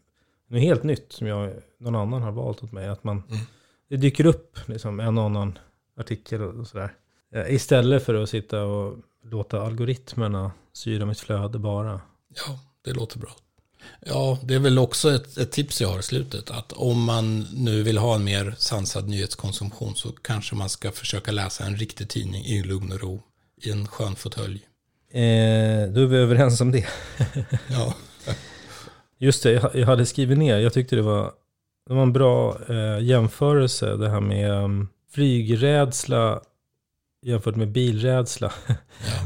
är 0.50 0.58
helt 0.58 0.82
nytt 0.82 1.12
som 1.12 1.26
jag, 1.26 1.52
någon 1.78 1.94
annan 1.94 2.22
har 2.22 2.32
valt 2.32 2.62
åt 2.62 2.72
mig. 2.72 2.88
Att 2.88 3.04
man, 3.04 3.22
mm. 3.28 3.40
Det 3.88 3.96
dyker 3.96 4.26
upp 4.26 4.58
liksom, 4.66 5.00
en 5.00 5.18
och 5.18 5.24
annan 5.24 5.58
artikel 5.96 6.42
och 6.42 6.66
sådär. 6.66 6.92
Eh, 7.34 7.54
istället 7.54 8.04
för 8.04 8.14
att 8.14 8.28
sitta 8.28 8.64
och 8.64 8.98
låta 9.24 9.62
algoritmerna 9.62 10.52
styra 10.72 11.06
mitt 11.06 11.20
flöde 11.20 11.58
bara. 11.58 12.00
Ja, 12.34 12.60
det 12.84 12.92
låter 12.92 13.18
bra. 13.18 13.30
Ja, 14.06 14.38
det 14.42 14.54
är 14.54 14.58
väl 14.58 14.78
också 14.78 15.10
ett, 15.10 15.36
ett, 15.36 15.52
tips 15.52 15.80
jag 15.80 15.88
har 15.88 15.98
i 15.98 16.02
slutet. 16.02 16.50
Att 16.50 16.72
om 16.72 17.04
man 17.04 17.40
nu 17.40 17.82
vill 17.82 17.98
ha 17.98 18.14
en 18.14 18.24
mer 18.24 18.54
sansad 18.58 19.08
nyhetskonsumtion 19.08 19.94
så 19.94 20.12
kanske 20.12 20.54
man 20.54 20.68
ska 20.68 20.90
försöka 20.90 21.32
läsa 21.32 21.64
en 21.64 21.76
riktig 21.76 22.08
tidning 22.08 22.44
i 22.44 22.62
lugn 22.62 22.92
och 22.92 23.00
ro 23.00 23.22
i 23.62 23.70
en 23.70 23.88
skön 23.88 24.16
fåtölj. 24.16 24.66
Eh, 25.10 25.92
då 25.92 26.00
är 26.00 26.06
vi 26.06 26.16
överens 26.16 26.60
om 26.60 26.72
det. 26.72 26.86
ja. 27.70 27.94
Just 29.18 29.42
det, 29.42 29.52
jag, 29.52 29.74
jag 29.74 29.86
hade 29.86 30.06
skrivit 30.06 30.38
ner, 30.38 30.58
jag 30.58 30.72
tyckte 30.72 30.96
det 30.96 31.02
var, 31.02 31.32
det 31.86 31.94
var 31.94 32.02
en 32.02 32.12
bra 32.12 32.58
eh, 32.68 33.00
jämförelse, 33.00 33.96
det 33.96 34.10
här 34.10 34.20
med 34.20 34.50
um, 34.50 34.88
flygrädsla 35.12 36.40
jämfört 37.22 37.56
med 37.56 37.68
bilrädsla. 37.68 38.52
Ja. 38.66 38.74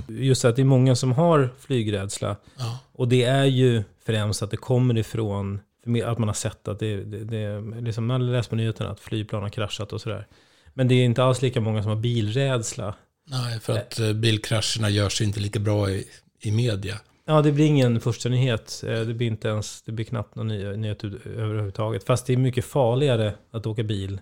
Just 0.15 0.45
att 0.45 0.57
det 0.57 0.63
är 0.63 0.67
många 0.67 0.97
som 0.97 1.13
har 1.13 1.51
flygrädsla. 1.59 2.37
Ja. 2.59 2.79
Och 2.93 3.09
det 3.09 3.25
är 3.25 3.45
ju 3.45 3.83
främst 4.07 4.43
att 4.43 4.51
det 4.51 4.57
kommer 4.57 4.99
ifrån 4.99 5.61
att 6.05 6.19
man 6.19 6.29
har 6.29 6.35
sett 6.35 6.69
att 6.69 6.79
det, 6.79 6.97
det, 7.05 7.25
det 7.25 7.61
liksom 7.81 8.07
man 8.07 8.33
läser 8.33 8.51
på 8.51 8.57
nyheterna 8.57 8.91
att 8.91 9.01
flygplan 9.01 9.43
har 9.43 9.51
kraschat 9.51 9.93
och 9.93 10.01
sådär. 10.01 10.27
Men 10.75 10.89
det 10.89 10.95
är 10.95 11.05
inte 11.05 11.25
alls 11.25 11.43
lika 11.43 11.61
många 11.61 11.83
som 11.83 11.89
har 11.89 11.97
bilrädsla. 11.97 12.95
Nej, 13.27 13.61
för 13.61 13.73
att. 13.73 14.01
Eh, 14.01 14.13
bilkrascherna 14.13 14.91
görs 14.91 15.21
inte 15.21 15.41
lika 15.41 15.59
bra 15.59 15.91
i, 15.91 16.07
i 16.41 16.51
media. 16.51 17.01
Ja, 17.27 17.43
det 17.43 17.53
blir 17.53 17.67
ingen 17.67 18.01
första 18.01 18.29
nyhet. 18.29 18.85
Eh, 18.87 19.01
det 19.01 19.15
blir 19.15 19.27
inte 19.27 19.49
ens, 19.49 19.83
det 19.83 19.93
blir 19.93 20.05
knappt 20.05 20.35
någon 20.35 20.49
ny, 20.49 20.77
nyhet 20.77 21.05
överhuvudtaget. 21.05 22.05
Fast 22.05 22.27
det 22.27 22.33
är 22.33 22.37
mycket 22.37 22.65
farligare 22.65 23.35
att 23.51 23.67
åka 23.67 23.83
bil 23.83 24.21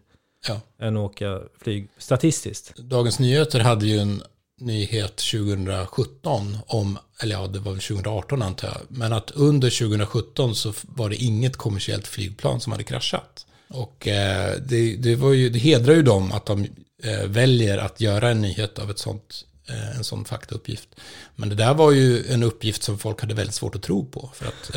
ja. 0.48 0.60
än 0.80 0.96
att 0.96 1.02
åka 1.02 1.40
flyg, 1.60 1.88
statistiskt. 1.98 2.76
Dagens 2.76 3.18
Nyheter 3.18 3.60
hade 3.60 3.86
ju 3.86 3.98
en 3.98 4.22
nyhet 4.60 5.16
2017 5.16 6.58
om, 6.66 6.98
eller 7.20 7.34
ja, 7.34 7.46
det 7.46 7.58
var 7.58 7.72
väl 7.72 7.80
2018 7.80 8.42
antar 8.42 8.68
jag, 8.68 8.80
men 8.88 9.12
att 9.12 9.30
under 9.30 9.70
2017 9.70 10.54
så 10.54 10.72
var 10.82 11.10
det 11.10 11.16
inget 11.16 11.56
kommersiellt 11.56 12.06
flygplan 12.06 12.60
som 12.60 12.72
hade 12.72 12.84
kraschat. 12.84 13.46
Och 13.68 14.08
eh, 14.08 14.56
det, 14.66 14.96
det, 14.96 15.16
var 15.16 15.32
ju, 15.32 15.50
det 15.50 15.58
hedrar 15.58 15.94
ju 15.94 16.02
dem 16.02 16.32
att 16.32 16.46
de 16.46 16.66
eh, 17.02 17.26
väljer 17.26 17.78
att 17.78 18.00
göra 18.00 18.30
en 18.30 18.42
nyhet 18.42 18.78
av 18.78 18.90
ett 18.90 18.98
sånt, 18.98 19.44
eh, 19.68 19.96
en 19.96 20.04
sån 20.04 20.24
faktauppgift. 20.24 20.88
Men 21.36 21.48
det 21.48 21.54
där 21.54 21.74
var 21.74 21.92
ju 21.92 22.26
en 22.26 22.42
uppgift 22.42 22.82
som 22.82 22.98
folk 22.98 23.20
hade 23.20 23.34
väldigt 23.34 23.54
svårt 23.54 23.74
att 23.74 23.82
tro 23.82 24.06
på. 24.06 24.30
För 24.34 24.46
att 24.46 24.70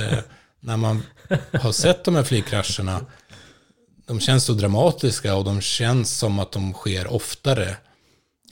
när 0.59 0.77
man 0.77 1.03
har 1.51 1.71
sett 1.71 2.03
de 2.03 2.15
här 2.15 2.23
flygkrascherna, 2.23 3.05
de 4.05 4.19
känns 4.19 4.43
så 4.43 4.53
dramatiska 4.53 5.35
och 5.35 5.43
de 5.43 5.61
känns 5.61 6.17
som 6.17 6.39
att 6.39 6.51
de 6.51 6.73
sker 6.73 7.13
oftare 7.13 7.77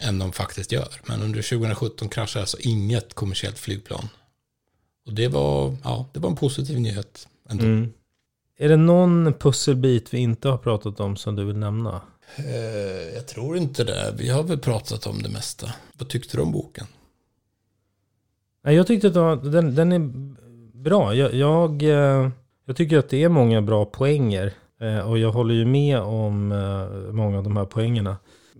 än 0.01 0.19
de 0.19 0.31
faktiskt 0.31 0.71
gör. 0.71 1.01
Men 1.05 1.21
under 1.21 1.41
2017 1.41 2.09
kraschade 2.09 2.43
alltså 2.43 2.57
inget 2.59 3.13
kommersiellt 3.13 3.59
flygplan. 3.59 4.09
Och 5.05 5.13
det 5.13 5.27
var, 5.27 5.75
ja, 5.83 6.09
det 6.13 6.19
var 6.19 6.29
en 6.29 6.35
positiv 6.35 6.79
nyhet 6.79 7.27
ändå. 7.49 7.65
Mm. 7.65 7.93
Är 8.57 8.69
det 8.69 8.77
någon 8.77 9.33
pusselbit 9.33 10.13
vi 10.13 10.17
inte 10.17 10.49
har 10.49 10.57
pratat 10.57 10.99
om 10.99 11.15
som 11.17 11.35
du 11.35 11.45
vill 11.45 11.57
nämna? 11.57 12.01
Eh, 12.35 13.15
jag 13.15 13.27
tror 13.27 13.57
inte 13.57 13.83
det. 13.83 14.13
Vi 14.17 14.29
har 14.29 14.43
väl 14.43 14.59
pratat 14.59 15.07
om 15.07 15.21
det 15.21 15.29
mesta. 15.29 15.73
Vad 15.97 16.09
tyckte 16.09 16.37
du 16.37 16.43
om 16.43 16.51
boken? 16.51 16.87
Jag 18.61 18.87
tyckte 18.87 19.07
att 19.07 19.51
den, 19.51 19.75
den 19.75 19.91
är 19.91 19.99
bra. 20.77 21.15
Jag, 21.15 21.33
jag, 21.33 21.83
eh, 21.83 22.29
jag, 22.65 22.75
tycker 22.75 22.97
att 22.97 23.09
det 23.09 23.23
är 23.23 23.29
många 23.29 23.61
bra 23.61 23.85
poänger. 23.85 24.53
Eh, 24.83 25.09
och 25.09 25.17
jag 25.17 25.31
håller 25.31 25.55
ju 25.55 25.65
med 25.65 25.99
om 25.99 26.47
många 27.11 27.37
av 27.37 27.43
de 27.43 27.57
här 27.57 27.65
poängerna. 27.65 28.17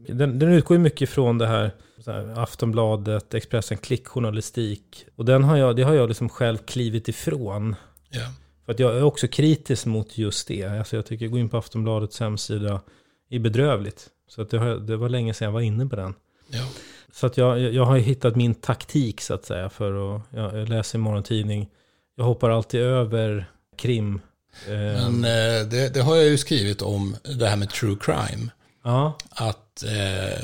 Den, 0.08 0.40
den 0.40 0.54
utgår 0.54 0.78
ju 0.78 0.84
mycket 0.84 1.10
från 1.10 1.38
det 1.38 1.48
här, 1.48 1.72
här 2.06 2.40
Aftonbladet, 2.40 3.34
Expressen, 3.34 3.78
klickjournalistik. 3.78 5.06
Och 5.16 5.26
den 5.26 5.44
har 5.44 5.58
jag, 5.58 5.76
det 5.76 5.84
har 5.84 5.94
jag 5.94 6.08
liksom 6.08 6.30
själv 6.30 6.58
klivit 6.58 7.08
ifrån. 7.08 7.76
Yeah. 8.16 8.32
För 8.66 8.72
att 8.72 8.80
jag 8.80 8.98
är 8.98 9.04
också 9.04 9.28
kritisk 9.28 9.86
mot 9.86 10.18
just 10.18 10.48
det. 10.48 10.66
Alltså 10.66 10.96
jag 10.96 11.06
tycker 11.06 11.28
gå 11.28 11.38
in 11.38 11.50
på 11.50 11.58
Aftonbladets 11.58 12.20
hemsida 12.20 12.82
är 13.30 13.40
bedrövligt. 13.40 14.10
Så 14.28 14.42
att 14.42 14.50
det, 14.50 14.58
har, 14.58 14.76
det 14.76 14.98
var 14.98 15.10
länge 15.10 15.34
sedan 15.34 15.46
jag 15.46 15.52
var 15.54 15.62
inne 15.62 15.86
på 15.86 15.96
den. 15.96 16.14
Ja. 16.48 16.68
Så 17.12 17.28
att 17.28 17.38
jag, 17.38 17.60
jag 17.60 17.86
har 17.86 17.98
hittat 17.98 18.36
min 18.36 18.56
taktik 18.56 19.22
så 19.22 19.34
att 19.34 19.46
säga 19.46 19.70
för 19.70 20.16
att, 20.16 20.22
jag 20.30 20.70
läser 20.70 21.00
morgontidning. 21.00 21.70
Jag 22.16 22.24
hoppar 22.24 22.50
alltid 22.50 22.82
över 22.82 23.46
krim. 23.78 24.22
Men 24.68 25.26
eh, 25.26 25.68
det, 25.68 25.94
det 25.94 26.02
har 26.02 26.16
jag 26.16 26.26
ju 26.26 26.38
skrivit 26.38 26.82
om 26.82 27.16
det 27.40 27.48
här 27.48 27.56
med 27.56 27.70
true 27.70 27.98
crime. 28.02 28.52
ja, 28.84 29.18
Att, 29.30 29.84
eh, 29.84 30.40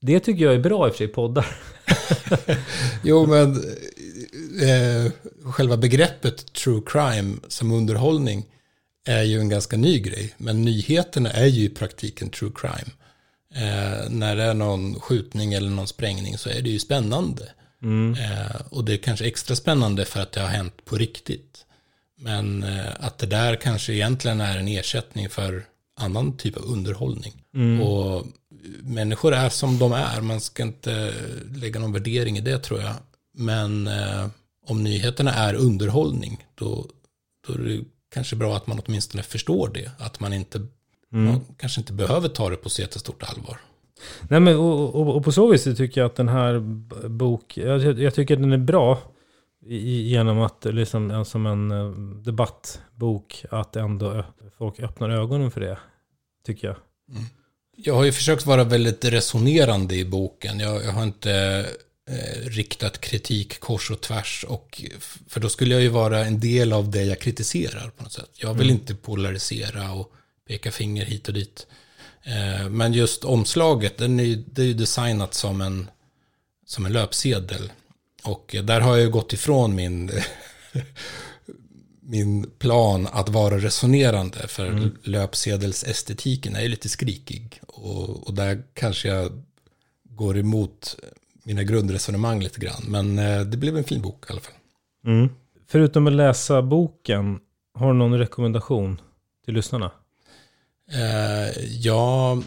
det 0.00 0.20
tycker 0.20 0.44
jag 0.44 0.54
är 0.54 0.58
bra 0.58 0.86
i 0.86 0.90
och 0.90 0.94
för 0.94 0.98
sig, 0.98 1.08
poddar. 1.08 1.56
jo 3.02 3.26
men, 3.26 3.56
eh, 4.62 5.12
själva 5.44 5.76
begreppet 5.76 6.52
true 6.52 6.82
crime 6.86 7.36
som 7.48 7.72
underhållning 7.72 8.46
är 9.06 9.22
ju 9.22 9.40
en 9.40 9.48
ganska 9.48 9.76
ny 9.76 9.98
grej. 10.00 10.34
Men 10.36 10.62
nyheterna 10.62 11.30
är 11.30 11.46
ju 11.46 11.64
i 11.64 11.68
praktiken 11.68 12.30
true 12.30 12.52
crime. 12.54 12.90
Eh, 13.54 14.10
när 14.10 14.36
det 14.36 14.42
är 14.42 14.54
någon 14.54 15.00
skjutning 15.00 15.52
eller 15.54 15.70
någon 15.70 15.86
sprängning 15.86 16.38
så 16.38 16.50
är 16.50 16.62
det 16.62 16.70
ju 16.70 16.78
spännande. 16.78 17.52
Eh, 18.18 18.60
och 18.70 18.84
det 18.84 18.92
är 18.92 18.96
kanske 18.96 19.26
extra 19.26 19.56
spännande 19.56 20.04
för 20.04 20.20
att 20.20 20.32
det 20.32 20.40
har 20.40 20.48
hänt 20.48 20.84
på 20.84 20.96
riktigt. 20.96 21.64
Men 22.22 22.62
eh, 22.62 22.86
att 23.00 23.18
det 23.18 23.26
där 23.26 23.56
kanske 23.56 23.92
egentligen 23.92 24.40
är 24.40 24.58
en 24.58 24.68
ersättning 24.68 25.28
för 25.28 25.64
annan 26.00 26.36
typ 26.36 26.56
av 26.56 26.62
underhållning. 26.64 27.32
Och 27.82 28.26
människor 28.82 29.32
är 29.34 29.48
som 29.48 29.78
de 29.78 29.92
är. 29.92 30.20
Man 30.20 30.40
ska 30.40 30.62
inte 30.62 31.12
lägga 31.54 31.80
någon 31.80 31.92
värdering 31.92 32.38
i 32.38 32.40
det 32.40 32.58
tror 32.58 32.80
jag. 32.80 32.94
Men 33.34 33.86
eh, 33.86 34.26
om 34.66 34.82
nyheterna 34.84 35.32
är 35.34 35.54
underhållning, 35.54 36.44
då, 36.54 36.86
då 37.46 37.52
är 37.54 37.58
det 37.58 37.80
kanske 38.14 38.36
bra 38.36 38.56
att 38.56 38.66
man 38.66 38.80
åtminstone 38.86 39.22
förstår 39.22 39.70
det. 39.74 39.90
Att 39.98 40.20
man 40.20 40.32
inte, 40.32 40.66
man 41.10 41.40
kanske 41.56 41.80
inte 41.80 41.92
behöver 41.92 42.28
ta 42.28 42.50
det 42.50 42.56
på 42.56 42.70
så 42.70 42.82
jättestort 42.82 43.22
allvar. 43.22 43.58
Nej 44.28 44.40
men 44.40 44.56
och, 44.56 44.94
och, 44.94 45.16
och 45.16 45.24
på 45.24 45.32
så 45.32 45.46
vis 45.46 45.64
tycker 45.64 46.00
jag 46.00 46.08
att 46.08 46.16
den 46.16 46.28
här 46.28 46.58
b- 46.60 47.08
bok, 47.08 47.56
jag, 47.56 48.00
jag 48.00 48.14
tycker 48.14 48.34
att 48.34 48.40
den 48.42 48.52
är 48.52 48.58
bra 48.58 48.98
genom 49.66 50.38
att 50.38 50.64
liksom 50.64 51.24
som 51.24 51.46
en 51.46 51.70
eh, 51.70 51.90
debattbok 52.24 53.44
att 53.50 53.76
ändå 53.76 54.24
folk 54.58 54.80
öppnar 54.80 55.10
ögonen 55.10 55.50
för 55.50 55.60
det. 55.60 55.78
Tycker 56.46 56.68
jag. 56.68 56.76
Jag 57.76 57.94
har 57.94 58.04
ju 58.04 58.12
försökt 58.12 58.46
vara 58.46 58.64
väldigt 58.64 59.04
resonerande 59.04 59.94
i 59.94 60.04
boken. 60.04 60.60
Jag, 60.60 60.84
jag 60.84 60.92
har 60.92 61.02
inte 61.02 61.66
eh, 62.10 62.48
riktat 62.48 63.00
kritik 63.00 63.60
kors 63.60 63.90
och 63.90 64.00
tvärs. 64.00 64.44
Och, 64.48 64.84
för 65.28 65.40
då 65.40 65.48
skulle 65.48 65.74
jag 65.74 65.82
ju 65.82 65.88
vara 65.88 66.24
en 66.24 66.40
del 66.40 66.72
av 66.72 66.90
det 66.90 67.02
jag 67.02 67.20
kritiserar 67.20 67.90
på 67.96 68.02
något 68.02 68.12
sätt. 68.12 68.30
Jag 68.34 68.54
vill 68.54 68.70
inte 68.70 68.94
polarisera 68.94 69.92
och 69.92 70.12
peka 70.48 70.70
finger 70.70 71.04
hit 71.04 71.28
och 71.28 71.34
dit. 71.34 71.66
Eh, 72.22 72.68
men 72.68 72.92
just 72.92 73.24
omslaget, 73.24 73.98
den 73.98 74.20
är, 74.20 74.44
det 74.46 74.62
är 74.62 74.66
ju 74.66 74.74
designat 74.74 75.34
som 75.34 75.60
en, 75.60 75.90
som 76.66 76.86
en 76.86 76.92
löpsedel. 76.92 77.72
Och 78.24 78.56
där 78.64 78.80
har 78.80 78.90
jag 78.90 79.00
ju 79.00 79.10
gått 79.10 79.32
ifrån 79.32 79.74
min, 79.74 80.10
min 82.00 82.50
plan 82.58 83.08
att 83.12 83.28
vara 83.28 83.58
resonerande. 83.58 84.48
För 84.48 84.90
löpsedelsestetiken 85.02 86.56
är 86.56 86.60
ju 86.60 86.68
lite 86.68 86.88
skrikig. 86.88 87.60
Och, 87.66 88.26
och 88.26 88.34
där 88.34 88.62
kanske 88.74 89.08
jag 89.08 89.42
går 90.04 90.38
emot 90.38 90.96
mina 91.42 91.62
grundresonemang 91.62 92.42
lite 92.42 92.60
grann. 92.60 92.82
Men 92.88 93.18
eh, 93.18 93.40
det 93.40 93.56
blev 93.56 93.76
en 93.76 93.84
fin 93.84 94.02
bok 94.02 94.24
i 94.28 94.32
alla 94.32 94.40
fall. 94.40 94.54
Förutom 95.68 96.06
att 96.06 96.12
läsa 96.12 96.62
boken, 96.62 97.40
har 97.74 97.92
du 97.92 97.98
någon 97.98 98.18
rekommendation 98.18 99.00
till 99.44 99.54
lyssnarna? 99.54 99.90
Eh, 100.92 101.64
ja, 101.80 102.42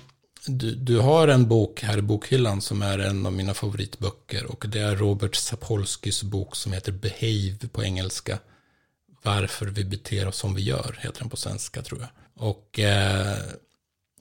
du, 0.48 0.76
du 0.76 1.00
har 1.00 1.28
en 1.28 1.48
bok 1.48 1.82
här 1.82 1.98
i 1.98 2.02
bokhyllan 2.02 2.62
som 2.62 2.82
är 2.82 3.00
en 3.00 3.26
av 3.26 3.34
mina 3.34 3.54
favoritböcker. 3.54 4.46
Och 4.46 4.66
det 4.68 4.80
är 4.80 4.96
Robert 4.96 5.36
Sapolskys 5.36 6.24
bok 6.24 6.56
som 6.56 6.74
heter 6.74 6.91
Behave 6.91 7.68
på 7.72 7.84
engelska. 7.84 8.39
Varför 9.24 9.66
vi 9.66 9.86
beter 9.86 10.28
oss 10.28 10.38
som 10.38 10.56
vi 10.56 10.62
gör, 10.62 11.00
heter 11.00 11.20
den 11.20 11.30
på 11.30 11.38
svenska 11.38 11.82
tror 11.82 12.00
jag. 12.00 12.10
Och 12.48 12.80
eh, 12.80 13.38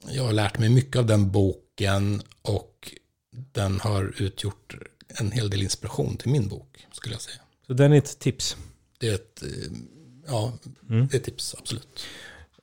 jag 0.09 0.23
har 0.23 0.33
lärt 0.33 0.59
mig 0.59 0.69
mycket 0.69 0.95
av 0.95 1.05
den 1.05 1.31
boken 1.31 2.21
och 2.41 2.93
den 3.31 3.79
har 3.79 4.13
utgjort 4.17 4.75
en 5.07 5.31
hel 5.31 5.49
del 5.49 5.61
inspiration 5.61 6.17
till 6.17 6.31
min 6.31 6.47
bok, 6.47 6.87
skulle 6.91 7.15
jag 7.15 7.21
säga. 7.21 7.37
Så 7.67 7.73
den 7.73 7.93
är 7.93 7.97
ett 7.97 8.19
tips. 8.19 8.57
Det 8.99 9.09
är 9.09 9.15
ett, 9.15 9.43
eh, 9.43 9.49
ja, 10.27 10.53
det 10.81 10.95
är 10.95 11.15
ett 11.15 11.23
tips, 11.23 11.55
absolut. 11.59 12.05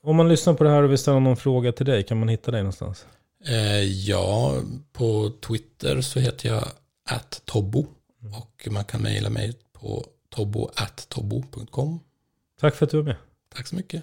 Om 0.03 0.17
man 0.17 0.29
lyssnar 0.29 0.55
på 0.55 0.65
det 0.65 0.71
här 0.71 0.83
och 0.83 0.91
vill 0.91 0.99
ställa 0.99 1.19
någon 1.19 1.37
fråga 1.37 1.73
till 1.73 1.87
dig, 1.87 2.03
kan 2.03 2.19
man 2.19 2.29
hitta 2.29 2.51
dig 2.51 2.61
någonstans? 2.61 3.07
Eh, 3.47 3.83
ja, 3.83 4.55
på 4.93 5.33
Twitter 5.49 6.01
så 6.01 6.21
heter 6.21 6.49
jag 6.49 6.69
attobbo 7.11 7.87
och 8.35 8.69
man 8.71 8.85
kan 8.85 9.03
mejla 9.03 9.31
mig 9.31 9.53
på 9.73 10.07
tobbo.tobbo.com. 10.29 12.01
Tack 12.61 12.75
för 12.75 12.87
att 12.87 12.91
du 12.91 12.97
var 12.97 13.05
med. 13.05 13.17
Tack 13.55 13.67
så 13.67 13.77
mycket. 13.77 14.03